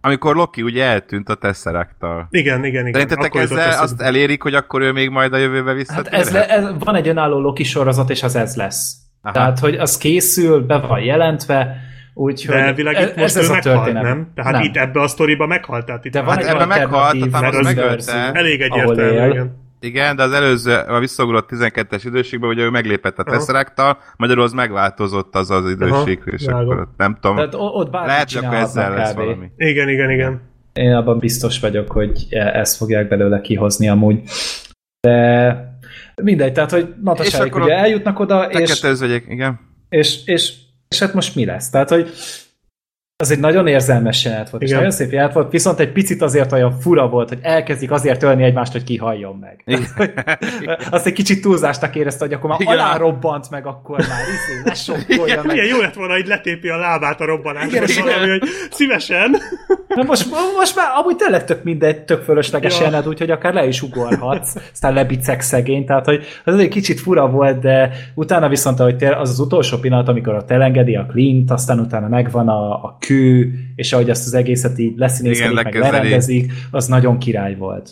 [0.00, 2.26] Amikor Loki ugye eltűnt a Tesseracttal.
[2.30, 2.92] Igen, igen, igen.
[2.92, 6.12] Szerintetek ezzel azt elérik, hogy akkor ő még majd a jövőbe visszatér?
[6.12, 8.96] Hát ez, le, ez, van egy önálló Loki sorozat, és az ez lesz.
[9.22, 9.34] Aha.
[9.34, 11.76] Tehát, hogy az készül, be van jelentve,
[12.16, 14.02] Úgyhogy de világ itt most ez, ez a történet.
[14.02, 14.30] nem?
[14.34, 14.62] Tehát nem.
[14.62, 15.86] itt ebbe a sztoriba meghalt.
[15.86, 18.30] Tehát itt de van hát ebbe meghalt, a Thanos megölte.
[18.32, 19.63] Elég egyértelmű, igen.
[19.84, 24.52] Igen, de az előző, a visszaugrott 12-es időségben, ugye ő meglépett a Tesseracttal, magyarul az
[24.52, 27.36] megváltozott az az időség, Aha, és akkor nem tudom.
[27.36, 29.16] Tehát ott lehet, akkor ezzel lesz kb.
[29.16, 29.50] valami.
[29.56, 30.40] Igen, igen, igen.
[30.72, 34.22] Én abban biztos vagyok, hogy e- ezt fogják belőle kihozni amúgy.
[35.00, 38.82] De mindegy, tehát, hogy Natasáik ugye eljutnak oda, és,
[39.28, 39.60] igen.
[39.88, 40.52] És, és,
[40.88, 41.70] és hát most mi lesz?
[41.70, 42.10] Tehát, hogy
[43.16, 44.74] az egy nagyon érzelmes jelenet volt, Igen.
[44.74, 48.22] és nagyon szép jelenet volt, viszont egy picit azért olyan fura volt, hogy elkezdik azért
[48.22, 49.64] ölni egymást, hogy kihalljon meg.
[50.90, 52.78] Azt egy kicsit túlzásnak érezte, hogy akkor már Igen.
[52.78, 55.56] alárobbant meg, akkor már izé, ne sokkolja meg.
[55.56, 59.36] Milyen jó lett volna, hogy letépi a lábát a robbanásra, Igen, és valami, hogy szívesen.
[59.88, 62.84] Na most, most már amúgy tényleg tök mindegy, tök fölösleges ja.
[62.84, 67.28] jelenet, úgyhogy akár le is ugorhatsz, aztán lebicek szegény, tehát hogy az egy kicsit fura
[67.28, 71.78] volt, de utána viszont, hogy az az utolsó pillanat, amikor a telengedi a Clint, aztán
[71.78, 76.86] utána megvan a, a kő, és ahogy azt az egészet így leszínészkedik, meg lerendezik, az
[76.86, 77.90] nagyon király volt.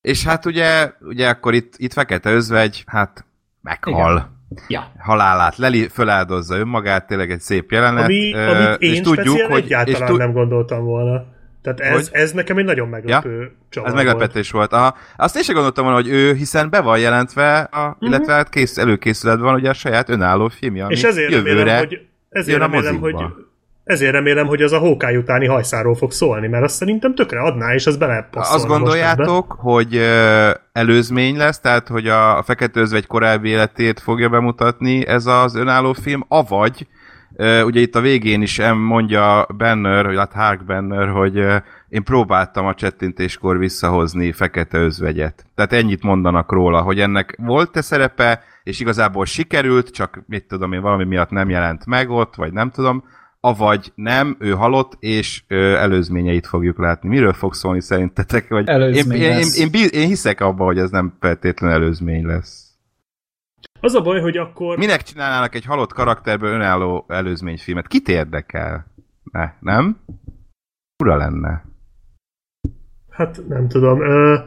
[0.00, 3.24] És hát ugye, ugye akkor itt, itt Fekete Özvegy, hát
[3.62, 4.12] meghal.
[4.12, 4.38] Igen.
[4.68, 4.92] Ja.
[4.98, 8.04] halálát leli, föláldozza önmagát, tényleg egy szép jelenet.
[8.04, 11.24] Ami, amit én és tudjuk, hogy egyáltalán és tu- nem gondoltam volna.
[11.62, 12.08] Tehát ez, hogy?
[12.12, 13.50] ez nekem egy nagyon meglepő ja?
[13.68, 14.70] csavar Ez meglepetés volt.
[14.70, 14.82] volt.
[14.82, 14.96] Aha.
[15.16, 18.08] Azt én sem gondoltam volna, hogy ő, hiszen be van jelentve, a, uh-huh.
[18.08, 21.78] illetve hát kész, előkészületben van ugye a saját önálló filmje, ami és ezért jövőre remélem,
[21.78, 23.14] hogy, ezért remélem, hogy
[23.90, 27.74] ezért remélem, hogy az a hókály utáni hajszáról fog szólni, mert azt szerintem tökre adná,
[27.74, 28.56] és az belepasszol.
[28.56, 30.00] Azt gondoljátok, hogy
[30.72, 35.92] előzmény lesz, tehát hogy a, a Fekete Özvegy korábbi életét fogja bemutatni ez az önálló
[35.92, 36.86] film, avagy
[37.64, 41.36] ugye itt a végén is mondja Banner, vagy hát Hark Banner, hogy
[41.88, 45.46] én próbáltam a csettintéskor visszahozni Fekete Özvegyet.
[45.54, 50.80] Tehát ennyit mondanak róla, hogy ennek volt-e szerepe, és igazából sikerült, csak mit tudom én,
[50.80, 53.04] valami miatt nem jelent meg ott, vagy nem tudom,
[53.40, 57.08] avagy nem, ő halott, és ö, előzményeit fogjuk látni.
[57.08, 58.48] Miről fog szólni szerintetek?
[58.48, 62.70] Vagy én, én, én, én, én, én hiszek abba, hogy ez nem feltétlen előzmény lesz.
[63.80, 64.76] Az a baj, hogy akkor...
[64.76, 67.86] Minek csinálnának egy halott karakterből önálló előzményfilmet?
[67.86, 68.86] Kit érdekel?
[69.32, 70.00] Ne, nem?
[71.02, 71.64] Ura lenne.
[73.10, 74.00] Hát nem tudom.
[74.00, 74.38] Ö...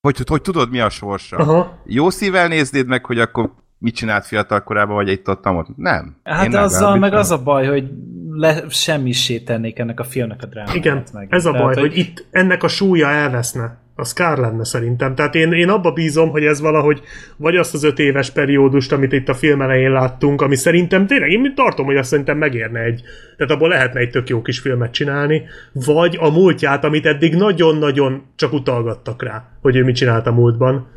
[0.00, 1.36] Hogy, hogy tudod, mi a sorsa?
[1.36, 1.82] Aha.
[1.84, 5.76] Jó szívvel néznéd meg, hogy akkor mit csinált fiatal korában, vagy itt ott, ott.
[5.76, 6.16] Nem.
[6.22, 7.90] Hát Én azzal meg az a baj, hogy
[8.30, 10.74] le, semmisé tennék ennek a filmnek a drámát.
[10.74, 11.26] Igen, meg.
[11.30, 11.88] ez a Tehát, baj, hogy...
[11.88, 13.82] hogy itt ennek a súlya elveszne.
[13.96, 15.14] Az kár lenne szerintem.
[15.14, 17.02] Tehát én, én abba bízom, hogy ez valahogy
[17.36, 21.30] vagy azt az öt éves periódust, amit itt a film elején láttunk, ami szerintem tényleg,
[21.30, 23.02] én tartom, hogy azt szerintem megérne egy,
[23.36, 25.42] tehát abból lehetne egy tök jó kis filmet csinálni,
[25.72, 30.88] vagy a múltját, amit eddig nagyon-nagyon csak utalgattak rá, hogy ő mit csinált a múltban.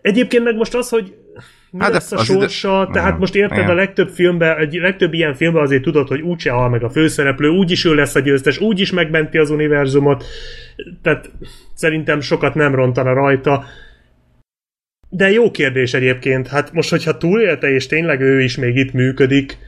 [0.00, 1.14] Egyébként meg most az, hogy
[1.72, 2.92] mi hát lesz a sorsa, ide...
[2.92, 3.70] tehát most érted, Igen.
[3.70, 7.48] a legtöbb filmben, egy legtöbb ilyen filmben azért tudod, hogy úgyse hal meg a főszereplő,
[7.48, 10.24] úgyis ő lesz a győztes, úgyis megmenti az univerzumot,
[11.02, 11.30] tehát
[11.74, 13.64] szerintem sokat nem rontana rajta.
[15.08, 19.58] De jó kérdés egyébként, hát most, hogyha túlélte, és tényleg ő is még itt működik,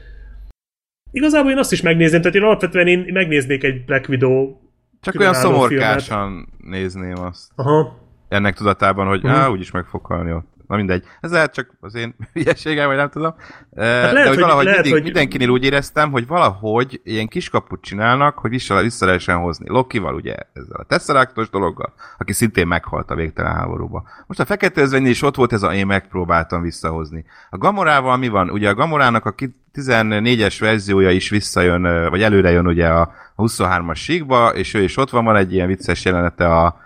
[1.11, 4.55] igazából én azt is megnézném, tehát én alapvetően én megnéznék egy Black Widow
[5.01, 6.79] Csak olyan szomorkásan filmet.
[6.79, 7.51] nézném azt.
[7.55, 8.03] Aha.
[8.27, 9.39] Ennek tudatában, hogy uh-huh.
[9.39, 10.54] á, úgyis meg fog halni ott.
[10.67, 11.03] Na mindegy.
[11.21, 13.33] Ez lehet csak az én hülyeségem, vagy nem tudom.
[13.75, 15.03] Hát lehet, De hogy valahogy lehet, mindig, hogy...
[15.03, 19.69] mindenkinél úgy éreztem, hogy valahogy ilyen kiskaput csinálnak, hogy vissza, vissza lehessen hozni.
[19.69, 24.03] Lokival ugye ezzel a Tesseractos dologgal, aki szintén meghalt a végtelen háborúba.
[24.27, 27.25] Most a fekete özvénynél is ott volt ez a én megpróbáltam visszahozni.
[27.49, 28.49] A Gamorával mi van?
[28.49, 29.35] Ugye a Gamorának a
[29.73, 35.09] 14-es verziója is visszajön, vagy előre jön ugye a 23-as síkba, és ő is ott
[35.09, 36.83] van, van egy ilyen vicces jelenete a,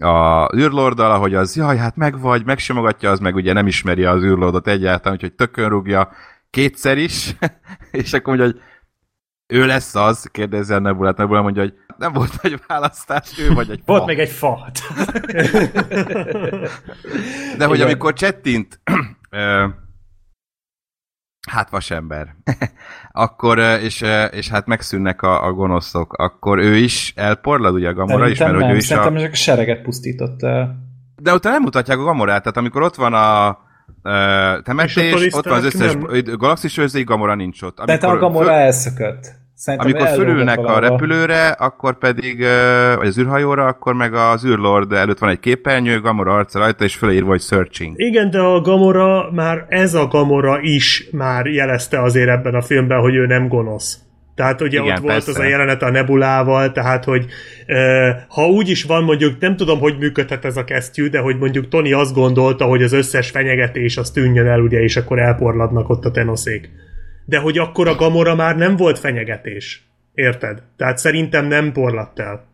[0.00, 4.22] a űrlorddal, ahogy az, jaj, hát meg vagy, megsimogatja, az meg ugye nem ismeri az
[4.22, 6.10] űrlordot egyáltalán, úgyhogy tökön rúgja
[6.50, 7.36] kétszer is,
[7.90, 8.60] és akkor mondja, hogy
[9.46, 13.70] ő lesz az, kérdezi a Nebulát, Nebula mondja, hogy nem volt egy választás, ő vagy
[13.70, 13.92] egy fa.
[13.92, 14.70] Volt még egy fa.
[17.58, 17.86] De hogy Igen.
[17.86, 18.80] amikor csettint
[21.52, 22.34] hát vasember,
[23.24, 28.28] akkor, és, és hát megszűnnek a, a gonoszok, akkor ő is elporlad, ugye a Gamora
[28.28, 29.20] is, mert nem, hogy ő is szerintem a...
[29.20, 30.40] a sereget pusztított.
[31.16, 33.58] De utána nem mutatják a Gamorát, tehát amikor ott van a
[34.62, 36.36] temetés, ott van az összes nem...
[36.36, 37.78] galaxis őrzői, Gamora nincs ott.
[37.78, 38.54] Amikor tehát a Gamora föl...
[38.54, 39.40] elszökött.
[39.62, 42.46] Szerintem Amikor fölülnek a repülőre, akkor pedig,
[42.96, 46.94] vagy az űrhajóra, akkor meg az űrlord előtt van egy képernyő, Gamora arca rajta, és
[46.94, 47.94] fölírva, hogy searching.
[47.96, 53.00] Igen, de a Gamora, már ez a Gamora is már jelezte azért ebben a filmben,
[53.00, 53.98] hogy ő nem gonosz.
[54.34, 55.30] Tehát ugye Igen, ott volt persze.
[55.30, 57.26] az a jelenet a Nebulával, tehát hogy
[57.66, 61.38] e, ha úgy is van, mondjuk nem tudom, hogy működhet ez a kesztyű, de hogy
[61.38, 65.88] mondjuk Tony azt gondolta, hogy az összes fenyegetés az tűnjön el, ugye, és akkor elporladnak
[65.88, 66.70] ott a tenoszék
[67.24, 69.86] de hogy akkor a Gamora már nem volt fenyegetés.
[70.14, 70.62] Érted?
[70.76, 72.50] Tehát szerintem nem porlatt el.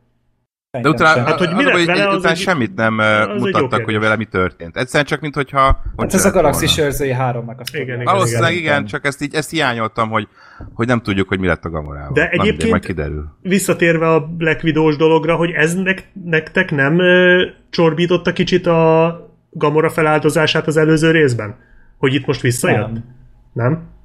[0.71, 3.99] De utána, hát, hogy mi lett vele, az utána egy, semmit nem az mutattak, hogy
[3.99, 4.77] vele mi történt.
[4.77, 5.83] Egyszerűen csak, mint hogyha...
[5.97, 9.23] Hát ez a Galaxis őrzői három meg azt igen, igen, Valószínűleg igen, igen, csak ezt
[9.23, 10.29] így ezt hiányoltam, hogy,
[10.75, 12.13] hogy nem tudjuk, hogy mi lett a Gamorával.
[12.13, 13.37] De egyébként majd kiderül.
[13.43, 15.77] visszatérve a Black widow dolgogra, hogy ez
[16.25, 19.17] nektek nem ö, csorbította kicsit a
[19.51, 21.57] Gamora feláldozását az előző részben?
[21.99, 22.93] Hogy itt most visszajött?
[22.93, 23.05] Nem.
[23.53, 23.97] Nem?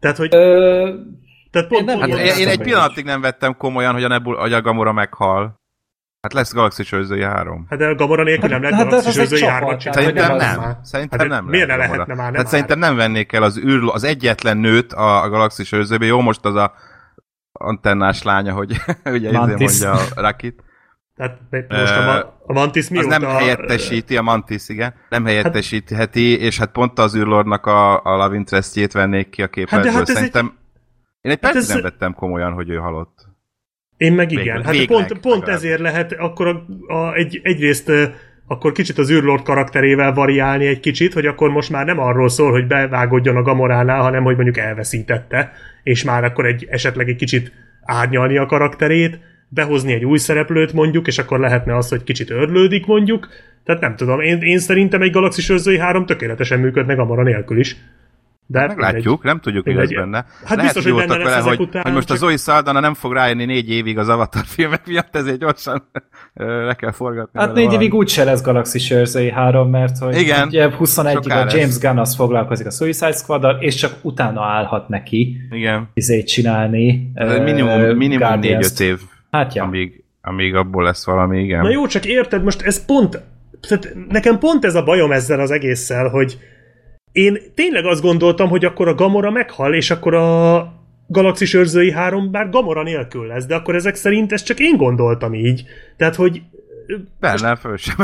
[0.00, 0.34] Tehát, hogy...
[0.34, 0.94] Ö...
[1.50, 4.36] Tehát pont, én, nem, hát én, én egy pillanatig nem vettem komolyan, hogy a, Nebul,
[4.36, 5.56] hogy a Gamora meghal.
[6.20, 7.66] Hát lesz Galaxis őrzői 3.
[7.70, 10.60] Hát de a Gamora nélkül nem lehet hát, Galaxis őrzői 3 Szerintem nem.
[10.60, 10.78] nem.
[10.82, 12.30] Szerintem hát, nem Miért ne lehetne már?
[12.30, 16.06] Nem hát szerintem nem vennék el az, űr, az egyetlen nőt a, a Galaxis őrzőbe.
[16.06, 16.72] Jó, most az a
[17.52, 20.62] antennás lánya, hogy ugye izé mondja a Rakit.
[21.18, 23.06] Tehát most a, a Mantis mióta...
[23.06, 24.94] Az nem helyettesíti, a Mantis, igen.
[25.08, 29.48] Nem helyettesítheti, hát, és hát pont az űrlordnak a, a Love Interest-jét vennék ki a
[29.48, 29.92] képletből.
[29.92, 30.46] Hát, hát Szerintem...
[30.46, 30.52] Egy...
[31.20, 31.74] Én egy hát percig ez...
[31.74, 33.26] nem vettem komolyan, hogy ő halott.
[33.96, 34.44] Én meg igen.
[34.44, 37.92] Végleg, hát végleg, pont, pont ezért lehet akkor a, a, egy, egyrészt
[38.46, 42.50] akkor kicsit az űrlord karakterével variálni egy kicsit, hogy akkor most már nem arról szól,
[42.50, 47.52] hogy bevágodjon a Gamoránál, hanem hogy mondjuk elveszítette, és már akkor egy esetleg egy kicsit
[47.82, 49.18] árnyalni a karakterét,
[49.48, 53.28] behozni egy új szereplőt mondjuk, és akkor lehetne az, hogy kicsit örlődik mondjuk.
[53.64, 57.76] Tehát nem tudom, én, én szerintem egy Galaxis őrzői 3 tökéletesen működne Gamora nélkül is.
[58.50, 60.16] De hát meglátjuk, nem tudjuk, mi lesz benne.
[60.16, 62.16] Hát Lehet, biztos, hogy benne vele, hogy, után, hogy most csak...
[62.16, 65.82] a Zoe Saldana nem fog rájönni négy évig az Avatar filmek miatt, ezért gyorsan
[66.68, 67.40] le kell forgatni.
[67.40, 71.56] Hát négy évig úgy se lesz Galaxy őrzői 3 mert hogy Igen, ugye 21-ig a
[71.56, 75.88] James Gunn az foglalkozik a Suicide squad és csak utána állhat neki Igen.
[75.94, 77.12] izét csinálni.
[77.44, 78.98] minimum, minimum 4-5 év
[79.30, 79.62] Hát ja.
[79.62, 81.62] Amíg, amíg abból lesz valami, igen.
[81.62, 83.20] Na jó, csak érted, most ez pont,
[83.68, 86.38] tehát nekem pont ez a bajom ezzel az egésszel, hogy
[87.12, 90.72] én tényleg azt gondoltam, hogy akkor a Gamora meghal, és akkor a
[91.06, 95.34] Galaxis őrzői három bár Gamora nélkül lesz, de akkor ezek szerint ezt csak én gondoltam
[95.34, 95.64] így.
[95.96, 96.42] Tehát, hogy...
[97.20, 97.96] Benne föl sem.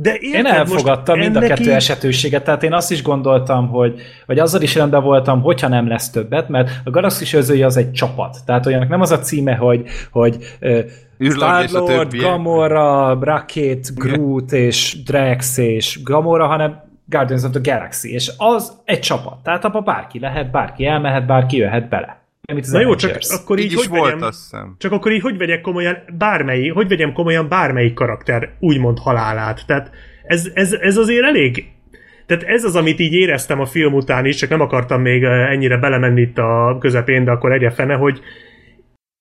[0.00, 1.68] De érted, én elfogadtam mind a kettő így...
[1.68, 6.10] esetőséget, tehát én azt is gondoltam, hogy, vagy azzal is rendben voltam, hogyha nem lesz
[6.10, 8.36] többet, mert a Galaxis őrzői az egy csapat.
[8.46, 10.36] Tehát olyanak nem az a címe, hogy, hogy
[11.18, 18.72] Star-Lord, Gamora, Rocket, Groot és Drax és Gamora, hanem Guardians of the Galaxy, és az
[18.84, 19.42] egy csapat.
[19.42, 22.20] Tehát abban bárki lehet, bárki elmehet, bárki jöhet bele.
[22.70, 24.74] Na jó, csak akkor így, így hogy volt, vegyem, azt hiszem.
[24.78, 29.66] Csak akkor így hogy vegyek komolyan bármelyik, hogy vegyem komolyan bármelyik karakter úgymond halálát.
[29.66, 29.90] Tehát
[30.22, 31.66] ez, ez, ez azért elég
[32.28, 35.76] tehát ez az, amit így éreztem a film után is, csak nem akartam még ennyire
[35.76, 38.20] belemenni itt a közepén, de akkor egye fene, hogy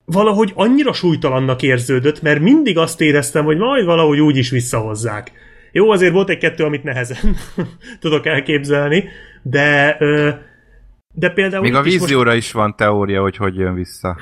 [0.06, 5.32] valahogy annyira súlytalannak érződött, mert mindig azt éreztem, hogy majd valahogy úgy is visszahozzák.
[5.72, 7.36] Jó, azért volt egy-kettő, amit nehezen
[7.99, 9.10] tudok elképzelni,
[9.41, 9.98] de
[11.19, 11.61] de például...
[11.61, 12.38] Még a vízióra most...
[12.38, 14.18] is van teória, hogy hogy jön vissza.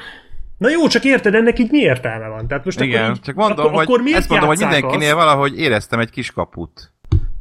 [0.58, 2.48] Na jó, csak érted, ennek így mi értelme van?
[2.48, 5.16] Tehát most Igen, akkor így, csak mondom, akkor, hogy, akkor ezt mondom, hogy mindenkinél azt?
[5.16, 6.94] valahogy éreztem egy kis kaput.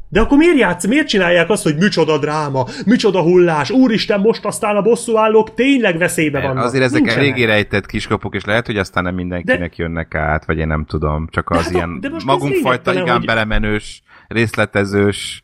[0.08, 4.76] De akkor miért játsz, miért csinálják azt, hogy micsoda dráma, micsoda hullás, úristen, most aztán
[4.76, 6.64] a bosszúállók tényleg veszélybe vannak.
[6.64, 7.24] Azért ezek Nincsenek.
[7.24, 9.82] régi rejtett kiskapuk, és lehet, hogy aztán nem mindenkinek de...
[9.82, 13.24] jönnek át, vagy én nem tudom, csak az de ilyen magunkfajta, igen, hogy...
[13.24, 15.43] belemenős, részletezős,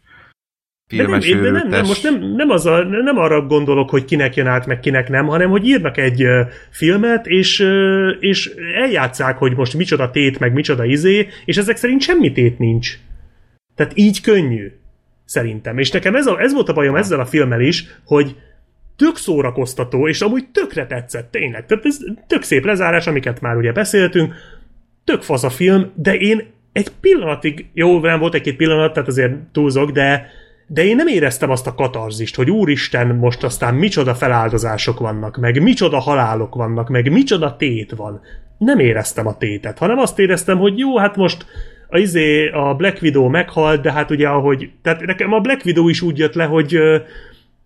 [0.90, 4.04] filmes de nem, de nem, nem, most nem, nem, az a, nem arra gondolok, hogy
[4.04, 6.40] kinek jön át, meg kinek nem, hanem hogy írnak egy uh,
[6.70, 12.02] filmet, és, uh, és eljátszák, hogy most micsoda tét, meg micsoda izé, és ezek szerint
[12.02, 12.98] semmi tét nincs.
[13.74, 14.72] Tehát így könnyű.
[15.24, 15.78] Szerintem.
[15.78, 18.36] És nekem ez, a, ez volt a bajom ezzel a filmmel is, hogy
[18.96, 21.66] tök szórakoztató, és amúgy tökre tetszett, tényleg.
[21.66, 24.34] Tehát ez tök szép lezárás, amiket már ugye beszéltünk,
[25.04, 26.42] tök fasz a film, de én
[26.72, 30.26] egy pillanatig, jó, nem volt egy-két pillanat, tehát azért túlzok, de,
[30.72, 35.62] de én nem éreztem azt a katarzist, hogy úristen, most aztán micsoda feláldozások vannak, meg
[35.62, 38.20] micsoda halálok vannak, meg micsoda tét van.
[38.58, 41.46] Nem éreztem a tétet, hanem azt éreztem, hogy jó, hát most
[41.88, 45.88] a, izé, a Black Widow meghalt, de hát ugye ahogy, tehát nekem a Black Widow
[45.88, 46.78] is úgy jött le, hogy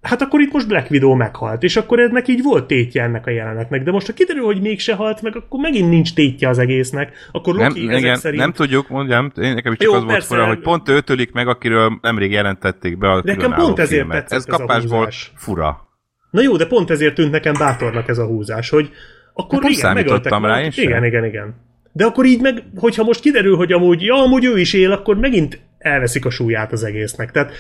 [0.05, 3.31] hát akkor itt most Black Widow meghalt, és akkor ennek így volt tétje ennek a
[3.31, 7.12] jelenetnek, de most ha kiderül, hogy mégse halt meg, akkor megint nincs tétje az egésznek,
[7.32, 8.43] akkor Loki nem, igen, szerint...
[8.43, 10.94] nem tudjuk, mondjam, én nekem is csak Jó, az persze, volt fura, hogy pont ő
[10.94, 14.18] ötölik meg, akiről nemrég jelentették be a Nekem pont ezért filmet.
[14.18, 15.89] tetszett ez, ez kapásból fura.
[16.31, 18.90] Na jó, de pont ezért tűnt nekem bátornak ez a húzás, hogy
[19.35, 21.55] akkor hát igen, megöltek rá, én Igen, igen, igen.
[21.93, 25.16] De akkor így meg, hogyha most kiderül, hogy amúgy, ja, amúgy ő is él, akkor
[25.16, 27.31] megint elveszik a súlyát az egésznek.
[27.31, 27.52] Tehát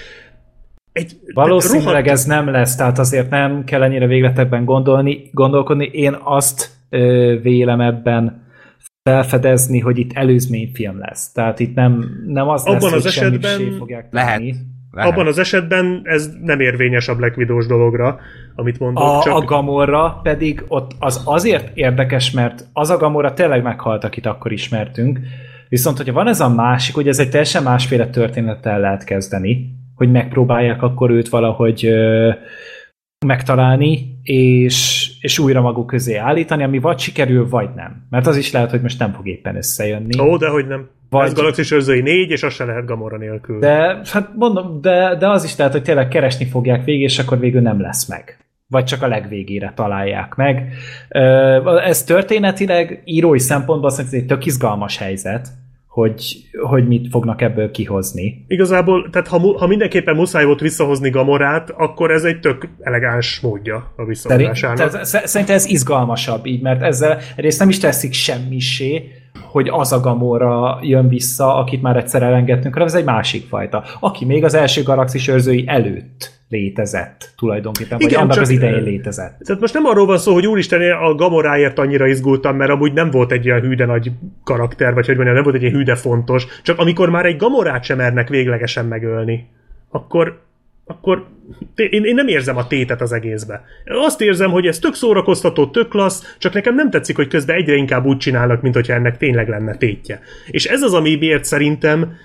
[0.94, 2.08] egy, Valószínűleg rohadt...
[2.08, 5.84] ez nem lesz, tehát azért nem kell ennyire végletekben gondolni, gondolkodni.
[5.84, 8.42] Én azt ö, vélem ebben
[9.02, 11.32] felfedezni, hogy itt előzményfilm lesz.
[11.32, 14.42] Tehát itt nem, nem az Abban lesz, az esetben fogják lehet.
[14.90, 15.12] Lehet.
[15.12, 18.18] Abban az esetben ez nem érvényes a Black Widows dologra,
[18.54, 19.04] amit mondok.
[19.04, 19.34] A, csak...
[19.34, 24.52] a Gamora pedig ott az azért érdekes, mert az a Gamora tényleg meghalt, akit akkor
[24.52, 25.20] ismertünk,
[25.68, 30.10] viszont hogyha van ez a másik, hogy ez egy teljesen másféle történettel lehet kezdeni, hogy
[30.10, 32.30] megpróbálják akkor őt valahogy ö,
[33.26, 38.06] megtalálni, és, és újra maguk közé állítani, ami vagy sikerül, vagy nem.
[38.10, 40.20] Mert az is lehet, hogy most nem fog éppen összejönni.
[40.20, 40.88] Ó, de hogy nem.
[41.10, 41.26] Vagy...
[41.26, 43.58] Ez Galaxis őrzői 4, és az se lehet Gamora nélkül.
[43.58, 47.38] De, hát mondom, de, de az is lehet, hogy tényleg keresni fogják végig, és akkor
[47.38, 48.38] végül nem lesz meg.
[48.66, 50.72] Vagy csak a legvégére találják meg.
[51.84, 55.48] Ez történetileg, írói szempontból szerintem egy tök izgalmas helyzet,
[55.94, 58.44] hogy, hogy mit fognak ebből kihozni.
[58.48, 63.92] Igazából, tehát ha, ha mindenképpen muszáj volt visszahozni Gamorát, akkor ez egy tök elegáns módja
[63.96, 65.04] a visszahozásának.
[65.04, 69.10] Szerintem ez izgalmasabb így, mert ezzel egyrészt nem is teszik semmisé,
[69.50, 73.84] hogy az a Gamora jön vissza, akit már egyszer elengedtünk, hanem ez egy másik fajta.
[74.00, 79.38] Aki még az első galaxis őrzői előtt létezett tulajdonképpen, Igen, vagy annak az idején létezett.
[79.44, 83.10] Tehát most nem arról van szó, hogy úristen, a Gamoráért annyira izgultam, mert amúgy nem
[83.10, 84.10] volt egy ilyen hűde nagy
[84.44, 87.84] karakter, vagy hogy mondjam, nem volt egy ilyen hűde fontos, csak amikor már egy Gamorát
[87.84, 89.48] sem mernek véglegesen megölni,
[89.90, 90.42] akkor
[90.86, 91.26] akkor
[91.74, 93.64] én, én nem érzem a tétet az egészbe.
[93.84, 97.74] Azt érzem, hogy ez tök szórakoztató, tök klassz, csak nekem nem tetszik, hogy közben egyre
[97.74, 100.20] inkább úgy csinálnak, mint hogyha ennek tényleg lenne tétje.
[100.46, 102.16] És ez az, ami miért szerintem,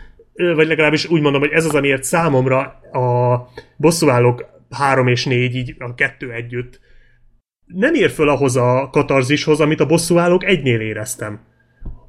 [0.56, 2.60] vagy legalábbis úgy mondom, hogy ez az, amiért számomra
[2.92, 3.48] a
[3.78, 6.80] bosszúállók három és négy, így a kettő együtt,
[7.66, 11.40] nem ér föl ahhoz a katarzishoz, amit a bosszúállók egynél éreztem.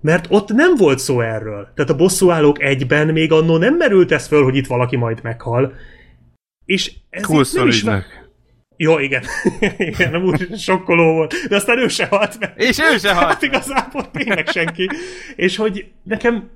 [0.01, 1.73] Mert ott nem volt szó erről.
[1.75, 5.75] Tehát a bosszúállók egyben még annó nem merült ez föl, hogy itt valaki majd meghal,
[6.65, 8.05] és ez nem is van...
[8.77, 9.23] Jó, igen.
[9.77, 11.35] igen, nem úgy sokkoló volt.
[11.49, 12.53] De aztán ő se halt meg.
[12.57, 13.27] És ő se halt.
[13.27, 14.89] Hát igazából tényleg senki.
[15.37, 16.51] És hogy nekem...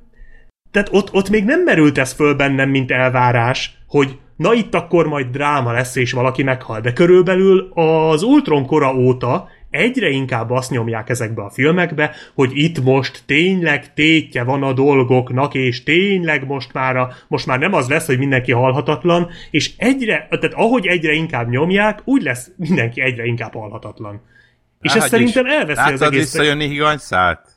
[0.74, 5.06] Tehát ott, ott még nem merült ez föl bennem, mint elvárás, hogy na itt akkor
[5.06, 6.80] majd dráma lesz, és valaki meghal.
[6.80, 12.82] De körülbelül az Ultron kora óta egyre inkább azt nyomják ezekbe a filmekbe, hogy itt
[12.82, 17.88] most tényleg tétje van a dolgoknak, és tényleg most már, a, most már nem az
[17.88, 23.24] lesz, hogy mindenki halhatatlan, és egyre, tehát ahogy egyre inkább nyomják, úgy lesz mindenki egyre
[23.24, 24.22] inkább halhatatlan.
[24.85, 26.20] És Há, ez szerintem elveszi az egész...
[26.20, 27.48] visszajönni higanyszát?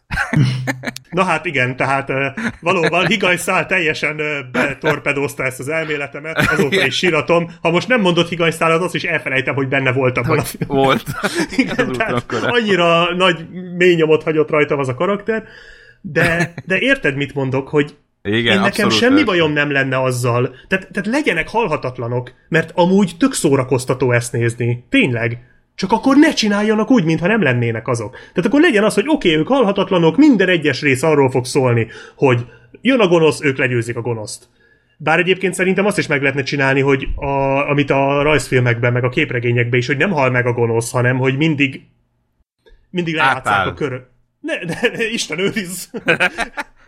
[1.10, 2.12] Na hát igen, tehát
[2.62, 4.22] valóban higanyszál teljesen
[4.52, 7.52] betorpedózta ezt az elméletemet, azóta is síratom.
[7.62, 10.44] Ha most nem mondott higanyszálat, azt is elfelejtem, hogy benne volt abban a.
[10.68, 11.04] Volt.
[11.58, 13.46] igen, tehát annyira nagy
[13.78, 15.44] mély nyomot hagyott rajtam az a karakter,
[16.02, 19.26] de, de érted, mit mondok, hogy igen, én nekem semmi értem.
[19.26, 20.56] bajom nem lenne azzal.
[20.68, 24.86] Tehát, tehát legyenek halhatatlanok, mert amúgy tök szórakoztató ezt nézni.
[24.90, 25.40] Tényleg.
[25.78, 28.12] Csak akkor ne csináljanak úgy, mintha nem lennének azok.
[28.12, 31.88] Tehát akkor legyen az, hogy oké, okay, ők halhatatlanok, minden egyes rész arról fog szólni,
[32.16, 32.46] hogy
[32.82, 34.50] jön a gonosz, ők legyőzik a gonoszt.
[34.98, 37.30] Bár egyébként szerintem azt is meg lehetne csinálni, hogy a,
[37.70, 41.38] amit a rajzfilmekben, meg a képregényekben is, hogy nem hal meg a gonosz, hanem hogy
[41.38, 41.82] mindig
[42.90, 44.08] mindig lejátszák a körök.
[44.40, 45.90] Ne, ne, Isten őriz!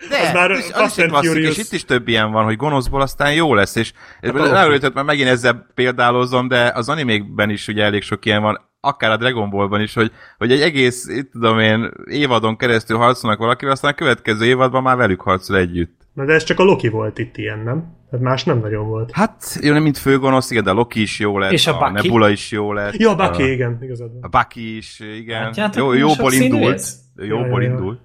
[0.09, 3.01] De, az már is, az is klasszik, és itt is több ilyen van, hogy gonoszból
[3.01, 8.01] aztán jó lesz, és ráülített, mert megint ezzel példálozom, de az animékben is ugye elég
[8.01, 11.91] sok ilyen van, akár a Dragon Ballban is, hogy, hogy egy egész, itt tudom én,
[12.05, 15.97] évadon keresztül harcolnak valakivel, aztán a következő évadban már velük harcol együtt.
[16.13, 17.97] Na de ez csak a Loki volt itt ilyen, nem?
[18.11, 19.11] Hát más nem nagyon volt.
[19.11, 21.89] Hát, jó, nem mint főgonosz, igen, de a Loki is jó lett, és a, a
[21.89, 22.97] Nebula is jó lett.
[22.97, 24.11] Jó, a Bucky, a, igen, igazad.
[24.21, 25.53] A Bucky is, igen.
[25.53, 26.83] Hát, jó, jóból indult.
[27.15, 27.99] Jóból ja, indult.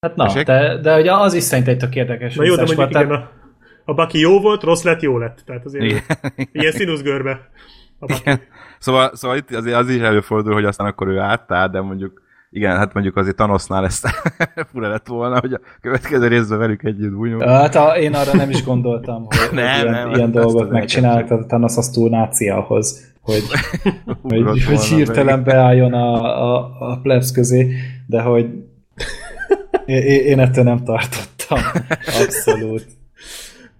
[0.00, 2.34] Hát na, de, de ugye az is szerintem egy tök érdekes.
[2.34, 3.30] Na jó, de mondjuk igen, a,
[3.84, 5.42] a Bucky jó volt, rossz lett, jó lett.
[5.46, 6.02] Tehát azért igen.
[6.52, 7.48] ilyen színuszgörbe.
[8.00, 8.40] Igen.
[8.84, 12.76] Szóval, szóval itt azért az is előfordul, hogy aztán akkor ő átáll, de mondjuk igen,
[12.76, 14.08] hát mondjuk azért Thanosnál ezt
[14.72, 17.42] fura lett volna, hogy a következő részben velük együtt bújunk.
[17.42, 21.42] Hát a, én arra nem is gondoltam, hogy nem, ilyen, nem, ilyen dolgot megcsinálnak, tehát
[21.42, 23.42] a Thanos az túl náci ahhoz, hogy,
[24.22, 27.74] hogy, hogy hirtelen beálljon a, a, a plebs közé,
[28.06, 28.46] de hogy
[29.86, 31.58] én, én ettől nem tartottam.
[32.22, 32.86] Abszolút.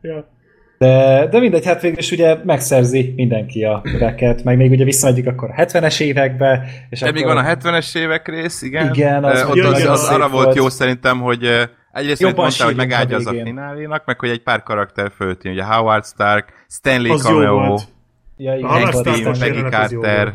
[0.00, 0.32] ja.
[0.78, 5.26] De, de mindegy, hát végül is ugye megszerzi mindenki a reket, meg még ugye visszamegyük
[5.26, 6.64] akkor a 70-es évekbe.
[6.90, 7.18] És de akkor...
[7.18, 8.94] még van a 70-es évek rész, igen.
[8.94, 12.76] Igen, az, ott az, az, az arra volt jó szerintem, hogy egyrészt hogy mondta, hogy
[12.76, 17.78] megágyaz a finálénak, meg hogy egy pár karakter föltűn, ugye Howard Stark, Stanley az Cameo,
[18.36, 18.90] ja, igen,
[19.38, 20.34] Peggy Carter.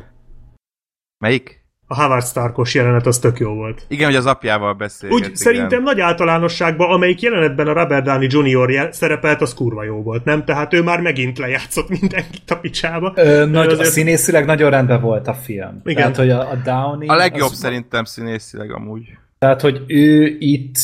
[1.18, 1.59] Melyik?
[1.92, 3.86] A Howard Starkos jelenet az tök jó volt.
[3.88, 5.10] Igen, hogy az apjával beszél.
[5.10, 5.36] Úgy igen.
[5.36, 8.90] szerintem nagy általánosságban, amelyik jelenetben a Robert Downey Jr.
[8.92, 10.46] szerepelt, az kurva jó volt, nem?
[10.46, 13.14] Tehát ő már megint lejátszott mindenkit a picsába.
[13.16, 13.90] Ö, nagy, azért...
[13.90, 15.82] Színészileg nagyon rendben volt a film.
[15.84, 15.96] Igen.
[15.96, 17.08] Tehát, hogy a, a Downey...
[17.08, 17.58] A legjobb az...
[17.58, 19.04] szerintem színészileg amúgy.
[19.40, 20.78] Tehát, hogy ő itt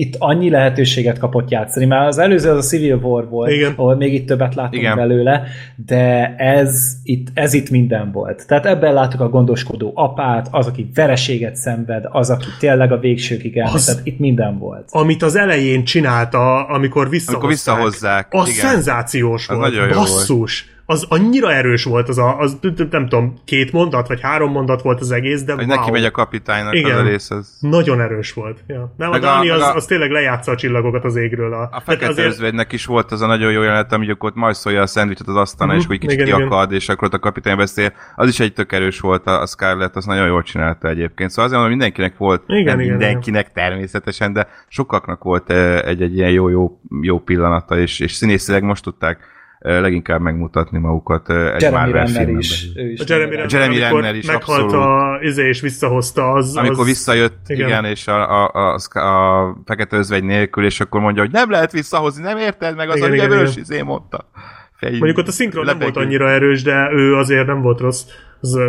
[0.00, 1.86] itt annyi lehetőséget kapott játszani.
[1.86, 3.72] Már az előző az a Civil War volt, Igen.
[3.76, 4.96] ahol még itt többet láttunk Igen.
[4.96, 5.42] belőle,
[5.86, 8.46] de ez itt, ez itt minden volt.
[8.46, 13.56] Tehát ebben láttuk a gondoskodó apát, az, aki vereséget szenved, az, aki tényleg a végsőkig
[13.56, 14.88] el, az, tehát itt minden volt.
[14.90, 17.42] Amit az elején csinálta, amikor visszahozzák.
[17.42, 18.26] Amikor visszahozzák.
[18.30, 18.70] Az Igen.
[18.70, 19.72] szenzációs az volt.
[19.72, 20.64] Nagyon Basszus.
[20.64, 22.58] Volt az annyira erős volt, az, a, az
[22.90, 25.76] nem tudom, két mondat, vagy három mondat volt az egész, de Hogy wow.
[25.76, 27.30] neki megy a kapitánynak Igen, az a rész.
[27.30, 27.56] Az...
[27.60, 28.58] Nagyon erős volt.
[28.66, 28.94] Ja.
[28.96, 31.52] Nem, meg a Dani az, a, az, tényleg lejátsza a csillagokat az égről.
[31.52, 32.28] A, a fekete azért...
[32.28, 35.74] özvegynek is volt az a nagyon jó jelenet, amikor ott majszolja a szendvicset az asztalon,
[35.74, 35.90] uh-huh.
[35.90, 36.80] és úgy kicsit igen, kiakad, igen.
[36.80, 37.92] és akkor ott a kapitány beszél.
[38.16, 41.30] Az is egy tök erős volt a, a Scarlett, az nagyon jól csinálta egyébként.
[41.30, 43.68] Szóval azért mondom, mindenkinek volt, igen, nem igen, mindenkinek igen.
[43.68, 45.50] természetesen, de sokaknak volt
[45.84, 51.92] egy-egy ilyen jó-jó jó pillanata, és, és színészileg most tudták leginkább megmutatni magukat egy Jeremy
[51.92, 52.64] Renner is.
[52.74, 53.00] is.
[53.00, 54.84] A Jeremy Renner, Jeremy Renner is, meghalt abszolút.
[54.84, 56.56] a izé és visszahozta az...
[56.56, 56.86] Amikor az...
[56.86, 61.32] visszajött, igen, igen és a, a, a, a fekete özvegy nélkül, és akkor mondja, hogy
[61.32, 64.30] nem lehet visszahozni, nem érted meg, az igen, a igen, vörös izé mondta.
[64.76, 68.04] Fejű, Mondjuk ott a szinkron nem volt annyira erős, de ő azért nem volt rossz.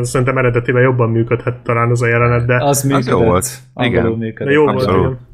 [0.01, 2.63] Szerintem eredetiben jobban működhet talán az a jelenet, de...
[2.63, 3.13] Az működött.
[3.13, 3.47] Az jó volt.
[3.75, 4.05] Igen.
[4.05, 4.47] Működött.
[4.47, 4.95] De jó Abszolút.
[4.95, 5.29] volt, igen.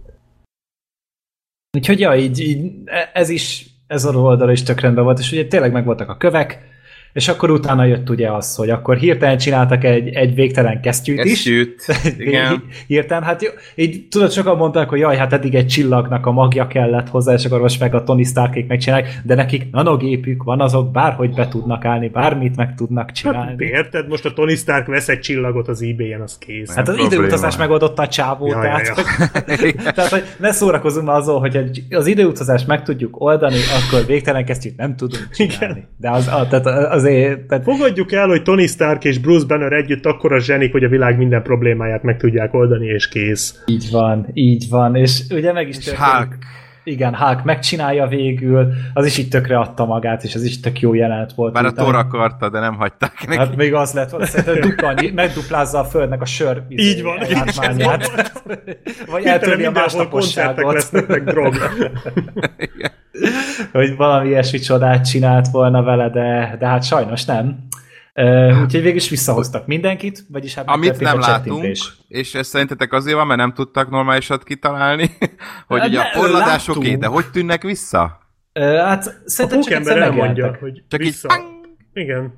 [1.77, 2.71] Úgyhogy ja, így, így,
[3.13, 6.59] ez is ez a oldal is tök rendben volt, és ugye tényleg megvoltak a kövek,
[7.17, 11.85] és akkor utána jött ugye az, hogy akkor hirtelen csináltak egy, egy végtelen kesztyűt, kesztyűt
[11.87, 12.05] is.
[12.27, 12.63] igen.
[12.87, 16.67] hirtelen, hát jó, így tudod, sokan mondták, hogy jaj, hát eddig egy csillagnak a magja
[16.67, 20.91] kellett hozzá, és akkor most meg a Tony Starkék megcsinálják, de nekik nanogépük van, azok
[20.91, 23.49] bárhogy be tudnak állni, bármit meg tudnak csinálni.
[23.49, 24.07] Hát, érted?
[24.07, 26.75] Most a Tony Stark vesz egy csillagot az eBay-en, az kész.
[26.75, 28.93] Hát az időutazás megoldotta a csávó, ja, tehát, ja,
[29.61, 29.91] ja.
[29.93, 34.95] Tehát, hogy ne szórakozunk azon, hogy az időutazás meg tudjuk oldani, akkor végtelen kesztyűt nem
[34.95, 35.79] tudunk csinálni.
[35.79, 35.87] Igen.
[35.97, 37.47] De az, az, tehát az azért...
[37.47, 37.63] Tehát...
[37.63, 41.17] Fogadjuk el, hogy Tony Stark és Bruce Banner együtt akkor a zsenik, hogy a világ
[41.17, 43.63] minden problémáját meg tudják oldani, és kész.
[43.65, 46.37] Így van, így van, és ugye meg is történik
[46.87, 50.93] igen, Hulk megcsinálja végül, az is itt tökre adta magát, és az is tök jó
[50.93, 51.53] jelenet volt.
[51.53, 53.37] Már a Thor akarta, de nem hagyták neki.
[53.37, 58.31] Hát még az lett, hogy dupla, megduplázza a földnek a sör Így van, átmányát.
[59.11, 60.73] Vagy eltörni a másnaposságot.
[60.73, 61.55] lesznek, meg drog.
[63.71, 67.67] hogy valami ilyesmi csodát csinált volna vele, de, de hát sajnos nem.
[68.21, 71.65] Uh, úgyhogy végül is visszahoztak mindenkit, vagyis hát Amit nem látunk,
[72.07, 75.09] és ez szerintetek azért van, mert nem tudtak normálisat kitalálni,
[75.67, 78.19] hogy ugye a forradás oké, de hogy tűnnek vissza?
[78.59, 81.27] Uh, hát szerintem a csak elmondja, hogy csak vissza.
[81.39, 82.33] Így, Igen.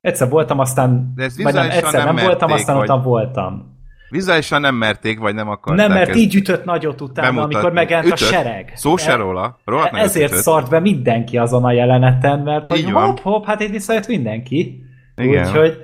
[0.00, 1.12] Egyszer voltam, aztán...
[1.14, 3.02] De ez vagy nem, egyszer nem, nem merték, voltam, aztán vagy...
[3.02, 3.72] voltam.
[4.10, 5.86] Vizuálisan nem merték, vagy nem akarták.
[5.86, 7.54] Nem, mert így ütött nagyot utána, bemutatni.
[7.54, 8.72] amikor megjelent a sereg.
[8.74, 9.58] Szó se róla.
[9.64, 10.42] róla Ezért ütött.
[10.42, 14.83] szart be mindenki azon a jeleneten, mert így hopp, hopp, hát itt visszajött mindenki.
[15.16, 15.46] Igen.
[15.46, 15.76] Úgyhogy,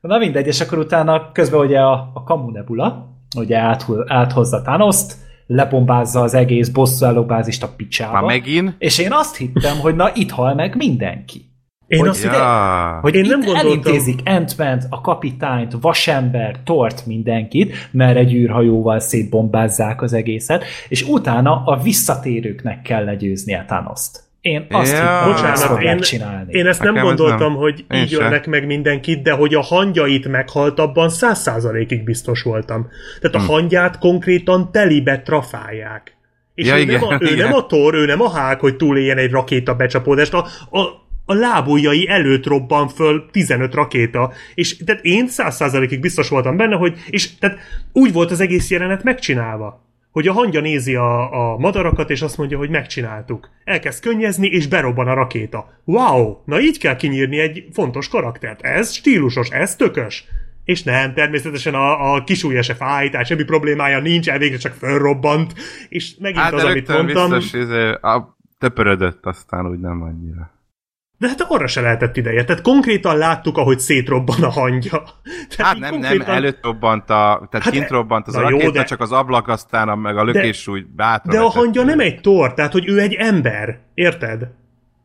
[0.00, 3.06] na mindegy, és akkor utána közben ugye a, a Kamu Nebula,
[3.36, 3.58] ugye
[4.06, 5.16] áthozza Thanos-t,
[5.46, 8.12] lebombázza az egész bosszúálló bázist a picsába.
[8.12, 8.74] Már megint?
[8.78, 11.46] És én azt hittem, hogy na itt hal meg mindenki.
[11.86, 12.98] Én hogy, azt ide, Ja.
[13.00, 14.54] hogy Én nem nem gondoltam- elintézik ant
[14.90, 22.82] a kapitányt, Vasember, Tort, mindenkit, mert egy űrhajóval szétbombázzák az egészet, és utána a visszatérőknek
[22.82, 24.27] kell legyőzni a Thanos-t.
[24.40, 24.98] Én azt Ja.
[24.98, 26.52] hittem, Bocsánat, én- csinálni.
[26.52, 27.60] Én ezt nem Nekem gondoltam, nem.
[27.60, 28.22] hogy Én így se.
[28.22, 32.88] jönnek meg mindenkit, de hogy a hangyait meghalt, abban száz százalékig biztos voltam.
[33.20, 33.46] Tehát a Hm.
[33.46, 36.16] hangyát konkrétan telibe trafálják.
[36.54, 37.48] És Ja, ő, igen, nem a, ő igen.
[37.48, 40.80] nem a Thor, ő nem a Hulk, hogy túléljen egy rakéta becsapódást, a, a,
[41.24, 46.76] a lábujjai előtt robban föl 15 rakéta, és tehát én száz százalékig biztos voltam benne,
[46.76, 47.58] hogy, és tehát
[47.92, 49.86] úgy volt az egész jelenet megcsinálva,
[50.18, 53.50] hogy a hangya nézi a, a madarakat, és azt mondja, hogy megcsináltuk.
[53.64, 55.80] Elkezd könnyezni, és berobban a rakéta.
[55.84, 56.36] Wow!
[56.44, 58.62] Na így kell kinyírni egy fontos karaktert.
[58.62, 60.24] Ez stílusos, ez tökös.
[60.64, 65.52] És nem, természetesen a, a kisúlya se fáj, tehát semmi problémája nincs, elvégre csak fölrobbant,
[65.88, 67.30] és megint Hát az, amit mondtam.
[67.30, 70.50] biztos, izé, a, töpörödött, aztán úgy nem annyira.
[71.18, 72.44] De hát arra se lehetett ideje.
[72.44, 75.02] Tehát konkrétan láttuk, ahogy szétrobban a hangja.
[75.56, 78.48] Tehát Hát nem, konkrétan- nem, előtt robbant a, tehát Hát kint robbant az a jó,
[78.48, 81.82] rakéta, de- csak az ablak, aztán a, meg a lökés úgy bátra De a hangja
[81.82, 83.78] nem egy tor, tehát hogy ő egy ember.
[83.94, 84.48] Érted?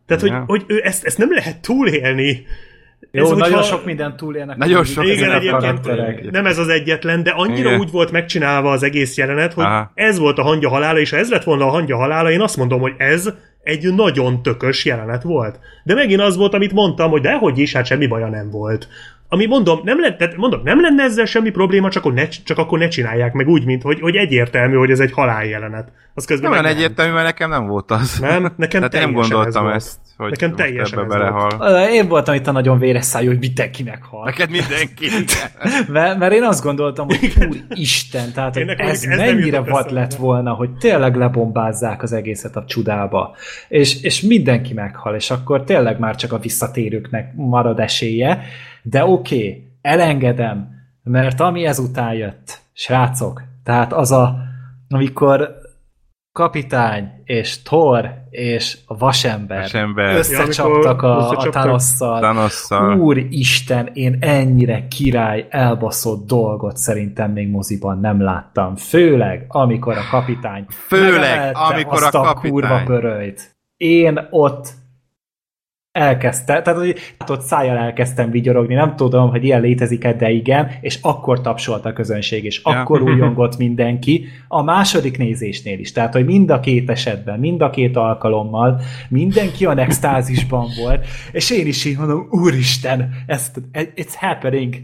[0.06, 0.44] Tehát, Ja.
[0.48, 2.46] hogy, hogy ő ezt, ezt nem lehet túlélni.
[3.12, 4.58] Jó, Ez, nagyon hogyha- sok minden túlélnek.
[4.58, 7.80] Nagyon sok Igen, egyébként nem ez az egyetlen, de annyira Igen.
[7.80, 9.92] úgy volt megcsinálva az egész jelenet, hogy Aha.
[9.94, 12.58] ez volt a hangya halála, és ha ez lett volna a hangya halála, én azt
[12.58, 13.30] mondom, hogy ez
[13.64, 15.60] egy nagyon tökös jelenet volt.
[15.84, 18.88] De megint az volt, amit mondtam, hogy dehogy is, hát semmi baja nem volt.
[19.30, 22.58] Ami mondom, nem lenne, tehát mondom, nem lenne ezzel semmi probléma, csak, akkor ne, csak
[22.58, 25.92] akkor ne csinálják meg úgy, mint hogy, hogy egyértelmű, hogy ez egy haláljelenet.
[26.14, 28.20] Az közben Nem olyan meg egyértelmű, mert nekem nem volt az.
[28.20, 29.76] Nem, nekem Tehát nem gondoltam ez volt.
[29.76, 31.88] ezt, hogy Nekem most teljesen ebbe belehal.
[31.88, 34.24] Én voltam itt a nagyon véres szájú, hogy mindenki meghal.
[34.24, 35.08] Neked mindenki.
[35.88, 37.34] Mert, mert én azt gondoltam, hogy
[37.70, 42.66] úristen, tehát hogy ez, ez mennyire vad lett volna, hogy tényleg lebombázzák az egészet a
[42.66, 43.36] csudába,
[43.68, 48.44] és, és mindenki meghal, és akkor tényleg már csak a visszatérőknek marad esélye,
[48.82, 50.70] de oké, okay, elengedem,
[51.04, 54.36] mert ami ezután jött, srácok, tehát az a,
[54.90, 55.62] amikor
[56.34, 60.16] kapitány és Thor és a vasember, Vasember.
[60.16, 61.64] összecsaptak Ja, a, a összecsaptak.
[61.64, 63.00] Thanosszal, Thanosszal.
[63.00, 68.76] Úristen, én ennyire király elbaszott dolgot szerintem még moziban nem láttam.
[68.76, 72.52] Főleg, amikor a kapitány Főleg, amikor azt a a kapitány.
[72.52, 73.56] kurva pörölyt.
[73.78, 74.68] Én ott
[75.94, 76.96] elkezdte, tehát hogy
[77.28, 81.94] ott szájjal elkezdtem vigyorogni, nem tudom, hogy ilyen létezik-e, de igen, és akkor tapsolt a
[81.94, 82.72] közönség, és Ja.
[82.80, 87.70] akkor újongott mindenki, a második nézésnél is, tehát hogy mind a két esetben, mind a
[87.70, 94.76] két alkalommal mindenki a extázisban volt, és én is így mondom, úristen, ez, it's happening,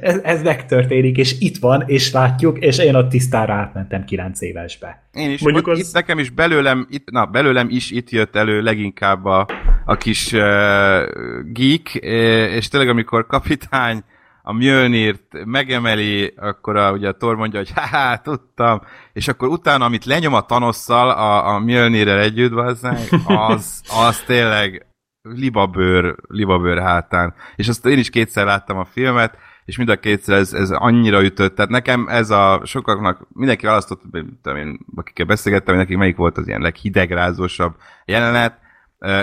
[0.00, 5.02] ez, ez megtörténik, és itt van, és látjuk, és én ott tisztára átmentem 9 évesbe.
[5.12, 8.60] Én is, Mondjuk az- itt nekem is belőlem, itt, na, belőlem is itt jött elő
[8.60, 9.46] leginkább a,
[9.84, 10.40] a kis uh,
[11.52, 11.94] geek,
[12.54, 14.02] és tényleg amikor kapitány
[14.42, 18.80] a Mjölnirt megemeli, akkor a, ugye a Thor mondja, hogy haha, tudtam,
[19.12, 22.52] és akkor utána, amit lenyom a Thanosszal a, a Mjölnirrel együtt,
[23.26, 24.86] az, az tényleg
[25.22, 27.34] libabőr, libabőr hátán.
[27.56, 29.36] És azt én is kétszer láttam a filmet,
[29.70, 31.54] és mind a kétszer ez, ez annyira ütött.
[31.54, 34.02] Tehát nekem ez a sokaknak, mindenki választott,
[34.42, 37.74] tudom én, akikkel beszélgettem, hogy nekik melyik volt az ilyen leghidegrázósabb
[38.04, 38.58] jelenet,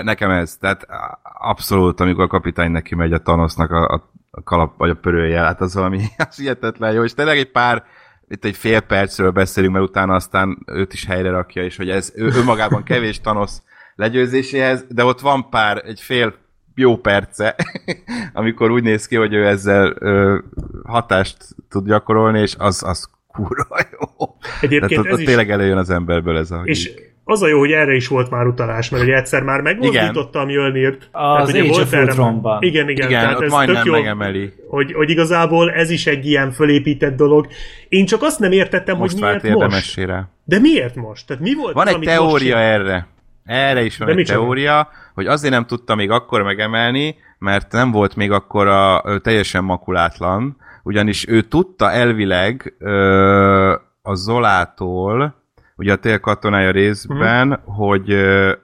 [0.02, 0.56] nekem ez.
[0.56, 0.86] Tehát
[1.22, 3.94] abszolút, amikor a kapitány neki megy a Thanosnak a,
[4.30, 7.04] a, kalap, vagy a pörője, hát az valami az hihetetlen jó.
[7.04, 7.84] És tényleg egy pár
[8.28, 12.12] itt egy fél percről beszélünk, mert utána aztán őt is helyre rakja, és hogy ez
[12.14, 13.50] ő, önmagában kevés Thanos
[13.94, 16.34] legyőzéséhez, de ott van pár, egy fél
[16.78, 17.54] jó perce,
[18.32, 20.38] amikor úgy néz ki, hogy ő ezzel ö,
[20.84, 21.36] hatást
[21.70, 24.28] tud gyakorolni, és az, az kurva jó.
[24.60, 26.60] Egyébként Tehát ez is- tényleg előjön az emberből ez a...
[26.64, 26.90] És
[27.24, 30.44] az a jó, hogy erre is volt már utalás, mert ugye egyszer már megmozdította a
[30.44, 31.08] Mjölnirt.
[31.12, 32.62] Az ugye Age volt of erre- Ultronban.
[32.62, 34.52] Igen, igen, igen, tehát ott ez majdnem tök jó, megemeli.
[34.68, 37.46] hogy, hogy igazából ez is egy ilyen fölépített dolog.
[37.88, 40.00] Én csak azt nem értettem, Most hogy miért most.
[40.44, 41.26] De miért most?
[41.26, 42.62] Tehát mi volt Van az, egy most teória csinál?
[42.62, 43.06] erre.
[43.48, 47.90] Erre is van De egy teória, hogy azért nem tudta még akkor megemelni, mert nem
[47.90, 55.34] volt még akkor a, teljesen makulátlan, ugyanis ő tudta elvileg ö, a Zolától,
[55.76, 57.70] ugye a tél katonája részben, Mhm.
[57.76, 58.14] hogy,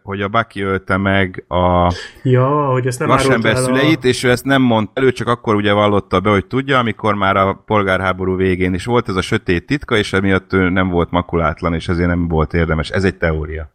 [0.03, 1.93] hogy a Bucky ölte meg a
[2.23, 5.73] Ja, hogy ezt nem el szüleit, és ő ezt nem mondta elő, csak akkor ugye
[5.73, 9.97] vallotta be, hogy tudja, amikor már a polgárháború végén is volt ez a sötét titka,
[9.97, 12.91] és emiatt ő nem volt makulátlan, és ezért nem volt érdemes.
[12.91, 13.73] Ez egy teória.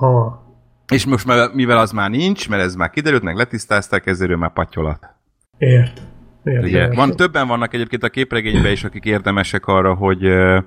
[0.00, 0.40] Aha.
[0.88, 4.36] És most már, mivel az már nincs, mert ez már kiderült, meg letisztázták, ezért ő
[4.36, 5.08] már patyolat.
[5.58, 6.02] Ért.
[6.44, 6.64] Ért.
[6.64, 10.58] Ugye, van, többen vannak egyébként a képregényben is, akik érdemesek arra, hogy ö,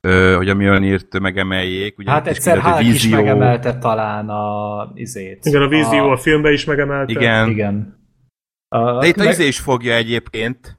[0.00, 1.98] ö, hogy a Mjölnirt megemeljék.
[1.98, 2.94] Ugye hát egyszer Hulk vízió...
[2.94, 5.44] is megemelte talán a izét.
[5.44, 7.12] Igen, a vízió a, a filmben is megemelte.
[7.12, 7.48] Igen.
[7.48, 7.98] Igen.
[8.68, 9.26] A, De itt meg...
[9.26, 10.78] a izé is fogja egyébként.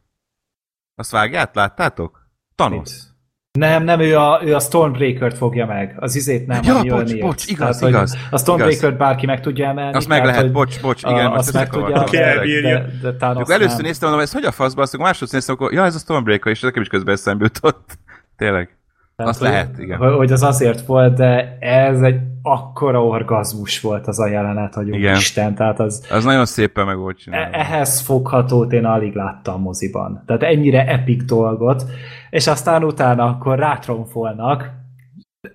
[0.95, 2.27] Azt vágját, láttátok?
[2.55, 2.89] Thanos.
[2.89, 3.08] Mit?
[3.51, 5.95] Nem, nem, ő a, ő a Stormbreaker-t fogja meg.
[5.99, 8.17] Az izét nem, ja, bocs, bocs, igaz, tehát, igaz.
[8.31, 9.95] A Stormbreaker-t bárki meg tudja emelni.
[9.95, 11.25] Azt meg lehet, bocs, bocs, igen.
[11.25, 13.85] A, azt meg tudja, okay, de, de, de, de először nem.
[13.85, 16.59] néztem, mondom, ez hogy a faszba, aztán másodszor néztem, akkor ja, ez a Stormbreaker, és
[16.59, 17.97] nekem is közben eszembe jutott.
[18.37, 18.77] Tényleg.
[19.15, 19.97] Tehát, azt hogy, lehet, igen.
[19.97, 25.15] Hogy az azért volt, de ez egy akkora orgazmus volt az a jelenet, hogy igen.
[25.15, 26.07] Isten, tehát az...
[26.09, 27.45] Az nagyon szépen meg volt csinálva.
[27.45, 30.23] E- ehhez foghatót én alig láttam moziban.
[30.25, 31.83] Tehát ennyire epic dolgot,
[32.29, 34.71] és aztán utána akkor rátronfolnak,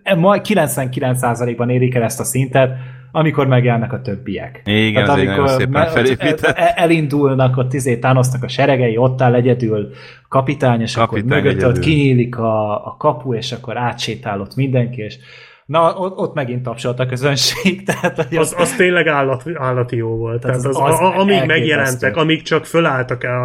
[0.04, 2.76] 99%-ban érik el ezt a szintet,
[3.12, 4.62] amikor megjelennek a többiek.
[4.64, 6.40] Igen, Tehát amikor szépen felépített.
[6.40, 9.90] El, elindulnak, ott izé tánosznak a seregei, ott áll egyedül
[10.22, 14.54] a kapitány, és kapitány akkor mögött ott kinyílik a, a kapu, és akkor átsétál ott
[14.54, 15.18] mindenki, és
[15.66, 17.82] Na, ott, ott megint tapsolt a közönség.
[17.86, 20.40] Tehát, az, az, az tényleg állat, állati jó volt.
[20.40, 23.44] Tehát, tehát az, az, az, amíg megjelentek, amíg csak fölálltak a,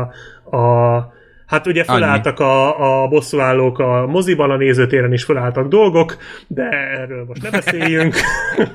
[0.57, 1.17] a
[1.49, 6.17] Hát ugye felálltak a, a bosszúállók a moziban, a nézőtéren is felálltak dolgok,
[6.47, 8.15] de erről most ne beszéljünk.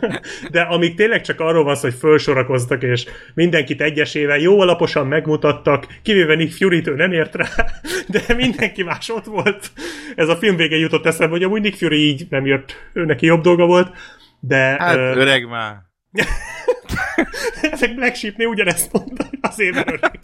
[0.51, 5.87] de amíg tényleg csak arról van szó, hogy felsorakoztak, és mindenkit egyesével jó alaposan megmutattak,
[6.03, 7.47] kivéve Nick fury nem ért rá,
[8.27, 9.71] de mindenki más ott volt.
[10.17, 13.27] Ez a film vége jutott eszembe, hogy amúgy Nick Fury így nem jött, ő neki
[13.27, 13.97] jobb dolga volt,
[14.41, 14.77] de...
[14.79, 15.15] Hát ö...
[15.15, 15.77] öreg már.
[17.73, 20.19] Ezek Black Sheep-nél ugyanezt mondta, azért öreg.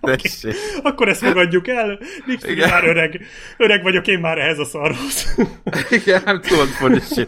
[0.00, 0.16] Okay.
[0.82, 1.98] Akkor ezt fogadjuk el.
[2.26, 3.20] Nick Fury már öreg.
[3.56, 5.34] Öreg vagyok én már ehhez a szarhoz.
[6.04, 7.26] Igen, nem tudod fordítani.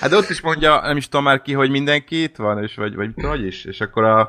[0.00, 2.74] Hát de ott is mondja, nem is tudom már ki, hogy mindenki itt van, és
[2.74, 4.20] vagy, vagy hogy is, és akkor a,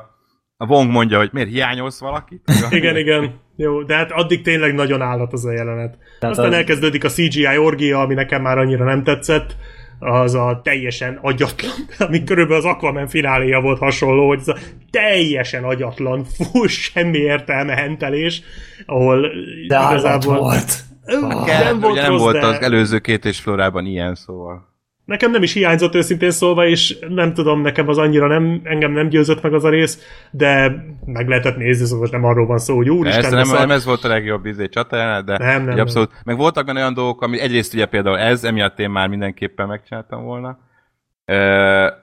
[0.56, 2.42] a Wong mondja, hogy miért hiányolsz valakit?
[2.70, 3.40] igen, igen.
[3.56, 5.98] Jó, de hát addig tényleg nagyon állat az a jelenet.
[6.18, 6.58] Tehát Aztán az...
[6.58, 9.56] elkezdődik a CGI orgia, ami nekem már annyira nem tetszett
[9.98, 11.72] az a teljesen agyatlan,
[12.08, 14.56] ami körülbelül az Aquaman fináléja volt hasonló, hogy ez a
[14.90, 18.42] teljesen agyatlan, fú, semmi értelme hentelés,
[18.86, 19.20] ahol
[19.68, 20.38] de igazából...
[20.38, 20.82] volt.
[21.04, 22.46] Nem, volt, ugye nem rossz, volt de...
[22.46, 24.73] az előző két és flórában ilyen, szóval.
[25.04, 29.08] Nekem nem is hiányzott őszintén szólva, és nem tudom, nekem az annyira nem, engem nem
[29.08, 29.98] győzött meg az a rész,
[30.30, 33.32] de meg lehetett nézni, szóval nem arról van szó, hogy úristen.
[33.32, 36.10] nem, nem ez volt a legjobb izé csata, de nem, nem, abszolút.
[36.10, 36.20] Nem.
[36.24, 40.22] Meg voltak benne olyan dolgok, ami egyrészt ugye például ez, emiatt én már mindenképpen megcsináltam
[40.24, 40.58] volna.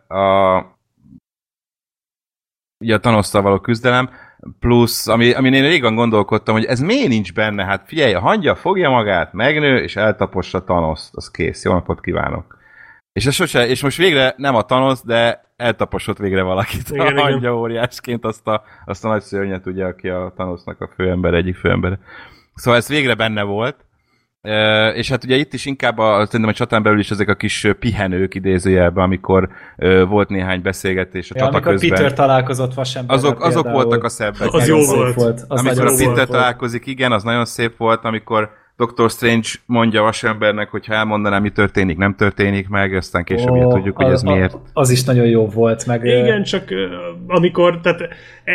[0.07, 0.60] a,
[2.80, 4.10] ugye a tanosszal való küzdelem,
[4.60, 8.56] plusz, ami, amin én régen gondolkodtam, hogy ez miért nincs benne, hát figyelj, a hangya
[8.56, 12.60] fogja magát, megnő, és eltapossa Tanoszt, az kész, jó napot kívánok.
[13.13, 17.21] És, ez sose, és most végre nem a Thanos, de eltaposott végre valakit igen, a
[17.21, 21.55] hangya óriásként azt a, azt a nagy szörnyet, ugye, aki a Thanosnak a főember, egyik
[21.55, 21.99] főember.
[22.55, 23.75] Szóval ez végre benne volt.
[24.41, 27.35] E, és hát ugye itt is inkább a, szerintem a csatán belül is ezek a
[27.35, 31.89] kis pihenők idézőjelben, amikor e, volt néhány beszélgetés a ja, csata közben.
[31.89, 33.15] Peter találkozott vasember.
[33.15, 34.53] Azok, azok voltak a szebbek.
[34.53, 35.13] Az jó volt.
[35.13, 35.41] volt.
[35.47, 38.49] Az amikor a Peter találkozik, igen, az nagyon szép volt, amikor
[38.86, 39.10] Dr.
[39.10, 43.95] Strange mondja vasembernek, hogy ha elmondaná, mi történik, nem történik meg, aztán később oh, tudjuk,
[43.95, 44.58] hogy ez a, miért.
[44.74, 45.86] Az is nagyon jó volt.
[45.86, 46.64] Meg, Igen, csak
[47.28, 48.02] amikor, tehát,
[48.44, 48.53] e,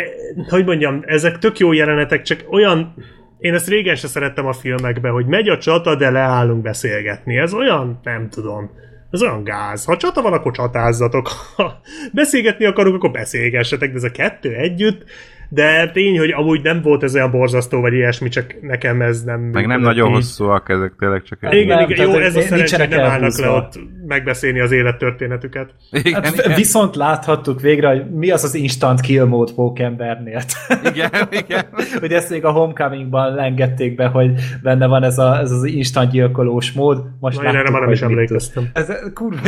[0.49, 2.93] hogy mondjam, ezek tök jó jelenetek, csak olyan,
[3.39, 7.37] én ezt régen se szerettem a filmekbe, hogy megy a csata, de leállunk beszélgetni.
[7.37, 8.69] Ez olyan, nem tudom,
[9.11, 9.85] ez olyan gáz.
[9.85, 11.27] Ha csata van, akkor csatázzatok.
[11.55, 11.79] Ha
[12.13, 15.03] beszélgetni akarunk, akkor beszélgessetek, de ez a kettő együtt,
[15.49, 19.39] de tény, hogy amúgy nem volt ez olyan borzasztó, vagy ilyesmi, csak nekem ez nem...
[19.39, 21.37] Meg nem nagyon hosszúak ezek tényleg csak...
[21.41, 21.53] egy.
[21.53, 25.69] igen, igen, jó, ez a szerencsé, hogy nem állnak le ott megbeszélni az élettörténetüket.
[25.91, 26.55] Igen, hát, igen.
[26.55, 30.41] Viszont láthattuk végre, hogy mi az az instant kill mód pókembernél.
[30.93, 31.65] Igen, igen.
[31.99, 34.31] hogy ezt még a Homecomingban lengették be, hogy
[34.63, 37.03] benne van ez, a, ez az instant gyilkolós mód.
[37.19, 38.69] Most Na, én erre már nem is emlékeztem.
[38.73, 39.39] Ez, kurva,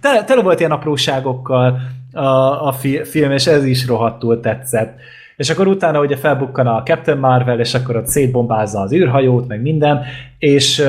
[0.00, 1.80] tele, tele volt ilyen apróságokkal
[2.12, 2.74] a, a
[3.04, 4.98] film, és ez is rohadtul tetszett.
[5.36, 9.62] És akkor utána ugye felbukkan a Captain Marvel, és akkor ott szétbombázza az űrhajót, meg
[9.62, 10.04] minden,
[10.38, 10.88] és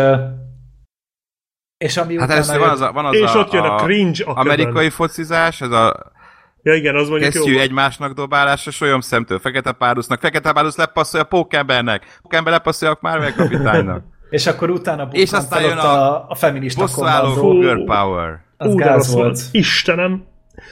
[1.77, 3.83] és ami hát először van az a, van az és a, ott jön a, a
[3.83, 6.13] cringe a amerikai focizás, ez a
[6.63, 7.59] Ja igen, az mondjuk Kesztyű jó.
[7.59, 14.03] egymásnak dobálása, solyom szemtől Fekete Párusznak, Fekete Párusz lepasszolja Pókembernek, Pókember lepasszolja a Marvel kapitánynak.
[14.29, 17.59] és akkor utána és aztán jön a, a feminista kommandó.
[17.59, 18.39] Girl Power.
[18.57, 19.23] Az Ú, gáz volt.
[19.23, 19.39] volt.
[19.51, 20.23] Istenem.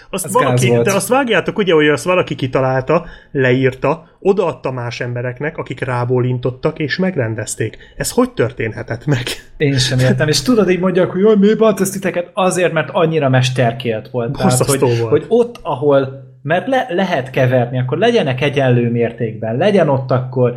[0.10, 5.80] Azt valaki, de azt vágjátok ugye, hogy azt valaki kitalálta, leírta, odaadta más embereknek, akik
[5.80, 7.77] rábólintottak és megrendezték.
[7.97, 9.23] Ez hogy történhetett meg?
[9.57, 12.30] Én sem értem, és tudod, így mondják, hogy jaj, miért bánt titeket?
[12.34, 14.38] Azért, mert annyira mesterkélt volt.
[14.38, 15.10] Tehát, hogy, volt.
[15.10, 20.55] hogy ott, ahol mert le, lehet keverni, akkor legyenek egyenlő mértékben, legyen ott akkor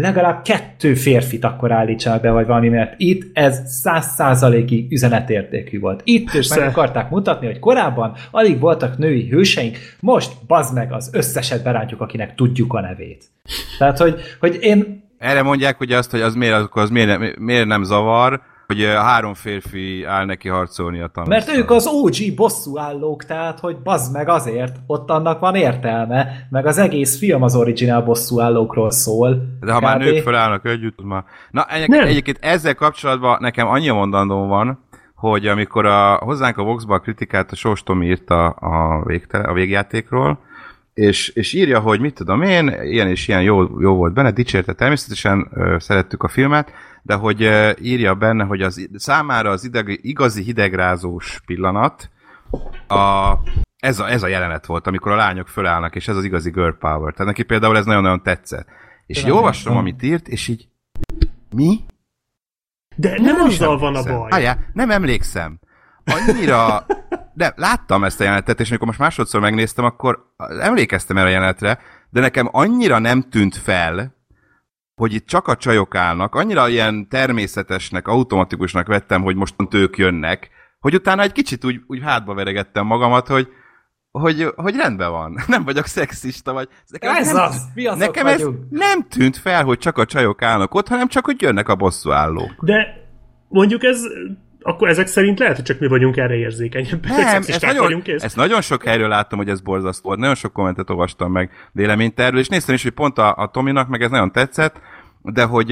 [0.00, 6.00] legalább kettő férfit akkor állítsál be, vagy valami, mert itt ez száz százalékig üzenetértékű volt.
[6.04, 11.10] Itt is meg akarták mutatni, hogy korábban alig voltak női hőseink, most bazd meg az
[11.12, 13.24] összeset berántjuk, akinek tudjuk a nevét.
[13.78, 15.06] Tehát, hogy, hogy én...
[15.18, 18.40] Erre mondják, hogy azt, hogy az miért, akkor az miért, miért nem zavar,
[18.74, 21.38] hogy három férfi áll neki harcolni a tanulszal.
[21.38, 26.46] Mert ők az OG bosszú állók, tehát, hogy bazd meg azért, ott annak van értelme,
[26.50, 29.58] meg az egész film az originál bosszú állókról szól.
[29.60, 29.84] De ha kb.
[29.84, 31.24] már nők felállnak együtt, már...
[31.50, 34.84] Na, egyébként, egyébként ezzel kapcsolatban nekem annyi mondandó van,
[35.14, 39.52] hogy amikor a, hozzánk a Voxba a kritikát a Sós Tomi írta a, végtele, a
[39.52, 40.38] végjátékról,
[40.98, 44.72] és, és írja, hogy mit tudom én, ilyen és ilyen jó, jó volt benne, dicsérte
[44.72, 46.72] természetesen, ö, szerettük a filmet,
[47.02, 52.10] de hogy ö, írja benne, hogy az számára az ideg, igazi hidegrázós pillanat
[52.86, 53.32] a,
[53.78, 56.72] ez, a, ez a jelenet volt, amikor a lányok fölállnak, és ez az igazi girl
[56.78, 57.12] power.
[57.12, 58.66] Tehát neki például ez nagyon-nagyon tetszett.
[59.06, 60.68] És így olvasom, amit írt, és így
[61.54, 61.80] mi?
[62.96, 64.30] De nem, nem azzal van a baj.
[64.30, 65.58] Álljá, nem emlékszem.
[66.08, 66.86] Annyira...
[67.34, 71.78] De láttam ezt a jelenetet, és amikor most másodszor megnéztem, akkor emlékeztem erre a jelenetre,
[72.10, 74.16] de nekem annyira nem tűnt fel,
[74.94, 80.50] hogy itt csak a csajok állnak, annyira ilyen természetesnek, automatikusnak vettem, hogy most ők jönnek,
[80.80, 83.48] hogy utána egy kicsit úgy, úgy hátba veregettem magamat, hogy
[84.10, 86.68] hogy, hogy rendben van, nem vagyok szexista, vagy...
[86.86, 87.62] Nekem ez nem, az!
[87.74, 91.42] Mi nekem ez nem tűnt fel, hogy csak a csajok állnak ott, hanem csak, hogy
[91.42, 92.54] jönnek a bosszú állók.
[92.60, 92.86] De
[93.48, 94.00] mondjuk ez
[94.68, 97.10] akkor ezek szerint lehet, hogy csak mi vagyunk erre érzékenyebbek.
[97.10, 100.14] Nem, ezt nagyon, vagyunk, ezt nagyon sok helyről láttam, hogy ez borzasztó.
[100.14, 103.88] Nagyon sok kommentet olvastam meg véleményt erről, és néztem is, hogy pont a, a Tominak
[103.88, 104.80] meg ez nagyon tetszett,
[105.22, 105.66] de hogy,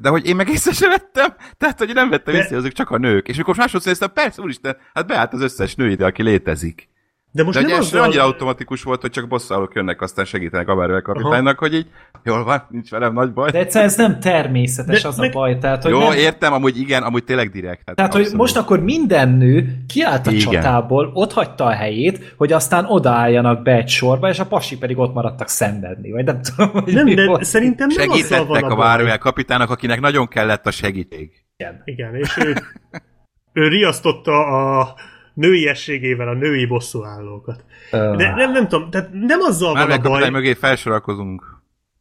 [0.00, 2.40] de hogy én meg észre sem vettem, tehát hogy nem vettem de...
[2.40, 3.28] észre, azok csak a nők.
[3.28, 6.89] És amikor másodszor néztem, persze, úristen, hát beállt az összes nő ide, aki létezik.
[7.32, 10.74] De most De nem az annyira automatikus volt, hogy csak bosszálók jönnek, aztán segítenek a
[10.74, 11.86] Marvel kapitánynak, hogy így
[12.24, 13.50] jól van, nincs velem nagy baj.
[13.50, 15.30] De egyszerűen ez nem természetes De az meg...
[15.30, 15.58] a baj.
[15.58, 16.12] Tehát, hogy Jó, nem...
[16.12, 17.84] értem, amúgy igen, amúgy tényleg direkt.
[17.84, 20.52] Tehát, tehát hogy most akkor minden nő kiállt a igen.
[20.52, 24.98] csatából, ott hagyta a helyét, hogy aztán odaálljanak be egy sorba, és a pasi pedig
[24.98, 27.44] ott maradtak szenvedni, vagy nem tudom, hogy Nem, de volt.
[27.44, 31.30] szerintem nem Segítettek a, a Marvel kapitának, akinek nagyon kellett a segítség.
[31.56, 32.54] Igen, igen és ő,
[33.52, 34.32] ő riasztotta
[34.78, 34.94] a
[35.40, 37.64] nőiességével a női bosszúállókat.
[37.92, 38.16] Uh.
[38.16, 40.30] De nem, nem tudom, tehát nem azzal Már van a baj...
[40.30, 41.42] mögé felsorakozunk.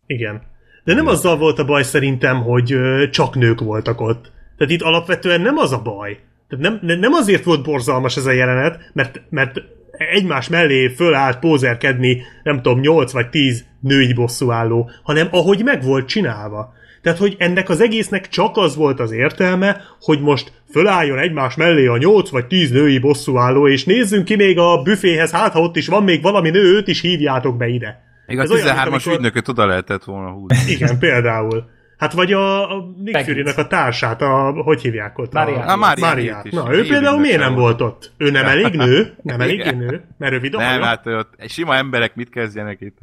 [0.06, 0.42] Igen.
[0.84, 1.16] De nem Igen.
[1.16, 2.76] azzal volt a baj szerintem, hogy
[3.12, 4.32] csak nők voltak ott.
[4.58, 6.20] Tehát itt alapvetően nem az a baj.
[6.50, 9.62] Tehát nem, nem azért volt borzalmas ez a jelenet, mert, mert
[9.92, 16.08] egymás mellé fölállt pózerkedni, nem tudom, 8 vagy 10 női bosszúálló, hanem ahogy meg volt
[16.08, 16.74] csinálva.
[17.02, 21.86] Tehát, hogy ennek az egésznek csak az volt az értelme, hogy most fölálljon egymás mellé
[21.86, 25.76] a nyolc vagy tíz női bosszúálló, és nézzünk ki még a büféhez, hát ha ott
[25.76, 28.04] is van még valami nő, őt is hívjátok be ide.
[28.26, 29.14] Még a 13-as amikor...
[29.14, 30.72] ügynököt oda lehetett volna húzni.
[30.74, 31.70] Igen, például.
[31.98, 35.34] Hát vagy a, a Nick Fury-nek a társát, a, hogy hívják ott?
[35.34, 35.70] Máriát.
[35.70, 36.52] A, a Máriát.
[36.52, 38.12] Na, ő például miért nem volt ott?
[38.18, 39.16] Ő nem elég nő?
[39.22, 40.04] Nem elég nő?
[40.18, 42.98] Mert rövid a Nem, hát ott sima emberek mit kezdjenek itt?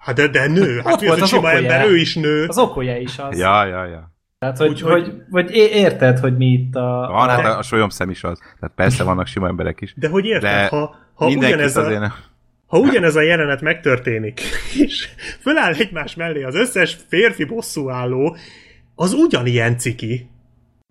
[0.00, 1.56] Hát de, de nő, hát Ott volt az sima okolya.
[1.56, 2.46] ember, ő is nő.
[2.46, 3.38] Az okolja is az.
[3.38, 4.12] Ja, ja, ja.
[4.38, 7.08] Tehát, hogy, Úgy, hogy, hogy, hogy érted, hogy mi itt a...
[7.10, 7.30] Van, a...
[7.30, 8.38] hát a, a solyomszem is az.
[8.38, 9.94] Tehát persze vannak sima emberek is.
[9.96, 11.84] De hogy érted, de ha, ha ugyanez a...
[11.84, 12.12] Azért
[12.66, 14.40] ha ugyanez a jelenet megtörténik,
[14.84, 15.08] és
[15.40, 18.36] föláll egymás mellé az összes férfi bosszúálló,
[18.94, 20.30] az ugyanilyen ciki.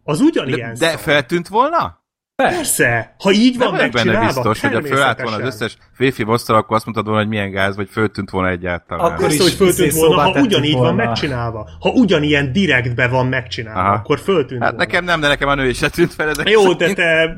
[0.04, 1.99] Az ugyanilyen De, de feltűnt volna?
[2.44, 6.56] Persze, ha így van Nem benne biztos, hogy a fölállt volna az összes férfi bosszal,
[6.56, 9.06] akkor azt mondtad volna, hogy milyen gáz, vagy föltűnt volna egyáltalán.
[9.06, 10.88] Akkor Persze, is, hogy föltűnt volna, ha ugyanígy volna.
[10.88, 11.70] van megcsinálva.
[11.80, 13.94] Ha ugyanilyen direktbe van megcsinálva, Aha.
[13.94, 14.86] akkor föltűnt hát volna.
[14.86, 17.38] nekem nem, de nekem a nő is se tűnt fel ezek Jó, de te,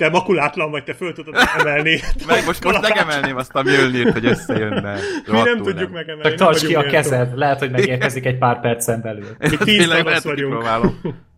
[0.00, 2.00] te makulátlan vagy, te föl tudod emelni.
[2.26, 4.96] Meg most, most megemelném azt a Mjölnirt, hogy összejönne.
[5.26, 6.28] Mi nem tudjuk megemelni.
[6.28, 9.36] Csak tarts ki a kezed, lehet, hogy megérkezik egy pár percen belül.
[9.38, 10.64] Mi tíz vagyunk.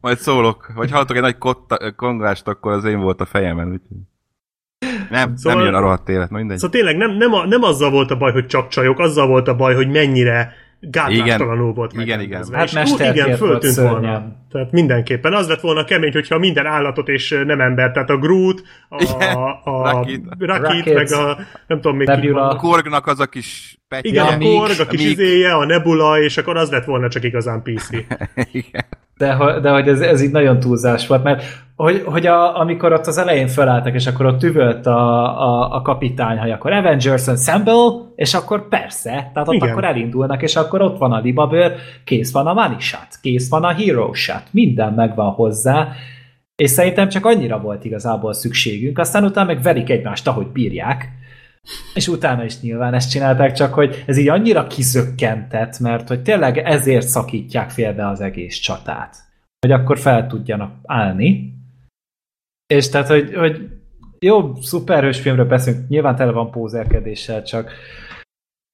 [0.01, 0.72] Majd szólok.
[0.74, 3.66] Vagy hallottok egy nagy kotta, kongást, akkor az én volt a fejemen.
[3.66, 3.97] Úgyhogy...
[5.10, 6.56] Nem, szóval, nem jön a rohadt élet, mindegy.
[6.56, 9.48] Szóval tényleg nem, nem, a, nem azzal volt a baj, hogy csak csajok, azzal volt
[9.48, 10.55] a baj, hogy mennyire
[10.90, 12.44] gátlástalanul volt Igen, igen.
[12.52, 14.36] Hát igen, föltűnt volna.
[14.50, 15.34] Tehát mindenképpen.
[15.34, 19.60] Az lett volna kemény, hogyha minden állatot és nem ember, tehát a Groot, a, a,
[19.64, 24.10] a Rakit, Rakit meg a nem tudom még ki A Korgnak az a kis petje.
[24.10, 27.62] Igen, a Korg, a kis izéje, a Nebula, és akkor az lett volna csak igazán
[27.62, 27.90] PC.
[28.52, 28.85] igen
[29.23, 31.44] de, de hogy ez, ez így nagyon túlzás volt, mert
[31.77, 35.82] hogy, hogy a, amikor ott az elején felálltak, és akkor ott üvölt a, a, a
[35.82, 39.70] kapitány, hogy akkor Avengers Ensemble, és akkor persze, tehát ott Igen.
[39.70, 41.73] akkor elindulnak, és akkor ott van a libabőr,
[42.05, 45.89] kész van a money shot, kész van a hero shot, minden megvan hozzá,
[46.56, 51.09] és szerintem csak annyira volt igazából szükségünk, aztán utána meg verik egymást, ahogy bírják,
[51.94, 56.59] És utána is nyilván ezt csinálták, csak hogy ez így annyira kizökkentett, mert hogy tényleg
[56.59, 59.16] ezért szakítják félbe az egész csatát.
[59.60, 61.55] Hogy akkor fel tudjanak állni.
[62.66, 63.68] És tehát, hogy, hogy
[64.18, 67.72] jó, szuperhős filmről beszélünk, nyilván tele van pózerkedéssel, csak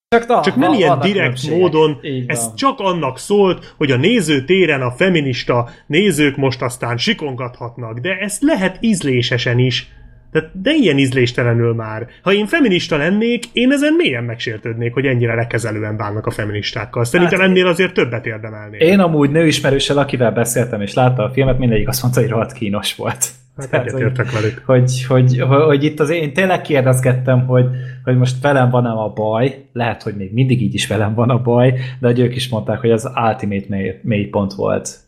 [0.08, 4.90] csak, na, csak nem ilyen direkt módon, ez csak annak szólt, hogy a nézőtéren a
[4.90, 9.92] feminista nézők most aztán sikongathatnak, de ezt lehet ízlésesen is.
[10.30, 12.06] De, de ilyen ízléstelenül már.
[12.22, 17.04] Ha én feminista lennék, én ezen mélyen megsértődnék, hogy ennyire lekezelően bánnak a feministákkal.
[17.04, 18.80] Szerintem hát ennél azért többet érdemelnék.
[18.80, 22.94] Én amúgy nőismerőssel, akivel beszéltem és látta a filmet, mindegyik azt mondta, hogy rohadt kínos
[22.94, 23.26] volt.
[23.58, 24.62] Hát Tehát, hogy, velük.
[24.66, 27.66] Hogy, hogy, hogy, hogy, itt az én tényleg kérdezgettem, hogy,
[28.04, 31.42] hogy most velem van-e a baj, lehet, hogy még mindig így is velem van a
[31.42, 34.98] baj, de hogy ők is mondták, hogy az ultimate mély, mélypont volt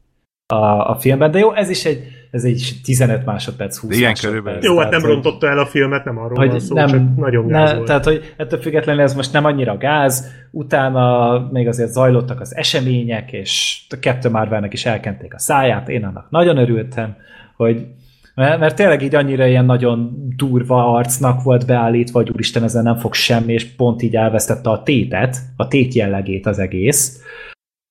[0.47, 4.25] a, a filmben, de jó, ez is egy, ez egy 15 másodperc, 20 Igen, másodperc.
[4.25, 4.61] körülbelül.
[4.63, 7.17] Jó, hát nem hogy, rontotta el a filmet, nem arról hogy van szó, nem, csak
[7.17, 7.87] nagyon gáz ne, volt.
[7.87, 13.33] Tehát, hogy ettől függetlenül ez most nem annyira gáz, utána még azért zajlottak az események,
[13.33, 17.17] és a kettő Marvelnek is elkenték a száját, én annak nagyon örültem,
[17.57, 17.87] hogy
[18.35, 22.97] mert, mert tényleg így annyira ilyen nagyon durva arcnak volt beállítva, hogy úristen, ezen nem
[22.97, 27.23] fog semmi, és pont így elvesztette a tétet, a tét jellegét az egész.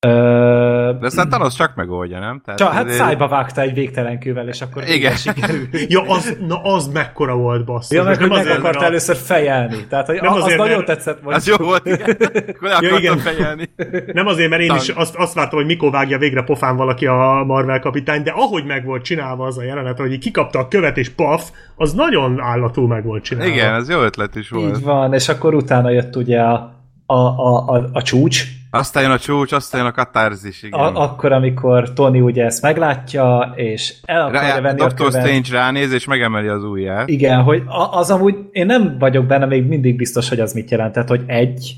[0.08, 0.79] Ö...
[0.94, 2.42] De aztán Thanos csak megoldja, nem?
[2.46, 2.98] Tehát csak, hát ezért...
[2.98, 5.14] szájba vágta egy végtelen kővel, és akkor Igen.
[5.88, 7.98] ja, az, na az mekkora volt, basszus.
[7.98, 8.84] Ja, meg, meg akart a...
[8.84, 9.88] először fejelni.
[9.90, 10.88] Tehát, hogy nem az, azért, az nagyon mert...
[10.88, 11.20] tetszett.
[11.24, 11.36] Vagy.
[11.36, 12.18] Az jó volt, igen.
[12.82, 13.18] ja, igen.
[13.18, 13.70] fejelni.
[14.20, 17.44] Nem azért, mert én is azt, azt vártam, hogy mikor vágja végre pofán valaki a
[17.46, 21.10] Marvel kapitány, de ahogy meg volt csinálva az a jelenet, hogy kikapta a követ és
[21.10, 23.54] paf, az nagyon állatul meg volt csinálva.
[23.54, 24.78] Igen, az jó ötlet is volt.
[24.78, 29.12] Így van, és akkor utána jött ugye a, a, a, a, a csúcs, aztán jön
[29.12, 30.80] a csúcs, aztán jön a katarzis, igen.
[30.80, 34.86] A- akkor, amikor Tony ugye ezt meglátja, és el akarja Rá, venni Dr.
[34.86, 35.22] a követ.
[35.22, 37.10] Strange ránéz, és megemeli az ujját.
[37.10, 41.08] Igen, hogy az amúgy, én nem vagyok benne még mindig biztos, hogy az mit jelentett,
[41.08, 41.76] hogy egy,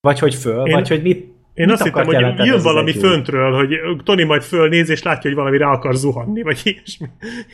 [0.00, 3.78] vagy hogy föl, én, vagy hogy mit, én azt hittem, hogy jön valami föntről, hogy
[4.04, 7.06] Tony majd fölnéz, és látja, hogy valami rá akar zuhanni, vagy ilyesmi.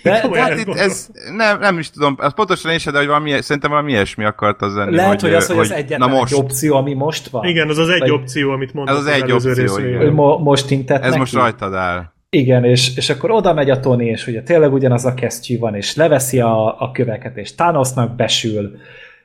[0.02, 3.06] De, de hát itt ez, nem, nem is tudom, az pontosan én sem, de hogy
[3.06, 4.94] valami, szerintem valami ilyesmi akart az lenni.
[4.94, 6.32] Lehet, hogy, hogy az, hogy, hogy az egyetlen na most.
[6.32, 7.44] egy opció, ami most van.
[7.44, 8.96] Igen, az az egy vagy, opció, amit mondtam.
[8.96, 11.18] Ez az, az egy opció, Hogy mo- most intett Ez neki.
[11.18, 12.04] most rajtad áll.
[12.30, 15.74] Igen, és, és akkor oda megy a Tony, és ugye tényleg ugyanaz a kesztyű van,
[15.74, 18.76] és leveszi a, a köveket, és Thanosnak besül,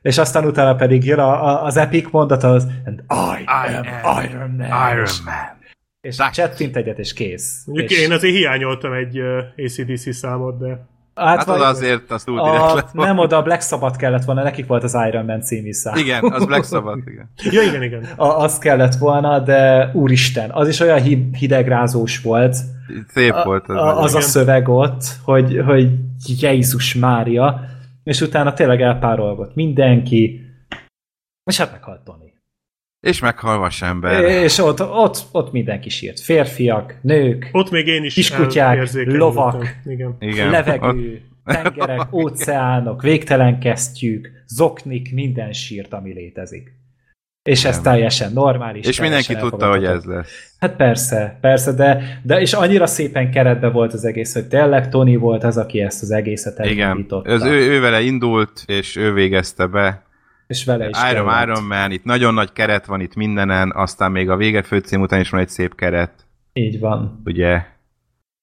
[0.08, 3.86] és aztán utána pedig jön a, a, az epic mondat, az And I, I am,
[4.04, 4.92] am Iron Man.
[4.92, 5.56] Iron Man.
[6.02, 7.64] És csettint egyet, és kész.
[7.66, 8.00] Mondjuk és...
[8.00, 10.86] én azért hiányoltam egy uh, ACDC számot, de...
[11.16, 13.12] Hát, hát oda azért az túl a, lett volna.
[13.12, 15.98] Nem oda, Black Sabbath kellett volna, nekik volt az Iron Man című szám.
[15.98, 17.30] Igen, az Black Sabbath, igen.
[17.56, 18.04] ja, igen, igen.
[18.16, 21.02] A, az kellett volna, de úristen, az is olyan
[21.32, 22.56] hidegrázós volt.
[23.14, 23.76] Szép volt az.
[23.76, 25.90] A, az a szöveg ott, hogy, hogy
[26.42, 27.77] Jézus Mária,
[28.08, 30.42] és utána tényleg elpárolgott mindenki,
[31.44, 32.34] és hát meghalt Tony.
[33.00, 34.24] És meghal ember.
[34.24, 36.20] És ott, ott, ott mindenki sírt.
[36.20, 40.16] Férfiak, nők, ott még én is kiskutyák, lovak, Igen.
[40.20, 40.50] Igen.
[40.50, 41.54] levegő, ott...
[41.54, 46.74] tengerek, óceánok, végtelen kesztyűk, zoknik, minden sírt, ami létezik.
[47.48, 48.88] És ez teljesen normális.
[48.88, 50.53] És mindenki tudta, hogy ez lesz.
[50.60, 55.18] Hát persze, persze, de, de és annyira szépen keretbe volt az egész, hogy tényleg Tony
[55.18, 57.30] volt az, aki ezt az egészet elindította.
[57.30, 60.06] Igen, az ő, ő vele indult, és ő végezte be.
[60.48, 64.30] És vele is Iron, Iron Man, itt nagyon nagy keret van itt mindenen, aztán még
[64.30, 66.11] a vége főcím után is van egy szép keret.
[66.53, 67.22] Így van.
[67.26, 67.61] Ugye?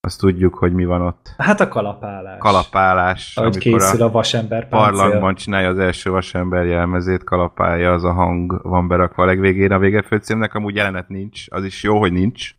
[0.05, 1.35] Azt tudjuk, hogy mi van ott.
[1.37, 2.39] Hát a kalapálás.
[2.39, 3.37] Kalapálás.
[3.37, 4.99] Ahogy készül a, a vasember páncél.
[4.99, 9.79] Parlagban csinálja az első vasember jelmezét, kalapálja, az a hang van berakva a legvégén a
[9.79, 12.51] vége főcímnek, amúgy jelenet nincs, az is jó, hogy nincs.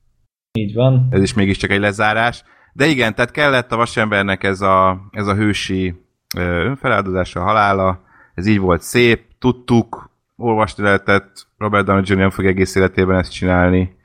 [0.51, 1.07] Így van.
[1.09, 2.43] Ez is mégiscsak egy lezárás.
[2.73, 6.03] De igen, tehát kellett a vasembernek ez a, ez a hősi
[6.37, 8.01] önfeláldozása, halála,
[8.33, 12.17] ez így volt szép, tudtuk, olvasni lehetett, Robert Downey Jr.
[12.17, 13.95] nem fog egész életében ezt csinálni.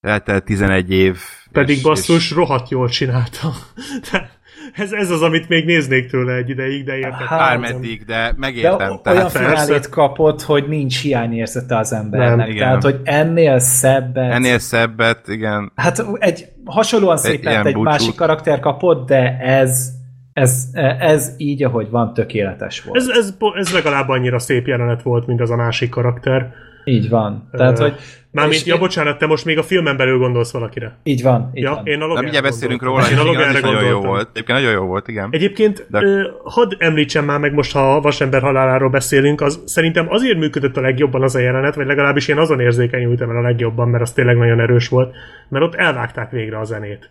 [0.00, 1.18] Eltelt 11 év.
[1.52, 2.36] Pedig és, basszus, és...
[2.36, 3.52] rohadt jól csinálta.
[4.82, 7.26] ez, ez az, amit még néznék tőle egy ideig, de értek.
[7.26, 8.76] Hát, Bármeddig, de megértem.
[8.78, 12.36] De tehát olyan finálét kapott, hogy nincs hiányérzete az embernek.
[12.36, 12.58] Nem, igen.
[12.58, 14.32] Tehát, hogy ennél szebbet...
[14.32, 15.72] Ennél szebbet, igen.
[15.74, 19.98] Hát egy hasonlóan szépen egy, egy másik karakter kapott, de ez
[20.32, 20.66] ez,
[20.98, 22.96] ez így, ahogy van, tökéletes volt.
[22.96, 26.52] Ez, ez, ez legalább annyira szép jelenet volt, mint az a másik karakter.
[26.84, 27.48] Így van.
[27.52, 27.94] Tehát, hogy...
[28.32, 30.98] Mármint, ja, bocsánat, te most még a filmen belül gondolsz valakire.
[31.02, 31.50] Így van.
[31.54, 31.86] Így ja, van.
[31.86, 34.28] Én a Nem, ugye beszélünk róla, én a is nagyon jó volt.
[34.32, 35.28] Egyébként nagyon jó volt, igen.
[35.30, 35.98] Egyébként De...
[35.98, 40.76] uh, hadd említsem már meg most, ha a vasember haláláról beszélünk, az szerintem azért működött
[40.76, 44.12] a legjobban az a jelenet, vagy legalábbis én azon érzékenyültem el a legjobban, mert az
[44.12, 45.14] tényleg nagyon erős volt,
[45.48, 47.10] mert ott elvágták végre a zenét.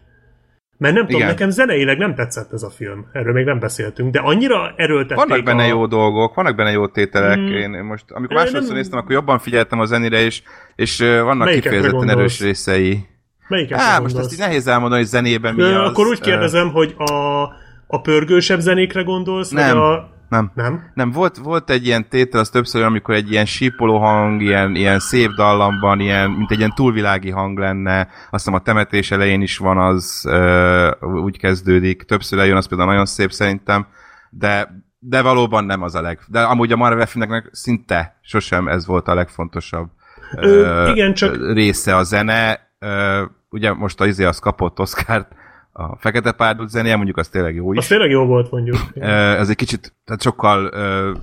[0.80, 3.06] Mert nem tudom, nekem zeneileg nem tetszett ez a film.
[3.11, 5.68] Erről még nem beszéltünk, de annyira erőltették Vannak benne a...
[5.68, 7.38] jó dolgok, vannak benne jó tételek.
[7.38, 7.51] Mm.
[7.51, 8.76] Én most, amikor másodszor nem...
[8.76, 10.41] néztem, akkor jobban figyeltem a zenére, és,
[10.76, 13.06] és vannak Melyiket kifejezetten erős részei.
[13.47, 15.89] Melyiket Á, most ezt így nehéz elmondani, hogy zenében mi az.
[15.89, 17.41] Akkor úgy kérdezem, hogy a,
[17.88, 19.77] a pörgősebb zenékre gondolsz, nem.
[19.77, 20.51] vagy a nem.
[20.53, 20.91] Nem?
[20.93, 24.99] Nem, volt, volt egy ilyen tétel, az többször, amikor egy ilyen sípoló hang, ilyen, ilyen
[24.99, 29.57] szép dallamban, ilyen, mint egy ilyen túlvilági hang lenne, azt hiszem a temetés elején is
[29.57, 33.88] van, az ö, úgy kezdődik, többször eljön, az például nagyon szép szerintem,
[34.30, 36.19] de, de valóban nem az a leg.
[36.27, 39.89] De amúgy a Marvel filmeknek szinte sosem ez volt a legfontosabb
[40.35, 41.53] ö, ö, igen, csak...
[41.53, 42.69] része a zene.
[42.80, 45.31] Ö, ugye most az izé az kapott Oscárt,
[45.80, 47.80] a Fekete Párdut zenéje, mondjuk az tényleg jó is.
[47.80, 48.77] Az tényleg jó volt, mondjuk.
[49.41, 51.18] Ez egy kicsit, tehát sokkal uh,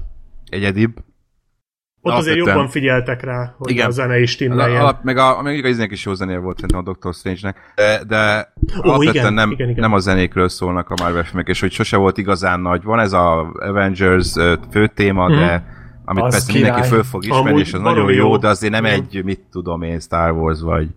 [0.49, 0.97] egyedibb.
[2.01, 3.87] Ott azért jobban figyeltek rá, hogy igen.
[3.87, 4.81] a zene is timmeljen.
[4.81, 8.05] Alap, meg a, meg a izének is jó zenéje volt szerintem a Doctor Strange-nek, de,
[8.05, 9.81] de Ó, alapvetően igen, nem, igen, igen.
[9.81, 12.83] nem a zenékről szólnak a Marvel filmek, és hogy sose volt igazán nagy.
[12.83, 14.33] Van ez a Avengers
[14.71, 15.39] fő téma, mm-hmm.
[15.39, 15.65] de
[16.05, 16.63] amit az persze király.
[16.63, 19.41] mindenki föl fog ismerni, Amúgy és az nagyon jó, jó, de azért nem egy, mit
[19.51, 20.89] tudom én, Star Wars, vagy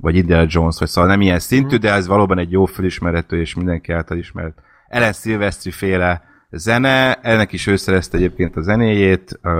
[0.00, 1.80] vagy Indiana Jones, vagy szóval nem ilyen szintű, mm.
[1.80, 4.58] de ez valóban egy jó felismerető és mindenki által ismert
[4.88, 9.52] Ellen Silvestri féle zene, ennek is ő szerezte egyébként a zenéjét, uh,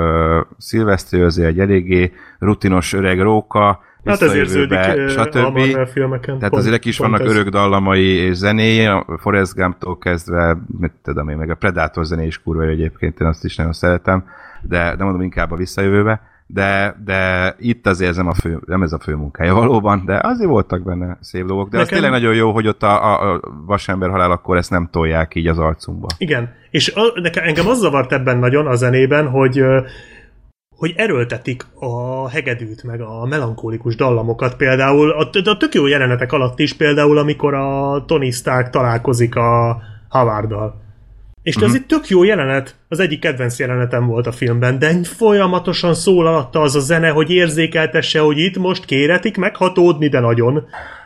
[0.58, 5.76] Silvestri azért egy eléggé rutinos öreg róka, Hát ez érződik stb.
[5.76, 6.34] a filmeken.
[6.34, 7.26] Tehát pont, azért is vannak ez.
[7.26, 12.26] örök dallamai és zenéje, a Forrest Gump-tól kezdve, mit tudom én, meg a Predator zené
[12.26, 14.24] is kurva egyébként, én azt is nagyon szeretem,
[14.62, 18.82] de, de mondom inkább a visszajövőbe de, de itt azért ez nem, a fő, nem
[18.82, 21.82] ez a fő munkája valóban, de azért voltak benne szép dolgok, de Nekem...
[21.82, 25.34] az tényleg nagyon jó, hogy ott a, a, a vasember halál akkor ezt nem tolják
[25.34, 26.06] így az arcunkba.
[26.18, 29.64] Igen, és a, nekem, engem az zavart ebben nagyon a zenében, hogy
[30.76, 36.58] hogy erőltetik a hegedűt, meg a melankólikus dallamokat például, a, a tök jó jelenetek alatt
[36.58, 40.80] is például, amikor a Tony Stark találkozik a Havarddal
[41.42, 45.94] és ez egy tök jó jelenet, az egyik kedvenc jelenetem volt a filmben, de folyamatosan
[45.94, 50.54] szól alatta az a zene, hogy érzékeltesse, hogy itt most kéretik meghatódni, de nagyon.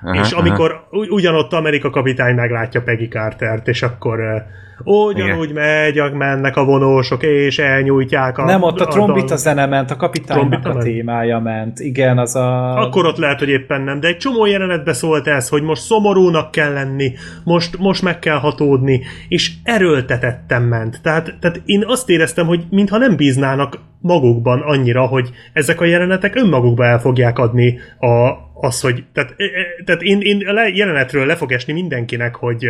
[0.03, 1.13] Uh-huh, és amikor uh-huh.
[1.13, 4.45] ugyanott Amerika kapitány meglátja Peggy Cartert, és akkor
[4.85, 8.45] ugyanúgy megy, mennek a vonósok, és elnyújtják a...
[8.45, 11.81] Nem, ott a trombita a zene ment, a kapitánynak a témája ment.
[11.81, 12.79] Igen, az a...
[12.81, 16.51] Akkor ott lehet, hogy éppen nem, de egy csomó jelenetbe szólt ez, hogy most szomorúnak
[16.51, 17.13] kell lenni,
[17.45, 21.01] most, most meg kell hatódni, és erőltetettem ment.
[21.03, 26.35] Tehát, tehát én azt éreztem, hogy mintha nem bíznának magukban annyira, hogy ezek a jelenetek
[26.35, 31.27] önmagukba el fogják adni a, az, hogy tehát, e, e, tehát én, én a jelenetről
[31.27, 32.69] le fog esni mindenkinek, hogy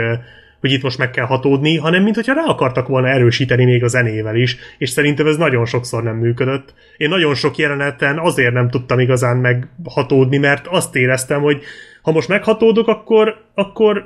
[0.61, 3.89] hogy itt most meg kell hatódni, hanem mint hogyha rá akartak volna erősíteni még a
[3.89, 6.75] zenével is, és szerintem ez nagyon sokszor nem működött.
[6.97, 11.63] Én nagyon sok jeleneten azért nem tudtam igazán meghatódni, mert azt éreztem, hogy
[12.03, 14.05] ha most meghatódok, akkor, akkor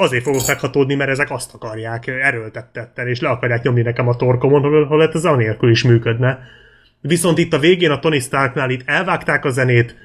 [0.00, 4.62] azért fogok meghatódni, mert ezek azt akarják erőltettetten, és le akarják nyomni nekem a torkomon,
[4.62, 6.38] hol, hol ez anélkül is működne.
[7.00, 9.96] Viszont itt a végén a Tony Starknál itt elvágták a zenét,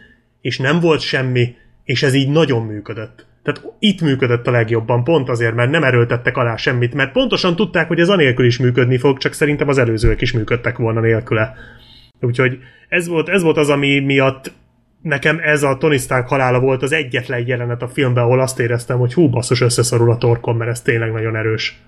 [0.42, 3.26] és nem volt semmi, és ez így nagyon működött.
[3.44, 7.88] Tehát itt működött a legjobban, pont azért, mert nem erőltettek alá semmit, mert pontosan tudták,
[7.88, 11.54] hogy ez anélkül is működni fog, csak szerintem az előzőek is működtek volna nélküle.
[12.22, 12.60] Úgyhogy
[12.90, 14.52] ez volt, ez volt az, ami miatt
[15.06, 18.98] nekem ez a Tony Stark halála volt az egyetlen jelenet a filmben, ahol azt éreztem,
[18.98, 21.82] hogy hú, basszus, összeszorul a torkom, mert ez tényleg nagyon erős.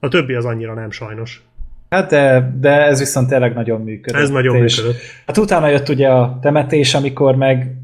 [0.00, 1.42] A többi az annyira nem sajnos.
[1.88, 4.20] Hát de, de ez viszont tényleg nagyon működött.
[4.20, 5.00] Ez nagyon és működött.
[5.26, 7.74] Hát utána jött ugye a temetés, amikor meg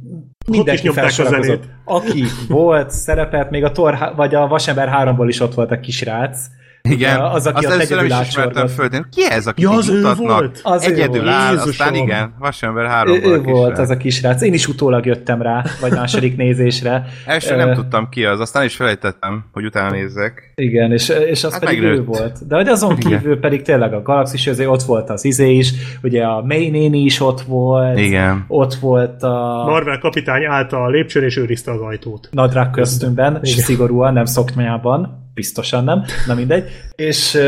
[0.51, 1.65] mindenki felsorakozott.
[1.85, 6.47] Aki volt, szerepelt, még a Thor, vagy a Vasember 3-ból is ott volt a kisrác,
[6.91, 10.61] igen, az, aki azt egyedül is ismertem föl, ki ez, aki ja, az ő volt?
[10.63, 11.71] Az egyedül áll, Jézusom.
[11.71, 14.43] aztán igen, Vasember 3 Ő, ő volt az a kisrác.
[14.43, 17.07] Én is utólag jöttem rá, vagy második nézésre.
[17.27, 20.53] Első nem tudtam ki az, aztán is felejtettem, hogy utána nézzek.
[20.55, 21.99] Igen, és, és az hát pedig megnőtt.
[21.99, 22.47] ő volt.
[22.47, 23.41] De hogy azon kívül igen.
[23.41, 27.21] pedig tényleg a Galaxis azért ott volt az izé is, ugye a May néni is
[27.21, 27.99] ott volt.
[27.99, 28.45] Igen.
[28.49, 29.65] Ott volt a...
[29.67, 32.29] Marvel kapitány állt a lépcsőn és őrizte az ajtót.
[32.33, 36.71] Nadrág köztünkben, és szigorúan, nem szoknyában biztosan nem, na mindegy.
[36.95, 37.39] És,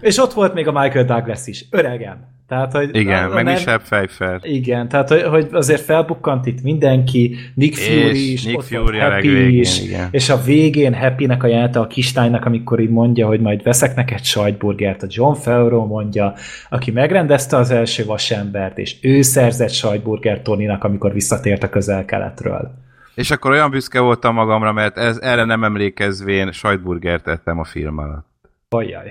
[0.00, 2.36] és ott volt még a Michael Douglas is, öregem.
[2.48, 4.40] Tehát, hogy igen, meg Michelle Pfeiffer.
[4.42, 9.28] Igen, tehát hogy, hogy azért felbukkant itt mindenki, Nick Fury is, Nick ott Fury Happy
[9.28, 10.08] végén, is, igen.
[10.10, 14.24] és a végén Happy-nek a jelente a kislánynak, amikor így mondja, hogy majd veszek neked
[14.24, 16.34] sajtburgert, a John Favreau mondja,
[16.68, 22.86] aki megrendezte az első vasembert, és ő szerzett sajtburgert Tonynak, amikor visszatért a közel-keletről.
[23.18, 27.98] És akkor olyan büszke voltam magamra, mert ez, erre nem emlékezvén sajtburgert ettem a film
[27.98, 28.26] alatt.
[28.68, 29.10] Ajjaj.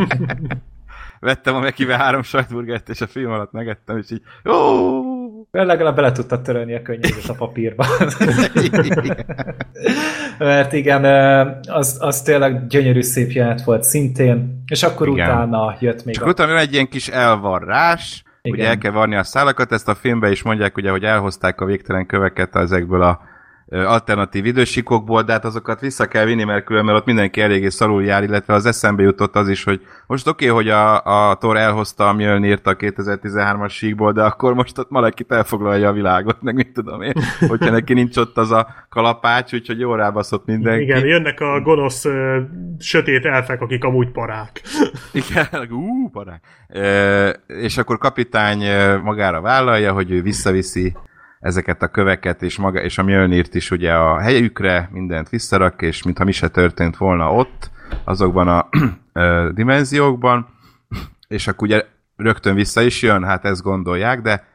[1.20, 4.54] Vettem a Mekivel három sajtburgert, és a film alatt megettem, és így ó!
[5.50, 7.86] Legalább bele tudtad törölni a könyvet a papírba.
[10.38, 11.04] Mert igen,
[11.68, 15.28] az, az tényleg gyönyörű szép jelenet volt szintén, és akkor igen.
[15.28, 16.28] utána jött még Csak a...
[16.28, 18.58] utána egy ilyen kis elvarrás, igen.
[18.58, 21.64] ugye el kell varni a szálakat, ezt a filmben is mondják, ugye, hogy elhozták a
[21.64, 23.20] végtelen köveket ezekből a
[23.70, 28.22] alternatív idősikokból, de hát azokat vissza kell vinni, mert különben ott mindenki eléggé szarul jár,
[28.22, 32.08] illetve az eszembe jutott az is, hogy most oké, okay, hogy a, a Thor elhozta
[32.08, 36.72] a Mjölnirt a 2013-as síkból, de akkor most ott Malekit elfoglalja a világot, meg mit
[36.72, 37.12] tudom én,
[37.48, 40.82] hogyha neki nincs ott az a kalapács, úgyhogy jól rábaszott mindenki.
[40.82, 42.36] Igen, jönnek a gonosz uh,
[42.78, 44.62] sötét elfek, akik amúgy parák.
[45.12, 46.42] Igen, ú, parák.
[46.68, 48.62] E, és akkor kapitány
[49.02, 50.94] magára vállalja, hogy ő visszaviszi
[51.40, 56.02] ezeket a köveket, és, maga, és a Mjölnirt is ugye a helyükre mindent visszarak, és
[56.02, 57.70] mintha mi se történt volna ott,
[58.04, 58.68] azokban a
[59.60, 60.48] dimenziókban,
[61.28, 61.86] és akkor ugye
[62.16, 64.48] rögtön vissza is jön, hát ezt gondolják, de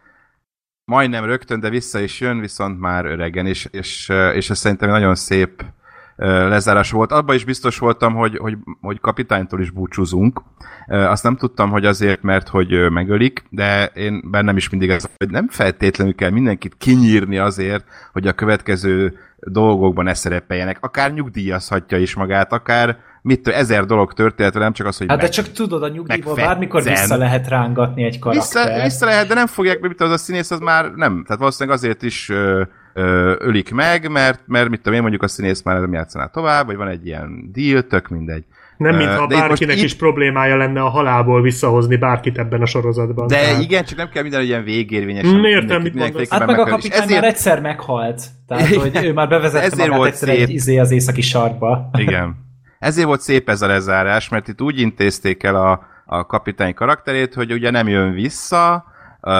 [0.85, 5.15] majdnem rögtön, de vissza is jön, viszont már öregen, és, és, és ez szerintem nagyon
[5.15, 5.63] szép
[6.15, 7.11] lezárás volt.
[7.11, 10.41] Abban is biztos voltam, hogy, hogy, hogy kapitánytól is búcsúzunk.
[10.87, 15.29] Azt nem tudtam, hogy azért, mert hogy megölik, de én bennem is mindig az, hogy
[15.29, 20.77] nem feltétlenül kell mindenkit kinyírni azért, hogy a következő dolgokban ne szerepeljenek.
[20.81, 25.25] Akár nyugdíjazhatja is magát, akár mit ezer dolog történt, nem csak az, hogy Hát meg,
[25.25, 28.63] de csak tudod, a nyugdíjból bármikor vissza lehet rángatni egy karakter.
[28.63, 31.23] Vissza, vissza lehet, de nem fogják, mert az a színész az már nem.
[31.23, 32.31] Tehát valószínűleg azért is
[33.37, 36.75] ölik meg, mert, mert mit tudom én, mondjuk a színész már nem játszaná tovább, vagy
[36.75, 38.43] van egy ilyen deal, tök mindegy.
[38.77, 39.97] Nem, mintha de bárkinek is itt...
[39.97, 43.27] problémája lenne a halálból visszahozni bárkit ebben a sorozatban.
[43.27, 43.61] De tehát...
[43.61, 45.25] igen, csak nem kell minden ilyen végérvényes.
[45.43, 46.29] Értem, mit mondasz.
[46.29, 47.21] Hát meg a kapitány ezért...
[47.21, 48.21] már egyszer meghalt.
[48.47, 50.39] Tehát, hogy ő már bevezette ezért magát volt egyszer szép.
[50.39, 51.89] egy izé az északi sarkba.
[51.93, 52.35] Igen.
[52.79, 57.33] Ezért volt szép ez a lezárás, mert itt úgy intézték el a, a kapitány karakterét,
[57.33, 58.85] hogy ugye nem jön vissza,
[59.25, 59.31] uh,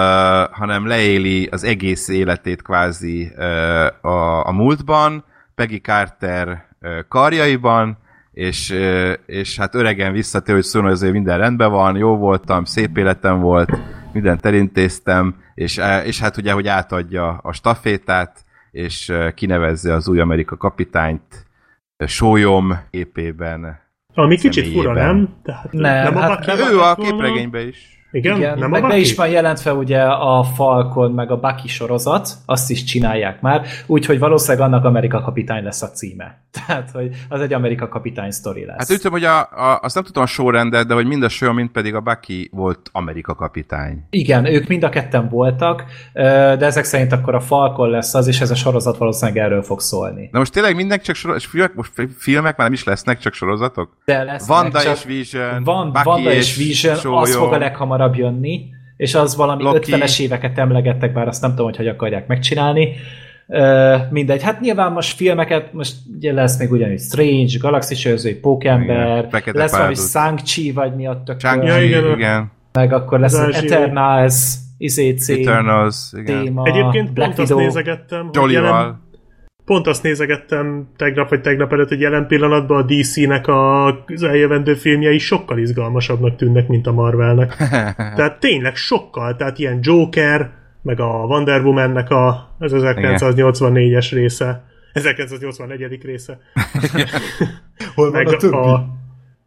[0.50, 7.98] hanem leéli az egész életét kvázi uh, a, a múltban, Peggy Carter uh, karjaiban,
[8.32, 12.98] és, uh, és hát öregen visszatér, hogy hogy azért minden rendben van, jó voltam, szép
[12.98, 13.70] életem volt,
[14.12, 20.56] mindent elintéztem, és, és hát ugye, hogy átadja a stafétát, és kinevezze az új Amerika
[20.56, 21.46] kapitányt,
[22.06, 23.80] sólyom épében.
[24.14, 25.36] Ami kicsit fura, nem?
[25.42, 28.05] Tehát nem, nem hát, a ő a képregényben is.
[28.16, 32.28] Igen, Igen nem meg be is van jelentve ugye a Falcon, meg a Bucky sorozat,
[32.46, 36.44] azt is csinálják már, úgyhogy valószínűleg annak Amerika kapitány lesz a címe.
[36.66, 38.76] Tehát, hogy az egy Amerika kapitány sztori lesz.
[38.78, 41.28] Hát úgy tudom, hogy a, a, azt nem tudom a sorrendet, de hogy mind a
[41.28, 44.06] show, mind pedig a Bucky volt Amerika kapitány.
[44.10, 48.40] Igen, ők mind a ketten voltak, de ezek szerint akkor a Falcon lesz az, és
[48.40, 50.28] ez a sorozat valószínűleg erről fog szólni.
[50.32, 53.96] Na most tényleg mindenki csak sorozat, filmek, most filmek már nem is lesznek, csak sorozatok?
[54.04, 54.62] De lesznek.
[54.62, 58.64] Vanda és Vision, Van, Bucky Vanda és Vision, az fog a leghamarabb hamarabb jönni,
[58.96, 59.92] és az valami Loki.
[59.92, 62.88] 50-es éveket emlegettek, bár azt nem tudom, hogy hogy akarják megcsinálni.
[64.10, 69.70] Mindegy, hát nyilván most filmeket, most ugye lesz még ugyanúgy Strange, Galaxy Sőzői, Pókember, lesz
[69.70, 70.38] valami shang
[70.74, 71.42] vagy mi a tök.
[71.42, 72.50] Ja, igen, igen.
[72.72, 76.42] Meg akkor lesz az Eternals, ICC, Eternals, igen.
[76.44, 77.66] téma, Egyébként Black pont Widow.
[77.66, 79.00] azt nézegettem, hogy jelen,
[79.66, 84.74] pont azt nézegettem tegnap vagy tegnap előtt, hogy jelen pillanatban a DC-nek a, az eljövendő
[84.74, 87.56] filmjei sokkal izgalmasabbnak tűnnek, mint a Marvelnek.
[88.16, 90.50] tehát tényleg sokkal, tehát ilyen Joker,
[90.82, 96.02] meg a Wonder Woman-nek a, az 1984-es része, 1984.
[96.02, 96.38] része.
[97.94, 98.86] Hol meg a, a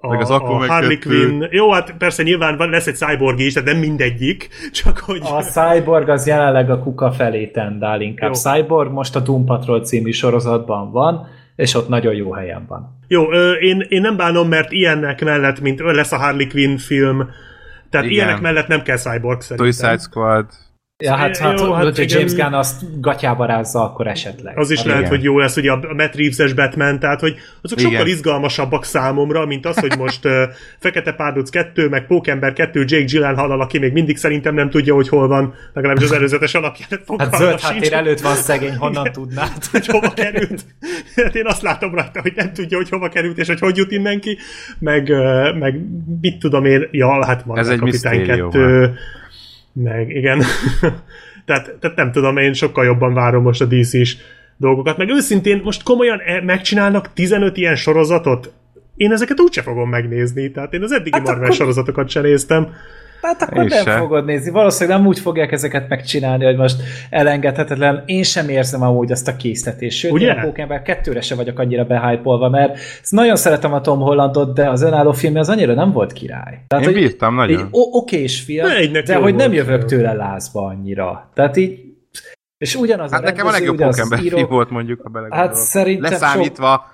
[0.02, 1.44] a, meg az a Harley Quinn.
[1.52, 4.50] Jó, hát persze nyilván van, lesz egy cyborg is, tehát nem mindegyik,
[4.84, 5.22] csak hogy...
[5.24, 8.34] A cyborg az jelenleg a kuka felé tendál inkább.
[8.34, 8.52] Jó.
[8.52, 12.98] Cyborg most a Doom Patrol című sorozatban van, és ott nagyon jó helyen van.
[13.08, 17.30] Jó, ö, én, én nem bánom, mert ilyenek mellett, mint lesz a Harley Quinn film,
[17.90, 18.18] tehát Igen.
[18.18, 19.72] ilyenek mellett nem kell cyborg szerintem.
[19.72, 20.46] Suicide Squad.
[21.04, 22.18] Ja, hát, hát, jó, hát hogyha igen.
[22.18, 24.58] James Gunn azt gatyába rázza, akkor esetleg.
[24.58, 25.14] Az is hát lehet, igen.
[25.14, 27.92] hogy jó lesz, ugye a Matt Reeves-es Batman, tehát hogy azok igen.
[27.92, 30.32] sokkal izgalmasabbak számomra, mint az, hogy most uh,
[30.80, 35.10] Fekete Párduc 2, meg Pókember 2, Jake Gyllenhaal, aki még mindig szerintem nem tudja, hogy
[35.10, 37.00] hol van, legalábbis az előzetes alapján.
[37.18, 39.66] Hát zöld háttér előtt van szegény, honnan igen, tudnád?
[39.72, 40.66] Hogy hova került.
[41.16, 43.92] Hát én azt látom rajta, hogy nem tudja, hogy hova került, és hogy hogy jut
[43.92, 44.38] innen ki,
[44.80, 45.80] meg, uh, meg
[46.22, 48.94] mit tudom én, ja, hát van Ez egy Kapitány 2,
[49.74, 50.40] meg igen.
[51.46, 54.18] tehát, tehát nem tudom, én sokkal jobban várom most a DC is
[54.58, 58.54] dolgokat, meg őszintén most komolyan e- megcsinálnak 15 ilyen sorozatot,
[58.96, 61.56] én ezeket úgyse fogom megnézni, tehát én az eddigi hát Marvel akkor...
[61.56, 62.74] sorozatokat sem néztem.
[63.22, 63.98] Hát akkor Én nem se.
[63.98, 64.52] fogod nézni.
[64.52, 66.76] Valószínűleg nem úgy fogják ezeket megcsinálni, hogy most
[67.10, 68.04] elengedhetetlen.
[68.06, 69.98] Én sem érzem amúgy azt a készletést.
[69.98, 70.26] Sőt, Ugye?
[70.32, 72.80] én a Pokémon kettőre se vagyok annyira behypolva, mert
[73.10, 76.60] nagyon szeretem a Tom Hollandot, de az önálló film az annyira nem volt király.
[76.68, 77.60] Tehát, én bírtam nagyon.
[77.60, 78.68] Egy okés film,
[79.06, 81.30] de hogy nem jövök tőle lázba annyira.
[81.34, 81.80] Tehát így
[82.58, 84.46] És ugyanaz Hát a nekem a legjobb Pokémon író.
[84.48, 85.48] volt mondjuk, ha belegondolok.
[85.48, 86.86] Hát szerintem Leszámítva,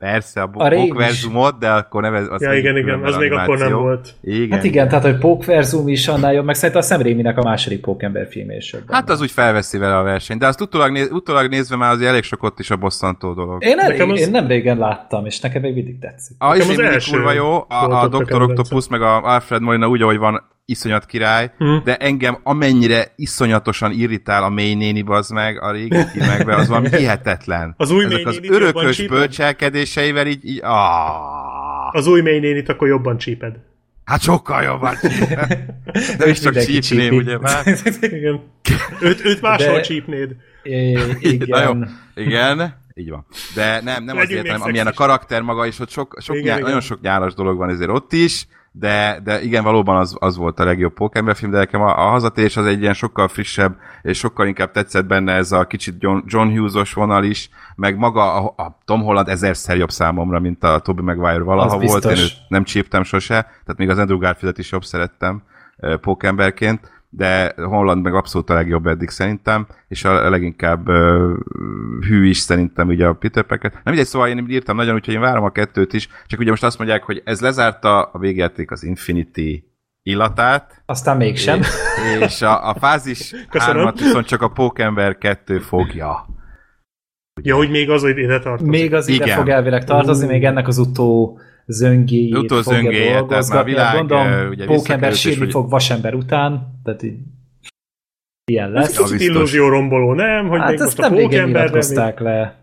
[0.00, 0.68] persze, a, A.
[0.68, 2.26] Pókverzumot, de akkor nevez...
[2.30, 4.14] Az Ja, igen, igen, az még akkor nem volt.
[4.22, 4.50] Igen.
[4.50, 7.80] Hát igen, tehát hogy Pókverzum is annál jobb, meg szerintem a Sam Raimi-nek a második
[7.80, 8.82] Pókember film is jobb.
[8.92, 12.10] Hát az úgy felveszi vele a versenyt, de azt utólag, néz, utólag nézve már azért
[12.10, 13.64] elég sok ott is a bosszantó dolog.
[13.64, 16.36] Én, elég, az- én nem régen láttam, és nekem még mindig tetszik.
[16.38, 18.42] A, is az mindig első kurva jó, a, a a Dr.
[18.42, 21.76] Octopus meg a Alfred Molina úgy, ahogy van, iszonyat király, Hm.
[21.84, 26.88] de engem amennyire iszonyatosan irritál a mély néni bazd meg a régi filmekben, az valami
[26.96, 27.74] hihetetlen.
[27.76, 29.16] Az új Ezek az örökös csíped?
[29.16, 30.60] bölcselkedéseivel így, így
[31.90, 33.54] Az új mély nénit akkor jobban csíped.
[34.04, 34.94] Hát sokkal jobban
[36.18, 37.66] De is csak csípném, ugye már?
[38.00, 38.40] Igen.
[39.00, 40.30] Őt, őt máshol De- csípnéd.
[40.62, 41.00] É, Na
[41.62, 41.98] jó, igen.
[42.14, 43.26] igen, így van.
[43.54, 46.34] De nem, nem Legyünk azért, még hanem amilyen a karakter maga is, hogy sok, sok
[46.36, 46.64] Igen, nyá, igen.
[46.64, 50.60] nagyon sok nyálas dolog van ezért ott is, de, de igen, valóban az, az volt
[50.60, 54.18] a legjobb Pokémon film, de nekem a, a hazatérés az egy ilyen sokkal frissebb, és
[54.18, 58.54] sokkal inkább tetszett benne ez a kicsit John, John Hughes-os vonal is, meg maga a,
[58.56, 62.64] a Tom Holland ezerszer jobb számomra, mint a Tobey Maguire valaha volt, én őt nem
[62.64, 65.42] csíptem sose, tehát még az Andrew Garfieldet is jobb szerettem
[66.00, 71.36] pókemberként, de Holland meg abszolút a legjobb eddig szerintem, és a leginkább uh,
[72.08, 73.72] hű is szerintem ugye a Peter Packet.
[73.72, 76.64] Nem mindegy, szóval én írtam nagyon, úgyhogy én várom a kettőt is, csak ugye most
[76.64, 79.64] azt mondják, hogy ez lezárta a végjáték az Infinity
[80.02, 81.60] illatát, Aztán mégsem.
[81.60, 86.26] és, és a, a fázis hármat viszont csak a Pókember 2 fogja.
[87.42, 88.70] Ja, hogy még az, hogy ide tartozik.
[88.70, 89.36] Még az ide Igen.
[89.36, 91.38] fog elvileg tartozni, még ennek az utó
[91.70, 93.70] zöngéjét Utó fogja zöngéje, dolgozgatni.
[93.70, 97.16] világ, Gondolom, ugye Pókember sírni hogy- fog vasember után, tehát így
[98.50, 98.98] ilyen Ez lesz.
[98.98, 100.48] Ja, kicsit illúzió romboló, nem?
[100.48, 102.54] Hogy Hát még ezt a nem régen nyilatkozták le.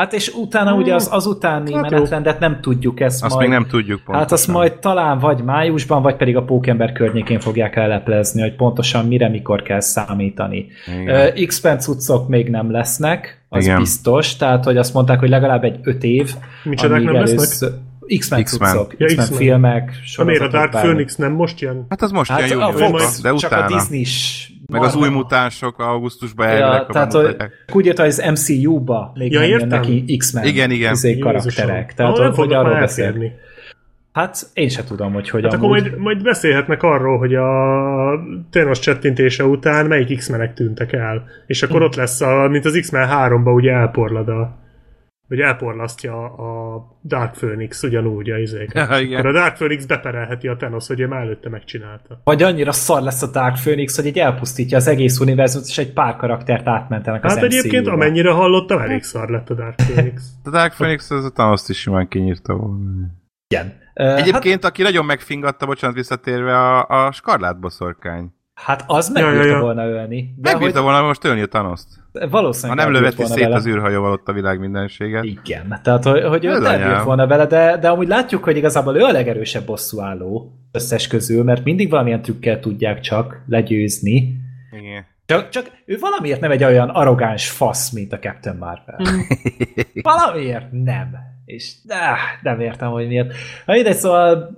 [0.00, 3.48] Hát és utána ugye az, az utáni Hát menetrendet nem tudjuk ezt Azt majd.
[3.48, 4.20] még nem tudjuk pontosan.
[4.22, 9.06] Hát azt majd talán vagy májusban, vagy pedig a Pókember környékén fogják elleplezni, hogy pontosan
[9.06, 10.66] mire, mikor kell számítani.
[11.06, 13.78] Uh, X-Men cuccok még nem lesznek, az Igen.
[13.78, 16.34] biztos, tehát hogy azt mondták, hogy legalább egy öt év,
[16.64, 17.70] Micsodák nem lesznek?
[18.18, 18.70] X-Men, X-Men.
[18.70, 19.38] cuccok, Ja, X-Men X-Men.
[19.38, 20.88] filmek, Ha miért a Dark bármi.
[20.88, 21.86] Phoenix nem most jön?
[21.88, 23.64] Hát az most Hát jön a Fox, de csak utána.
[23.64, 24.48] a Disney is.
[24.66, 27.52] Meg az új mutánsok augusztusban Ja, tehát bemutatják.
[27.72, 29.68] úgy hogy az MCU-ba még Ja, nem értem.
[29.68, 30.88] neki X-Men Igen, igen.
[31.02, 31.18] Jézusom.
[31.20, 31.94] karakterek.
[31.94, 33.04] Tehát, Ah, hogy, arról már beszél.
[33.04, 33.32] elférni.
[34.12, 35.80] Hát én se tudom, hogy hogy Hát akkor amúgy.
[35.80, 37.48] majd, majd beszélhetnek arról, hogy a
[38.50, 41.24] Thanos csettintése után melyik X-menek tűntek el.
[41.46, 41.84] És akkor Hm.
[41.84, 44.56] ott lesz, a, mint az X-Men 3-ba ugye elporlad a
[45.34, 48.88] vagy elporlasztja a Dark Phoenix ugyanúgy a izéket.
[48.90, 49.18] Ja, igen.
[49.18, 52.20] Akkor a Dark Phoenix beperelheti a Thanos, hogy ő már előtte megcsinálta.
[52.24, 55.92] Vagy annyira szar lesz a Dark Phoenix, hogy egy elpusztítja az egész univerzumot, és egy
[55.92, 57.92] pár karaktert átmentenek az Hát egyébként MCU-ba.
[57.92, 60.22] amennyire hallottam, elég szar lett a Dark Phoenix.
[60.44, 62.84] A Dark Phoenix az a Thanos-t is simán kinyírta volna.
[63.48, 63.66] Igen.
[63.94, 68.32] Uh, hát, Egyébként, aki nagyon megfingatta, bocsánat, visszatérve a, a skarlát boszorkány.
[68.54, 69.60] hát az Ja, megbírta ja, ja.
[69.60, 70.34] volna ölni.
[70.36, 71.86] De Megbírta volna most ölni a Thanos-t.
[72.20, 73.54] Hogy Ha valószínűleg nem löveti szét vele.
[73.54, 75.24] az űrhajóval ott a világ mindenséget.
[75.24, 77.04] Igen, tehát hogy, hogy ő elbírt anyám.
[77.04, 81.64] volna vele, de, de amúgy látjuk, hogy igazából ő a legerősebb bosszúálló összes közül, mert
[81.64, 84.36] mindig valamilyen trükkel tudják csak legyőzni.
[84.80, 85.04] Igen.
[85.26, 88.98] Csak, csak ő valamiért nem egy olyan arrogáns fasz, mint a Captain Marvel.
[90.02, 91.16] valamiért nem.
[91.44, 93.34] És áh, nem értem, hogy miért.
[93.66, 94.56] Ha ide szóval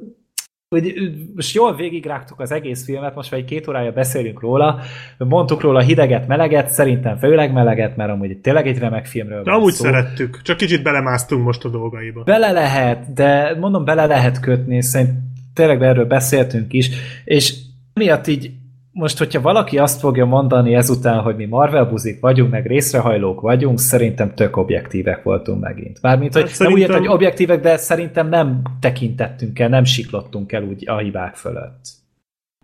[0.68, 0.94] hogy
[1.34, 4.80] most jól végigrágtuk az egész filmet, most már egy két órája beszélünk róla,
[5.18, 9.58] mondtuk róla hideget, meleget, szerintem főleg meleget, mert amúgy tényleg egy remek filmről De van
[9.58, 9.84] amúgy szó.
[9.84, 12.22] szerettük, csak kicsit belemásztunk most a dolgaiba.
[12.22, 15.10] Bele lehet, de mondom, bele lehet kötni, szerint
[15.54, 16.90] tényleg erről beszéltünk is,
[17.24, 17.54] és
[17.94, 18.50] miatt így
[18.98, 23.78] most, hogyha valaki azt fogja mondani ezután, hogy mi Marvel buzik vagyunk, meg részrehajlók vagyunk,
[23.78, 25.98] szerintem tök objektívek voltunk megint.
[26.02, 29.84] Mármint, hogy Hát hát nem úgy szerintem- hogy objektívek, de szerintem nem tekintettünk el, nem
[29.84, 31.80] siklottunk el úgy a hibák fölött.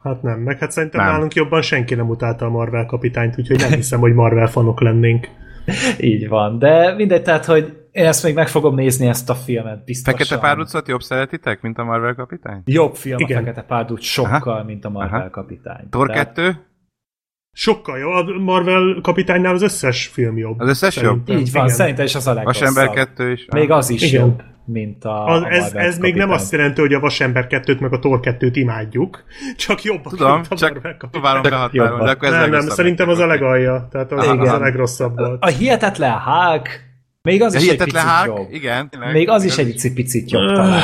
[0.02, 1.12] Hát nem, meg hát szerintem Nem.
[1.12, 5.28] nálunk jobban senki nem utálta a Marvel kapitányt, úgyhogy nem hiszem, hogy Marvel fanok lennénk.
[6.00, 9.84] Így van, de mindegy, tehát, hogy én ezt még meg fogom nézni ezt a filmet,
[9.84, 10.18] biztosan.
[10.18, 12.62] Fekete párducot jobb szeretitek, mint a Marvel kapitány?
[12.64, 13.36] Jobb film Igen.
[13.36, 14.64] a Fekete Párduc sokkal, Aha.
[14.64, 15.30] mint a Marvel Aha.
[15.30, 15.88] kapitány.
[15.90, 16.56] Thor Tehát- 2?
[17.56, 20.60] Sokkal jó, a Marvel kapitánynál az összes film jobb.
[20.60, 21.36] Az összes Szerintem.
[21.38, 21.76] Így van, Igen.
[21.76, 22.62] szerintem is az a legrosszabb.
[22.74, 23.46] Vasember 2 is?
[23.52, 24.20] Még az is Igen.
[24.26, 27.80] jobb, mint a, Az, a ez, ez még nem azt jelenti, hogy a Vasember 2-t
[27.80, 29.24] meg a Thor 2-t imádjuk,
[29.56, 31.22] csak jobb, Tudom, mint a csak Marvel kapitány.
[31.42, 32.04] behatárolni, jobban.
[32.04, 34.38] de akkor ez Nem, nem, szerintem az a legalja, tehát az, Igen.
[34.38, 35.42] az a legrosszabb volt.
[35.42, 36.68] A hihetetlen Hulk,
[37.22, 38.38] még az Ja, is egy picit Hulk?
[38.38, 38.52] jobb.
[38.52, 38.88] Igen.
[38.88, 39.12] tényleg.
[39.12, 40.82] Még az is egy picit jobb Öh, talán.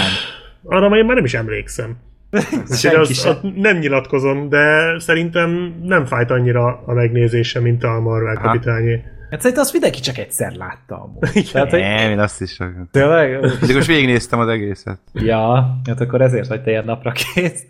[0.65, 1.97] Arra már én már nem is emlékszem.
[2.31, 3.01] Az, sem.
[3.01, 8.47] az nem nyilatkozom, de szerintem nem fájt annyira a megnézése, mint a Marvel Aha.
[8.47, 9.02] kapitányé.
[9.31, 11.48] Hát szerintem azt mindenki csak egyszer látta amúgy.
[11.52, 12.56] Tehát, hogy Nem, én azt is
[12.90, 13.40] tényleg?
[13.40, 14.98] De most végignéztem az egészet.
[15.12, 17.62] Ja, hát akkor ezért vagy te ilyen napra kész.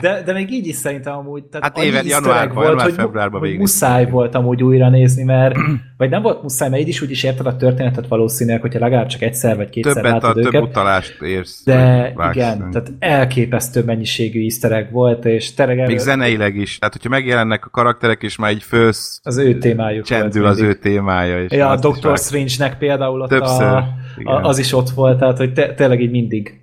[0.00, 2.84] De, de még így is szerintem amúgy, tehát Hát éven- easter január- egg volt, január,
[2.84, 5.54] hogy, februárban hogy muszáj volt amúgy újra nézni, mert
[5.96, 9.06] vagy nem volt muszáj, mert így is úgy is érted a történetet valószínűleg, hogyha legalább
[9.06, 10.62] csak egyszer vagy kétszer Többet a látod több őket.
[10.62, 11.64] utalást érsz.
[11.64, 12.70] De vágsz, igen, nem?
[12.70, 16.78] tehát elképesztő mennyiségű easter egg volt, és tényleg Még erről- zeneileg is.
[16.78, 20.74] Tehát, hogyha megjelennek a karakterek, és már így fősz, az ő témájuk csendül az ő
[20.74, 21.42] témája.
[21.42, 22.26] És Ja, a is Doctor vágsz.
[22.26, 23.86] Strange-nek például ott Többször, a,
[24.24, 26.60] a, az is ott volt, tehát hogy te, tényleg így mindig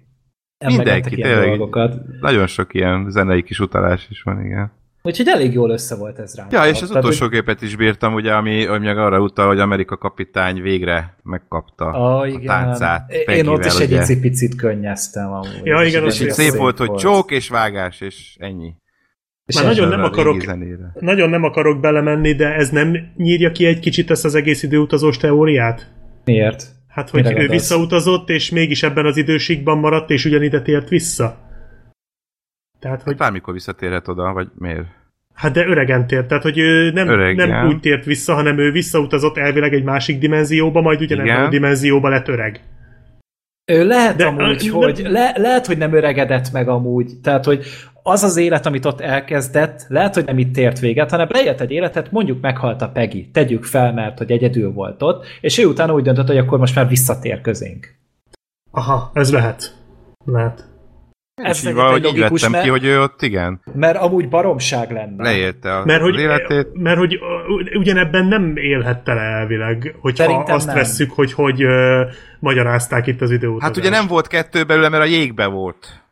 [0.66, 1.48] Mindenki, ilyen tényleg.
[1.48, 1.96] dolgokat.
[2.22, 4.72] Nagyon sok ilyen zenei kis utalás is van, igen.
[5.02, 6.48] Úgyhogy elég jól össze volt ez rá.
[6.52, 9.48] Ja, és az Tehát, utolsó hogy- képet is bírtam, ugye, ami, ami meg arra utal,
[9.48, 11.86] hogy Amerika kapitány végre megkapta
[12.20, 12.46] a igen.
[12.46, 13.12] táncát.
[13.12, 15.62] Én Peggyvel, ott is egy picit könnyeztem amúgy.
[15.64, 18.74] Ja, igen, És az És is szép volt, hogy csók és vágás, és ennyi.
[19.46, 20.46] És Már nagyon nem a akarok-.
[21.00, 25.18] Nagyon nem akarok belemenni, de ez nem nyírja ki egy kicsit ezt az egész időutazós
[25.18, 25.92] teóriát?
[26.26, 26.66] Miért?
[26.88, 27.62] Hát, hogy Mire ő gondolsz?
[27.62, 31.38] visszautazott, és mégis ebben az időségben maradt, és ugyanide tért vissza.
[32.80, 34.86] Tehát, Hogy hogy bármikor visszatérhet oda, vagy miért?
[35.34, 37.50] Hát de öregen tért, tehát hogy ő nem, Öregen.
[37.50, 42.10] nem úgy tért vissza, hanem ő visszautazott elvileg egy másik dimenzióba, majd ugyanebben a dimenzióba
[42.10, 42.62] lett öreg.
[43.72, 47.12] Ő lehet De, amúgy, ö, hogy nem- le, lehet, hogy nem öregedett meg amúgy.
[47.24, 47.66] Tehát, hogy
[48.08, 51.72] az az élet, amit ott elkezdett, lehet, hogy nem itt tért véget, hanem leélt egy
[51.72, 53.32] életet, mondjuk meghalt a Peggy.
[53.32, 56.76] Tegyük fel, mert hogy egyedül volt ott, és ő utána úgy döntött, hogy akkor most
[56.76, 57.96] már visszatér közénk.
[58.72, 59.76] Aha, ez lehet.
[60.26, 60.66] Lehet.
[61.44, 65.24] Ez így valahogy így vettem mert, ki, hogy ő ott igen, mert amúgy baromság lenne.
[65.24, 66.68] leélte a, Mert hogy, az életét.
[66.74, 67.20] mert hogy
[67.78, 70.76] ugyanebben nem élhette le elvileg, hogyha Szerintem azt nem.
[70.76, 71.72] vesszük, hogy hogy uh,
[72.40, 73.76] magyarázták itt az időutazást.
[73.76, 76.07] Hát ugye nem volt kettő belőle, mert a jégbe volt.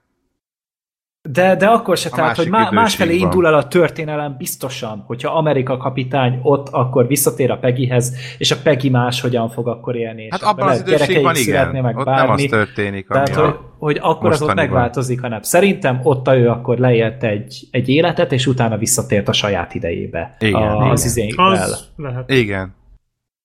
[1.30, 3.32] De, de akkor se, A tehát, hogy má, másfelé időségben.
[3.32, 8.56] indul el a történelem biztosan, hogyha Amerika kapitány ott, akkor visszatér a Peggyhez, és a
[8.64, 10.28] Peggy más hogyan fog akkor élni.
[10.30, 11.84] Hát abban az időségben igen.
[11.84, 12.22] meg Ott bármi.
[12.22, 13.76] nem az történik, ami Tehát, hogy, a...
[13.78, 15.44] hogy akkor az ott megváltozik a nap.
[15.44, 20.36] Szerintem ott a ő akkor leélt egy, egy életet, és utána visszatért a saját idejébe.
[20.40, 20.90] Igen, a, igen.
[20.90, 21.46] Az izénkvel.
[21.52, 22.32] Az lehet.
[22.32, 22.76] Igen.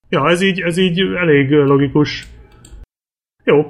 [0.09, 2.27] Ja, ez így, ez így elég logikus.
[3.45, 3.67] Jó,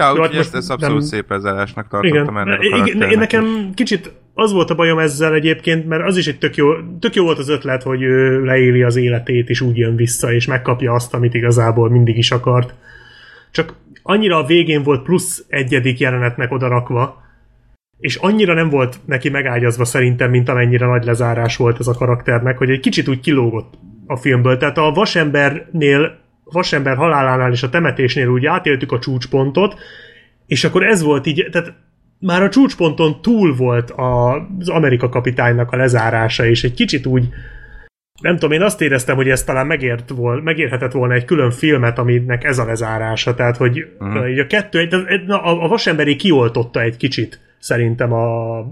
[0.00, 1.84] Ja, Jó, úgyhogy hát ezt, ezt abszolút nem- szép Igen.
[1.88, 3.16] tartottam ennek a igen, én is.
[3.16, 6.68] nekem kicsit az volt a bajom ezzel egyébként, mert az is egy tök jó,
[7.00, 10.46] tök jó volt az ötlet, hogy ő leéli az életét, és úgy jön vissza, és
[10.46, 12.74] megkapja azt, amit igazából mindig is akart.
[13.50, 17.22] Csak annyira a végén volt plusz egyedik jelenetnek odarakva,
[17.98, 22.58] és annyira nem volt neki megágyazva szerintem, mint amennyire nagy lezárás volt ez a karakternek,
[22.58, 23.74] hogy egy kicsit úgy kilógott
[24.06, 24.56] a filmből.
[24.56, 26.18] Tehát a vasembernél,
[26.52, 29.74] vasember halálánál és a temetésnél úgy átéltük a csúcspontot,
[30.46, 31.72] és akkor ez volt így, tehát
[32.18, 37.24] már a csúcsponton túl volt a, az Amerika kapitánynak a lezárása, és egy kicsit úgy
[38.22, 41.98] nem tudom, én azt éreztem, hogy ez talán megért vol, megérhetett volna egy külön filmet,
[41.98, 44.10] aminek ez a lezárása, tehát hogy Mhm.
[44.10, 44.30] uh-huh.
[44.30, 48.26] így a kettő, egy- na, a, a vasemberi kioltotta egy kicsit szerintem a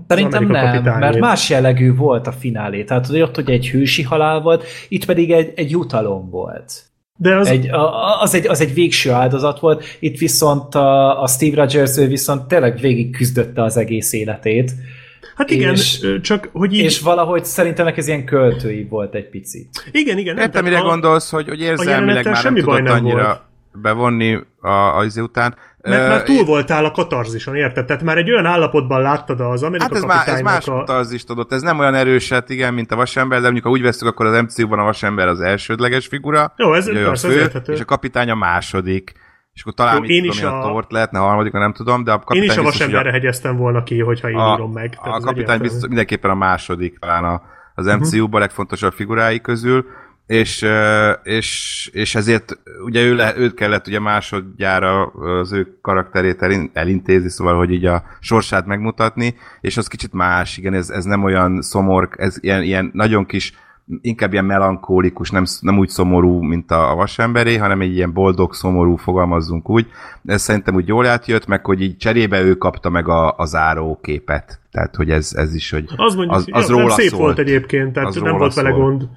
[0.09, 1.01] Szerintem Amerika nem, kapitányét.
[1.01, 2.85] mert más jellegű volt a finálé.
[2.85, 6.73] Tehát hogy ott ugye egy hősi halál volt, itt pedig egy, egy jutalom volt.
[7.21, 11.27] De az, Egy, a- az, egy, az egy végső áldozat volt, itt viszont a, a
[11.27, 14.73] Steve Rogers ő viszont tényleg végig küzdötte az egész életét,
[15.37, 19.69] hát igen, és- csak hogy így, és valahogy szerintem ez ilyen költői volt egy picit.
[19.93, 20.35] igen, igen.
[20.35, 23.41] nem, Értem, mire a- gondolsz, hogy, hogy érzelmileg már nem semmi tudott nem annyira volt.
[23.83, 25.57] bevonni a, az izé után.
[25.89, 27.85] Mert már túl voltál a katarzison, érted?
[27.87, 30.85] Tehát már egy olyan állapotban láttad az Amerika Hát ez, má, ez más a...
[30.85, 33.83] az is tudott, ez nem olyan erőset, igen, mint a vasember, de mondjuk ha úgy
[33.83, 37.35] veszük, akkor az MCU-ban a vasember az elsődleges figura, Jó, ez ugye a persze, ez
[37.35, 37.73] fő, érthető.
[37.73, 39.13] és a kapitány a második,
[39.53, 41.73] és akkor talán Jó, én tudom is én, a, a- tort lehetne, a harmadik, nem
[41.73, 44.73] tudom, de a Én kapitány is a vasemberre hegyeztem volna ki, hogyha én a, írom
[44.73, 44.91] meg.
[44.91, 47.43] Tehát a ez kapitány biztos, mindenképpen a második talán a,
[47.75, 47.97] az Mhm.
[47.99, 49.85] MCU-ban legfontosabb figurái közül,
[50.29, 50.67] és,
[51.23, 57.29] és, és ezért ugye ő le, őt kellett ugye másodjára az ő karakterét elin- elintézni,
[57.31, 61.63] szóval, hogy így a sorsát megmutatni, és az kicsit más, igen, ez, ez nem olyan
[61.63, 63.53] szomor, ez ilyen, ilyen nagyon kis
[64.01, 68.55] inkább ilyen melankólikus, nem, nem úgy szomorú, mint a, a vasemberé, hanem egy ilyen boldog,
[68.55, 69.87] szomorú, fogalmazzunk úgy.
[70.25, 73.99] Ez szerintem úgy jól átjött, meg hogy így cserébe ő kapta meg a, a záró
[74.03, 74.61] képet.
[74.71, 77.23] Tehát, hogy ez, ez is, hogy Az mondjuk, az, az ja, róla szép szólt.
[77.23, 78.81] volt egyébként, tehát Az nem volt vele szólt.
[78.83, 79.09] gond.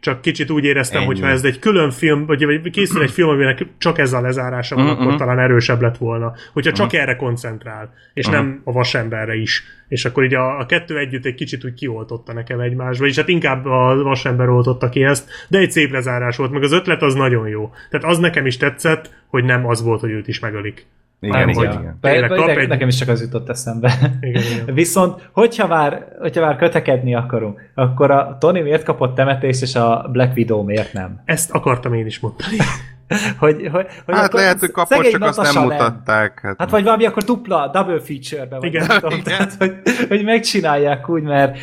[0.00, 3.66] Csak kicsit úgy éreztem, hogy ha ez egy külön film, vagy, készül egy film, aminek
[3.78, 5.16] csak ez a lezárása van, Mhm, akkor mhm.
[5.16, 6.32] talán erősebb lett volna.
[6.52, 8.34] Hogyha csak erre koncentrál, és Mhm.
[8.34, 9.62] nem a vasemberre is.
[9.88, 13.28] És akkor így a, a kettő együtt egy kicsit úgy kioltotta nekem egymást, vagyis hát
[13.28, 17.14] inkább a vasember oltotta ki ezt, de egy szép lezárás volt, meg az ötlet az
[17.14, 17.70] nagyon jó.
[17.90, 20.86] Tehát az nekem is tetszett, hogy nem az volt, hogy őt is megölik.
[21.20, 21.98] Igen, Nem, igen, hogy- igen.
[22.00, 23.92] Be, Tényleg be, kap ne, egy- Nekem is csak az jutott eszembe.
[24.20, 24.74] Igen, igen.
[24.82, 30.08] Viszont, hogyha már, hogyha már kötekedni akarunk, akkor a Tony miért kapott temetést, és a
[30.12, 31.22] Black Widow miért nem?
[31.24, 32.56] Ezt akartam én is mondani.
[33.38, 36.40] hogy, hogy, hogy hát lehet, hogy kapott, csak azt nem mutatták.
[36.42, 38.56] Hát, hát vagy valami akkor dupla, double feature-be.
[38.58, 38.86] Vagy igen.
[38.88, 39.24] tudom, igen.
[39.24, 39.72] Tehát, hogy,
[40.08, 41.58] hogy megcsinálják úgy, mert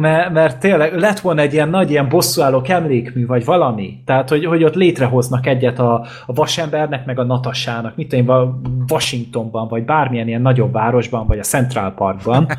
[0.00, 4.02] mert, mert tényleg lett volna egy ilyen nagy ilyen bosszúállók emlékmű, vagy valami.
[4.04, 9.68] Tehát, hogy, hogy ott létrehoznak egyet a, a vasembernek, meg a Natassának, mit tudom Washingtonban,
[9.68, 12.44] vagy bármilyen ilyen nagyobb városban, vagy a Central Parkban.
[12.44, 12.56] a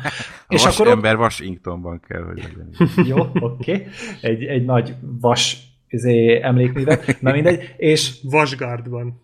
[0.54, 1.20] és vas akkor ember ott...
[1.20, 2.68] Washingtonban kell, hogy legyen.
[3.16, 3.72] Jó, oké.
[3.72, 3.86] Okay.
[4.20, 5.56] Egy, egy nagy vas
[5.88, 7.16] izé, emlékművet.
[7.20, 7.74] Na mindegy.
[7.76, 8.14] És...
[8.22, 9.20] Vasgardban.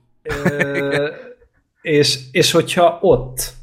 [1.83, 3.57] és, és hogyha ott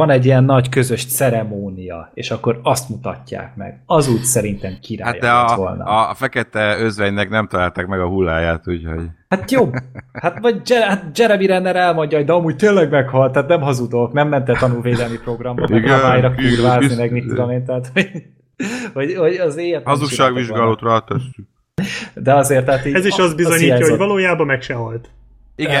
[0.00, 3.82] van egy ilyen nagy közös ceremónia, és akkor azt mutatják meg.
[3.86, 5.84] Az úgy szerintem király hát de a, volna.
[5.84, 9.00] A, a fekete özvegynek nem találták meg a hulláját, úgyhogy...
[9.28, 9.74] Hát jobb.
[10.12, 14.28] Hát vagy Jer- hát Jeremy Renner elmondja, de amúgy tényleg meghalt, tehát nem hazudok, nem
[14.28, 17.92] ment el tanulvédelmi programba, meg Hawaii-ra kurvázni, meg mit tudom én, tehát
[18.94, 19.82] hogy, hogy az éjjel...
[19.84, 21.46] Hazugságvizsgálót rátesszük.
[22.14, 25.10] De azért, tehát így Ez is az bizonyítja, hogy valójában meg se halt.
[25.56, 25.72] Igen.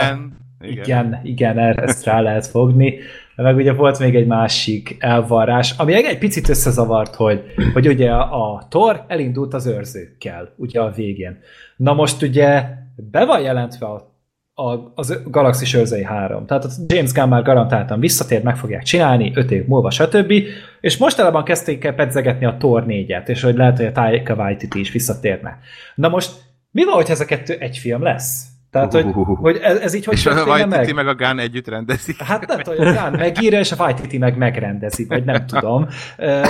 [0.60, 2.98] Igen, igen, igen ezt rá lehet fogni
[3.42, 7.42] meg ugye volt még egy másik elvarrás, ami egy picit összezavart, hogy,
[7.72, 11.38] hogy ugye a Thor elindult az őrzőkkel, ugye a végén.
[11.76, 12.64] Na most ugye
[13.10, 14.14] be van jelentve a,
[14.62, 16.46] a, az Galaxis őrzői 3.
[16.46, 20.32] Tehát a James Gunn már garantáltan visszatér, meg fogják csinálni, 5 év múlva, stb.
[20.80, 24.80] És mostanában kezdték el pedzegetni a Thor 4-et, és hogy lehet, hogy a Taika Waititi
[24.80, 25.58] is visszatérne.
[25.94, 26.30] Na most
[26.70, 28.46] mi van, hogy ez a kettő egy film lesz?
[28.76, 30.94] Tehát, hogy, hogy ez, ez így hogy És a Waititi meg?
[30.94, 32.14] meg a Gun együtt rendezi.
[32.18, 35.86] Hát nem tudom, hogy a Gun megírja, és a Waititi meg megrendezi, vagy nem tudom.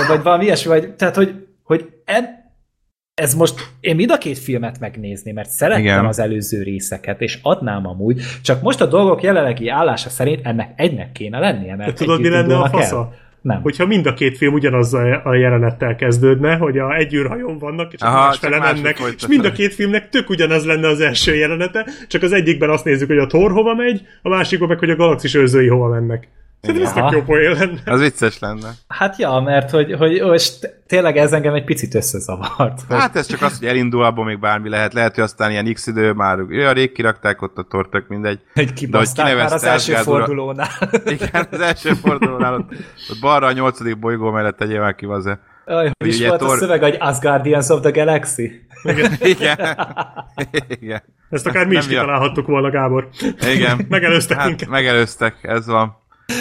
[0.08, 2.44] Vagy valami ilyesmi, vagy, tehát, hogy, hogy en,
[3.14, 6.06] ez most, én mind a két filmet megnézni, mert szerettem Igen.
[6.06, 11.12] az előző részeket, és adnám amúgy, csak most a dolgok jelenlegi állása szerint ennek egynek
[11.12, 12.96] kéne lennie, mert tudod, mi lenne a fasza?
[12.96, 13.24] El.
[13.46, 13.62] Nem.
[13.62, 18.00] Hogyha mind a két film ugyanazzal a jelenettel kezdődne, hogy a egy űrhajón vannak, és
[18.00, 22.22] Aha, másfele mennek, és mind a két filmnek tök ugyanaz lenne az első jelenete, csak
[22.22, 25.34] az egyikben azt nézzük, hogy a Thor hova megy, a másikban meg, hogy a galaxis
[25.34, 26.28] őrzői hova mennek.
[26.68, 27.80] Ez jó poén lenne.
[27.84, 28.70] Az vicces lenne.
[28.88, 32.80] Hát ja, mert hogy, hogy most tényleg ez engem egy picit összezavart.
[32.88, 34.92] Hát ez csak az, hogy elindul, abból még bármi lehet.
[34.92, 38.40] Lehet, hogy aztán ilyen x idő már olyan rég kirakták ott a tortök, mindegy.
[38.54, 40.68] Egy kibaszták már az első fordulónál.
[41.04, 42.54] Igen, az első fordulónál.
[42.54, 42.70] Ott,
[43.10, 45.38] ott balra a nyolcadik bolygó mellett tegyél már ki, az
[45.68, 46.54] Aj, hogy is volt tor...
[46.54, 48.66] a szöveg, hogy Asgardians of the Galaxy?
[48.82, 49.12] Igen.
[49.34, 49.58] Igen.
[50.80, 51.02] Igen.
[51.30, 53.08] Ezt akár mi Nem is kitalálhattuk volna, Gábor.
[53.54, 53.86] Igen.
[53.88, 54.68] megelőztek hát, minket.
[54.68, 55.96] Megelőztek, ez van.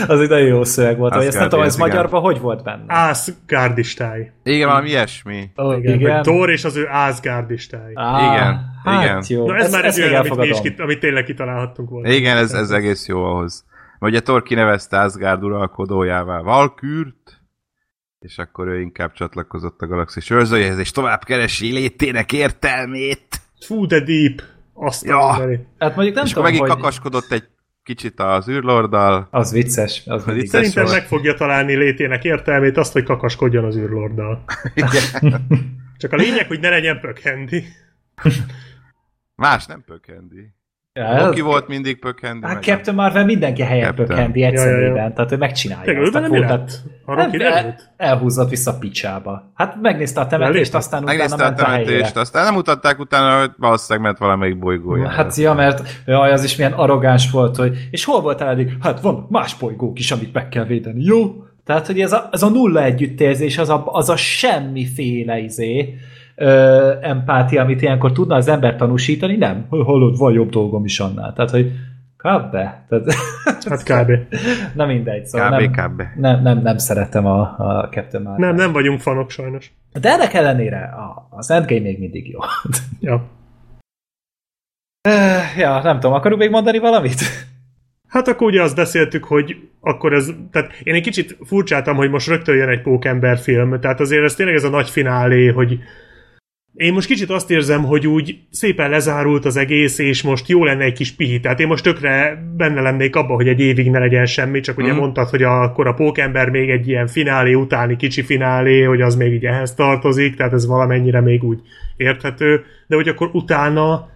[0.08, 2.84] Az egy nagyon jó szöveg volt, hogy ezt nem tudom, ez magyarban hogy volt benne?
[2.88, 4.32] Ásgárdistály.
[4.44, 5.50] Igen, valami ilyesmi.
[5.56, 6.00] Oh, igen.
[6.00, 6.22] igen.
[6.22, 7.94] Thor és az ő ásgárdistály.
[7.94, 9.24] Ah, igen, hát igen.
[9.28, 9.48] Jó.
[9.48, 12.10] Na ez, ez már egy olyan, amit, mi is amit tényleg kitalálhattunk volna.
[12.10, 13.66] Igen, ez, ez egész jó ahhoz.
[14.00, 17.42] Ugye Thor kinevezte Asgard uralkodójává Valkürt,
[18.20, 23.28] és akkor ő inkább csatlakozott a galaxis őrzőjehez, és tovább keresi létének értelmét.
[23.66, 24.42] Fú, de deep.
[24.74, 25.32] Azt ja.
[25.78, 26.70] Hát mondjuk nem és tudom, megint hogy...
[26.70, 27.44] kakaskodott egy
[27.86, 29.28] kicsit az űrlorddal.
[29.32, 30.02] Az vicces.
[30.06, 30.96] Az az vicces Szerintem volt.
[30.96, 34.44] meg fogja találni létének értelmét azt, hogy kakaskodjon az űrlorddal.
[35.98, 37.64] Csak a lényeg, hogy ne legyen pökhendi.
[39.36, 40.54] Más nem pökhendi.
[41.00, 42.46] Ja, Loki volt mindig pökhendi.
[42.46, 45.14] Hát Captain Marvel mindenki helyett pökhendi egy ja, ja, ja.
[45.14, 45.84] tehát ő megcsinálja.
[45.84, 46.30] Tényleg, azt.
[46.30, 46.82] Nem lett?
[47.06, 49.52] nem, el, elhúzott vissza a picsába.
[49.54, 53.52] Hát megnézte a temetést, aztán megnézte utána a temetést, a aztán nem mutatták utána, hogy
[53.58, 55.10] valószínűleg ment valamelyik bolygója.
[55.10, 58.78] Hát ja, mert jaj, az is milyen arrogáns volt, hogy és hol volt eddig?
[58.82, 61.04] Hát van más bolygók is, amit meg kell védeni.
[61.04, 61.44] Jó?
[61.66, 65.96] Tehát, hogy ez a, ez a nulla együttérzés, az a, az a semmiféle izé,
[66.36, 69.66] ö, empátia, amit ilyenkor tudna az ember tanúsítani, nem.
[69.70, 71.34] Hallod, van jobb dolgom is annál.
[71.34, 71.72] Tehát, hogy
[72.18, 72.52] kb.
[72.52, 73.14] Tehát,
[73.70, 74.12] hát kb.
[74.76, 75.26] Na mindegy.
[75.26, 76.02] Szóval kb, nem, kb.
[76.16, 78.48] Nem, nem, nem szeretem a, a Captain Marvel.
[78.48, 79.72] Nem, nem vagyunk fanok sajnos.
[80.00, 82.40] De ennek ellenére a, az Endgame még mindig jó.
[83.00, 83.24] ja.
[85.58, 87.22] Ja, nem tudom, akarunk még mondani valamit?
[88.08, 92.28] Hát akkor ugye azt beszéltük, hogy akkor ez, tehát én egy kicsit furcsáltam, hogy most
[92.28, 95.80] rögtön jön egy pókember film, tehát azért ez tényleg ez a nagy finálé, hogy
[96.76, 100.84] én most kicsit azt érzem, hogy úgy szépen lezárult az egész, és most jó lenne
[100.84, 101.40] egy kis pihi.
[101.40, 104.94] Tehát én most tökre benne lennék abban, hogy egy évig ne legyen semmi, csak ugye
[104.94, 104.98] mm.
[104.98, 109.34] mondtad, hogy akkor a pókember még egy ilyen finálé utáni kicsi finálé, hogy az még
[109.34, 111.60] így ehhez tartozik, tehát ez valamennyire még úgy
[111.98, 114.10] érthető, de hogy akkor utána, akkor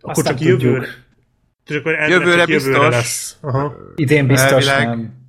[0.00, 0.86] Aztán csak jövőre.
[1.64, 2.72] Csak akkor jövőre csak biztos.
[2.72, 3.36] Jövőre lesz.
[3.40, 3.74] Aha.
[3.96, 4.86] Idén biztos Elvileg.
[4.86, 5.21] nem.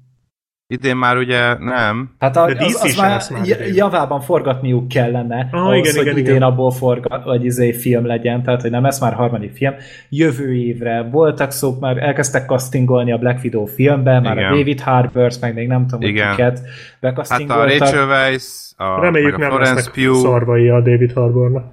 [0.73, 2.09] Idén már ugye nem.
[2.19, 6.35] Hát a, az, az már, már javában forgatniuk kellene, ah, ahhoz, igen, hogy igen, idén
[6.35, 6.41] igen.
[6.41, 9.73] abból forgat, vagy izé film legyen, tehát hogy nem ez már harmadik film.
[10.09, 14.51] Jövő évre voltak szók, már elkezdtek castingolni a Black Widow filmben, már igen.
[14.51, 16.61] a David Harbour, meg még nem tudom, hogy kiket
[17.01, 20.15] Hát a Rachel Weisz, a, Reméljük a nem Florence Pugh.
[20.15, 21.65] szarvai a David Harbournak.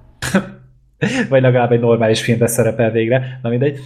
[1.31, 3.39] Vagy legalább egy normális filmbe szerepel végre.
[3.43, 3.79] Na mindegy.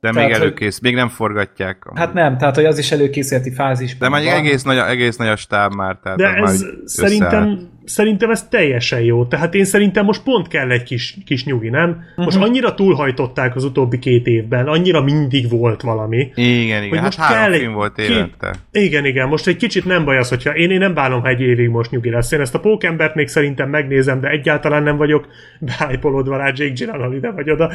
[0.00, 1.84] De tehát, még előkész, még nem forgatják.
[1.86, 1.98] Amúgy.
[1.98, 5.36] Hát nem, tehát hogy az is előkészületi fázisban De már egész nagy, egész nagy a
[5.36, 5.98] stáb már.
[6.02, 9.26] Tehát De ez szerintem, szerintem ez teljesen jó.
[9.26, 12.04] Tehát én szerintem most pont kell egy kis, kis nyugi, nem?
[12.16, 12.42] Most uh-huh.
[12.42, 16.30] annyira túlhajtották az utóbbi két évben, annyira mindig volt valami.
[16.34, 18.50] Igen, igen, hát most hát három kell film volt évente.
[18.70, 18.82] Két...
[18.84, 21.40] Igen, igen, most egy kicsit nem baj az, hogyha én, én nem bánom, ha egy
[21.40, 22.32] évig most nyugi lesz.
[22.32, 25.26] Én ezt a pókembert még szerintem megnézem, de egyáltalán nem vagyok
[25.78, 27.72] beájpolódva rá Jake Gyllenhaal ide vagy oda.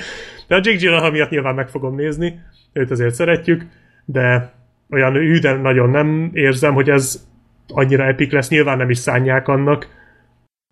[0.48, 2.40] De a Jake Gyllenhaal miatt nyilván meg fogom nézni,
[2.74, 3.66] őt azért szeretjük,
[4.06, 4.54] de
[4.90, 7.30] olyan üden nagyon nem érzem, hogy ez
[7.68, 9.88] annyira epik lesz, nyilván nem is szánják annak,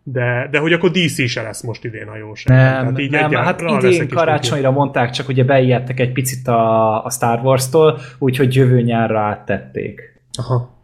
[0.03, 2.57] de, de hogy akkor DC se lesz most idén a jóság.
[2.57, 7.09] Nem, Tehát így nem hát idén karácsonyra mondták, csak ugye beijedtek egy picit a, a
[7.09, 10.01] Star Wars-tól, úgyhogy jövő nyárra áttették.
[10.37, 10.77] Aha.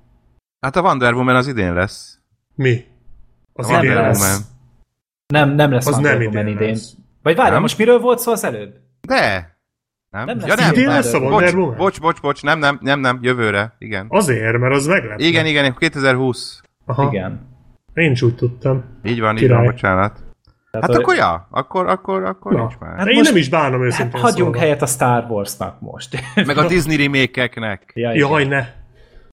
[0.59, 2.19] Hát a Wonder Woman az idén lesz.
[2.55, 2.85] Mi?
[3.53, 4.21] Az nem idén lesz.
[4.21, 4.41] Woman.
[5.27, 6.67] Nem, nem lesz az Wonder nem Woman idén.
[6.67, 6.77] idén.
[7.23, 8.75] Vagy várj, most miről volt szó az előbb?
[9.01, 9.53] De!
[10.09, 10.25] Nem?
[10.25, 11.77] Nem lesz ja, nem, idén lesz a Wonder bocs, Woman?
[11.77, 14.05] Bocs, bocs, bocs, nem, nem, nem, nem, jövőre, igen.
[14.09, 15.19] Azért, mert az meglep.
[15.19, 16.61] Igen, igen, 2020.
[16.85, 17.07] Aha.
[17.07, 17.54] Igen.
[17.95, 18.83] Én is úgy tudtam.
[19.03, 19.57] Így van, Király.
[19.59, 20.23] így van, bocsánat.
[20.71, 22.59] Tehát, hát akkor ja, akkor, akkor, akkor Na.
[22.59, 22.97] nincs már.
[22.97, 24.61] Hát én most, nem is bánom őszintén hát Hagyjunk szóval.
[24.61, 26.17] helyet a Star Warsnak most.
[26.45, 27.91] Meg a Disney remake-eknek.
[27.93, 28.65] Ja, Jaj, ne.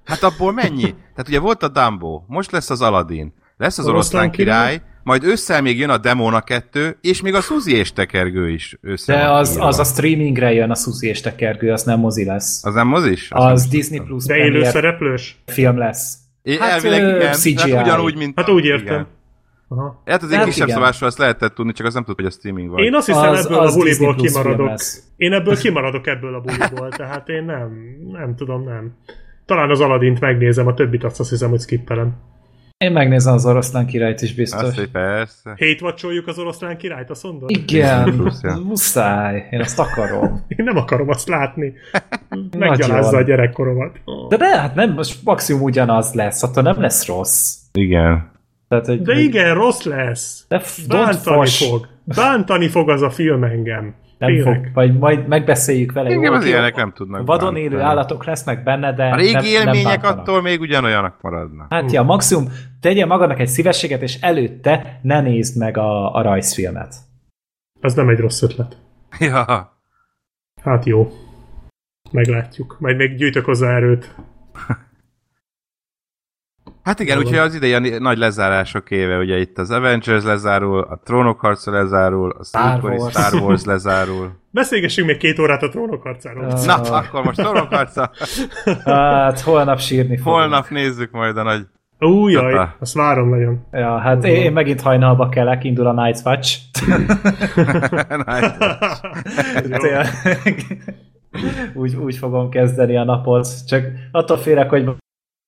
[0.05, 0.83] Hát abból mennyi?
[0.83, 5.25] Tehát ugye volt a Dumbo, most lesz az Aladdin, lesz az Oroszlán király, király, majd
[5.25, 9.31] ősszel még jön a Demona 2, és még a Suzy és tekergő is össze De
[9.31, 12.65] az, az a streamingre jön a Suzy és tekergő, az nem mozi lesz.
[12.65, 13.31] Az nem mozis?
[13.31, 15.43] Az, az Disney Plus De élő szereplős?
[15.47, 16.22] Film lesz.
[16.43, 17.73] É, hát, elvileg igen, CGI.
[17.73, 18.33] hát ugyanúgy, mint...
[18.37, 18.95] Hát úgy értem.
[18.95, 19.07] Igen.
[19.69, 20.03] Aha.
[20.05, 22.35] Hát az egy hát kisebb szavásról azt lehetett tudni, csak az nem tudta, hogy a
[22.35, 22.83] streaming van.
[22.83, 24.73] Én azt hiszem az, ebből az a buliból kimaradok.
[25.17, 27.71] Én ebből kimaradok ebből a buliból, tehát én nem,
[28.13, 28.97] nem tudom, nem.
[29.47, 32.15] Talán az Aladint megnézem, a többit azt, azt hiszem, hogy skippelem.
[32.83, 34.63] Én megnézem az oroszlán királyt is biztos.
[34.63, 35.57] Azt, hogy persze.
[35.59, 37.51] Hate az oroszlán királyt, azt mondod?
[37.51, 38.33] Igen,
[38.65, 39.47] muszáj.
[39.51, 40.45] Én azt akarom.
[40.57, 41.73] Én nem akarom azt látni.
[42.59, 44.01] Meggyalázza a gyerekkoromat.
[44.29, 47.57] De de, hát nem, most maximum ugyanaz lesz, attól nem lesz rossz.
[47.73, 48.31] Igen.
[48.69, 50.45] Tehát, hogy de igen, rossz lesz.
[50.49, 51.87] De f- Bántani fog.
[52.05, 53.95] Bántani fog az a film engem.
[54.27, 56.11] Nem fog, vagy majd megbeszéljük vele.
[56.11, 57.27] Igen, az ilyenek nem tudnak.
[57.27, 61.67] Vadon élő állatok lesznek benne, de A régi nem, élmények nem attól még ugyanolyanak maradnak.
[61.73, 62.49] Hát ja, maximum
[62.81, 66.95] tegye magadnak egy szívességet, és előtte ne nézd meg a, a rajzfilmet.
[67.81, 68.77] Az nem egy rossz ötlet.
[69.19, 69.71] Ja.
[70.63, 71.11] Hát jó.
[72.11, 72.77] Meglátjuk.
[72.81, 74.15] Majd még gyűjtök hozzá erőt.
[76.83, 81.41] Hát igen, úgyhogy az idei nagy lezárások éve, ugye itt az Avengers lezárul, a Trónok
[81.41, 84.31] harca lezárul, a Star Wars, Star Wars lezárul.
[84.51, 86.45] Beszélgessünk még két órát a Trónok harcáról.
[86.45, 88.11] Uh, Na, akkor most Trónok harca.
[88.85, 90.37] hát holnap sírni fogunk.
[90.37, 91.67] Holnap nézzük majd a nagy
[91.99, 93.67] Ú, jaj, azt várom nagyon.
[93.73, 94.33] Ja, hát uh-huh.
[94.33, 96.59] én, én megint hajnalba kelek, indul a Night's Watch.
[98.27, 98.59] Night's
[99.81, 100.11] Watch.
[101.81, 104.85] úgy, úgy fogom kezdeni a napot, csak attól félek, hogy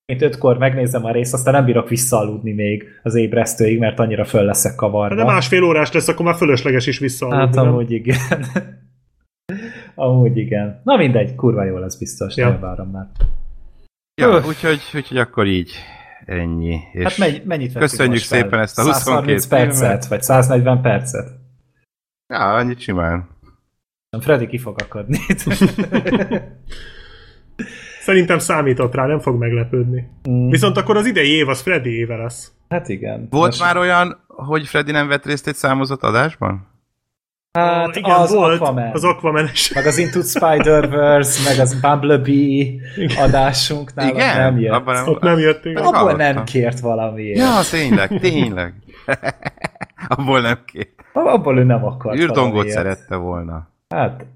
[0.07, 4.45] mint ötkor megnézem a részt, aztán nem bírok visszaaludni még az ébresztőig, mert annyira föl
[4.45, 5.15] leszek kavarva.
[5.15, 7.45] De másfél órás lesz, akkor már fölösleges is visszaaludni.
[7.45, 7.97] Hát amúgy nem?
[7.97, 8.19] igen.
[9.95, 10.81] amúgy igen.
[10.85, 12.49] Na mindegy, kurva jó lesz biztos, ja.
[12.49, 13.09] nem várom már.
[14.21, 15.73] Ja, úgyhogy, úgyhogy akkor így
[16.25, 16.79] ennyi.
[16.93, 18.61] És hát mennyit, mennyit Köszönjük szépen fel?
[18.61, 20.07] ezt a 22 percet, filmet.
[20.07, 21.29] vagy 140 percet?
[22.27, 23.29] Ja, annyit simán.
[24.21, 25.19] Freddy ki fog akadni.
[28.05, 30.09] Szerintem számított rá, nem fog meglepődni.
[30.31, 30.49] Mm.
[30.49, 32.53] Viszont akkor az idei év az Freddy éve lesz.
[32.69, 33.27] Hát igen.
[33.31, 33.61] Volt Most...
[33.61, 36.67] már olyan, hogy Freddy nem vett részt egy számozott adásban?
[37.59, 38.91] Hát igen, az volt, Aquaman.
[38.93, 39.73] Az Aquaman is.
[39.73, 42.75] Meg az Into Spider-Verse, meg az Bumblebee
[43.19, 44.37] adásunknál igen?
[44.37, 44.73] nem jött.
[44.73, 45.85] Abban nem, Ott nem jött, igen.
[45.85, 47.39] Abból nem kért valamiért.
[47.39, 48.75] Ja, tényleg, tényleg.
[50.17, 50.91] Abból nem kért.
[51.13, 53.73] Abból ő nem akart Űrdongot szerette volna.
[53.95, 54.27] Hát,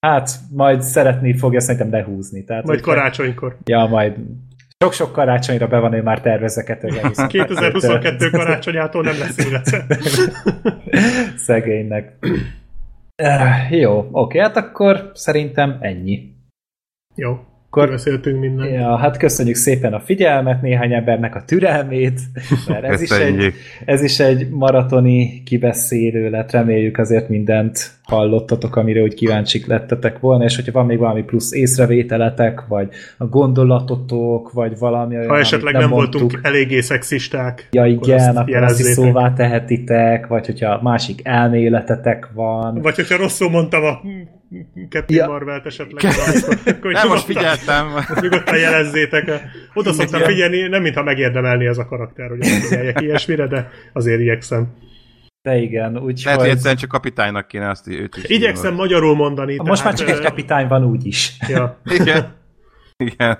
[0.00, 2.44] Hát, majd szeretni fogja szerintem lehúzni.
[2.44, 3.56] Tehát, majd karácsonykor.
[3.64, 4.16] Ja, majd
[4.84, 6.80] sok-sok karácsonyra be van ő már tervezeket.
[7.26, 9.86] 2022 karácsonyától nem lesz élete.
[11.46, 12.12] Szegénynek.
[13.22, 16.32] Uh, jó, oké, hát akkor szerintem ennyi.
[17.14, 17.38] Jó.
[17.70, 18.68] Akkor beszéltünk minden.
[18.68, 22.20] Ja, hát köszönjük szépen a figyelmet, néhány embernek a türelmét,
[22.68, 23.52] mert ez, is egy,
[23.84, 30.44] ez is egy maratoni kibeszélő lett, reméljük azért mindent hallottatok, amire úgy kíváncsik lettetek volna,
[30.44, 35.72] és hogyha van még valami plusz észrevételetek, vagy a gondolatotok, vagy valami olyan, Ha esetleg
[35.72, 40.82] nem, nem voltunk eléggé szexisták, ja igen, akkor, akkor azt is szóvá tehetitek, vagy hogyha
[40.82, 42.80] másik elméletetek van.
[42.80, 44.00] Vagy hogyha rosszul mondtam a
[44.88, 45.26] Captain ja.
[45.26, 46.12] Marvel-t esetleg.
[46.42, 47.86] Akkor, akkor nem, most figyeltem.
[48.20, 49.30] Nyugodtan jelezzétek.
[49.74, 54.68] Oda szoktam figyelni, nem mintha megérdemelni ez a karakter, hogy figyeljek ilyesmire, de azért igyekszem.
[55.42, 56.24] De igen, úgyhogy...
[56.24, 58.24] Lehet, hogy egyszerűen csak kapitánynak kéne azt őt is.
[58.24, 58.78] Igyekszem hívni.
[58.78, 59.56] magyarul mondani.
[59.56, 61.36] Most már csak egy kapitány van úgy is.
[61.48, 61.80] Ja.
[62.00, 62.36] Igen.
[62.96, 63.38] Igen.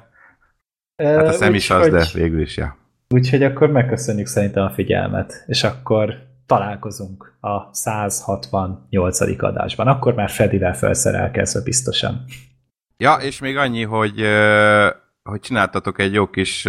[0.96, 2.76] Hát a szem is az, de végül is, ja.
[3.08, 6.14] Úgyhogy akkor megköszönjük szerintem a figyelmet, és akkor
[6.46, 9.20] találkozunk a 168.
[9.42, 9.86] adásban.
[9.86, 12.24] Akkor már Fredivel felszerelkezve biztosan.
[12.96, 14.24] Ja, és még annyi, hogy,
[15.22, 16.66] hogy csináltatok egy jó kis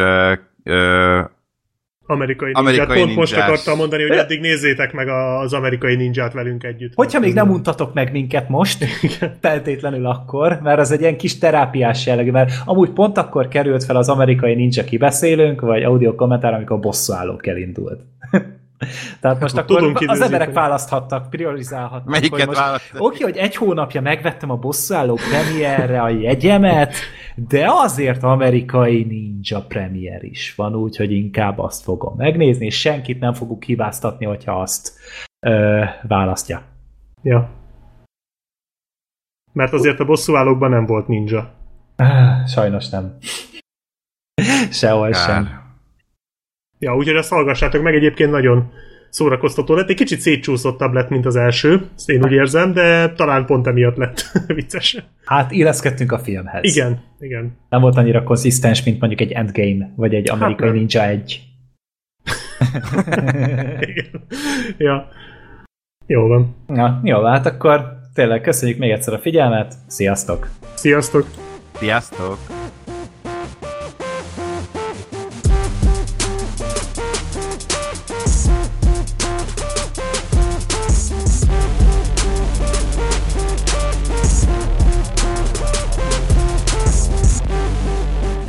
[2.11, 3.06] Amerikai, Amerikai ninját.
[3.06, 6.94] Pont most akartam mondani, hogy addig nézzétek meg az amerikai ninját velünk együtt.
[6.95, 8.86] Hogyha még nem untatok meg minket most,
[9.41, 13.95] feltétlenül akkor, mert az egy ilyen kis terápiás jellegű, mert amúgy pont akkor került fel
[13.95, 18.02] az amerikai ninja kibeszélünk, vagy audio kommentár, amikor bosszúállók elindult.
[19.20, 22.10] Tehát most Akkor akkor, tudunk az emberek választhattak, priorizálhattak.
[22.10, 23.06] Melyiket most, választani?
[23.06, 26.96] Oké, hogy egy hónapja megvettem a bosszúálló premierre a jegyemet,
[27.36, 33.34] de azért amerikai ninja premier is van, úgyhogy inkább azt fogom megnézni, és senkit nem
[33.34, 34.94] fogok hibáztatni, hogyha azt
[35.40, 36.62] ö, választja.
[37.22, 37.50] Ja.
[39.54, 41.54] Mert azért a bosszúállókban nem volt ninja.
[42.46, 43.18] Sajnos nem.
[44.72, 45.30] Sehol Kár.
[45.30, 45.59] sem.
[46.80, 48.72] Ja, úgyhogy ezt hallgassátok meg, egyébként nagyon
[49.10, 49.90] szórakoztató lett.
[49.90, 53.96] Egy kicsit szétcsúszottabb lett, mint az első, ezt én úgy érzem, de talán pont emiatt
[53.96, 55.04] lett vicces.
[55.26, 56.76] Hát illeszkedtünk a filmhez.
[56.76, 57.58] Igen, igen.
[57.70, 60.76] Nem volt annyira konzisztens, mint mondjuk egy Endgame, vagy egy amerikai nem.
[60.76, 61.42] Ninja 1.
[63.80, 64.28] igen.
[64.78, 65.08] ja.
[66.06, 66.56] Jó van.
[66.68, 69.74] Na, jó, hát akkor tényleg köszönjük még egyszer a figyelmet.
[69.88, 70.50] Sziasztok!
[70.74, 71.26] Sziasztok!
[71.74, 72.38] Sziasztok!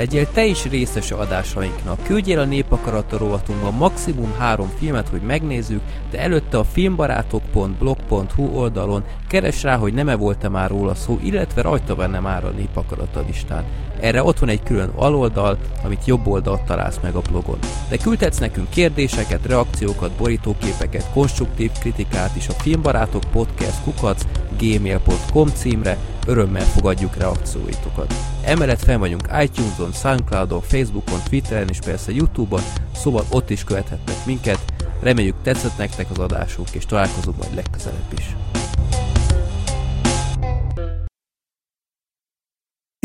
[0.01, 2.02] Legyél te is részes adásainknak.
[2.02, 9.62] Küldjél a Népakarata rovatunkban maximum három filmet, hogy megnézzük, de előtte a filmbarátok.blog.hu oldalon keres
[9.62, 13.64] rá, hogy nem-e volt-e már róla szó, illetve rajta benne már a Népakarata listán.
[14.01, 17.59] Erre ott van egy külön aloldal, amit jobb oldalt találsz meg a blogon.
[17.89, 24.22] De küldhetsz nekünk kérdéseket, reakciókat, borítóképeket, konstruktív kritikát is a filmbarátok podcast kukac
[24.59, 25.97] gmail.com címre,
[26.27, 28.14] örömmel fogadjuk reakcióitokat.
[28.44, 32.62] Emellett fel vagyunk iTunes-on, Soundcloud-on, Facebookon, Twitteren és persze Youtube-on,
[32.94, 34.59] szóval ott is követhettek minket.
[35.01, 38.36] Reméljük tetszett nektek az adásunk, és találkozunk majd legközelebb is.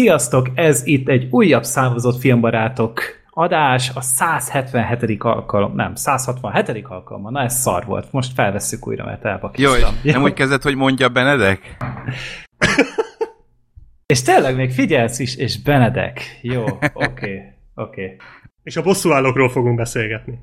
[0.02, 0.50] Sziasztok!
[0.56, 5.24] Ez itt egy újabb számozott filmbarátok adás, a 177.
[5.24, 6.86] alkalom, nem, 167.
[6.86, 9.96] alkalommal, na ez szar volt, most felvesszük újra, mert Jó, elpakiztam.
[10.04, 11.78] és nem úgy kezdett, hogy mondja Benedek?
[14.14, 16.40] És tényleg még figyelsz is, és Benedek.
[16.42, 17.42] Jó, oké, okay,
[17.76, 18.04] oké.
[18.04, 18.18] Okay.
[18.64, 20.40] És a bosszúállókról fogunk beszélgetni.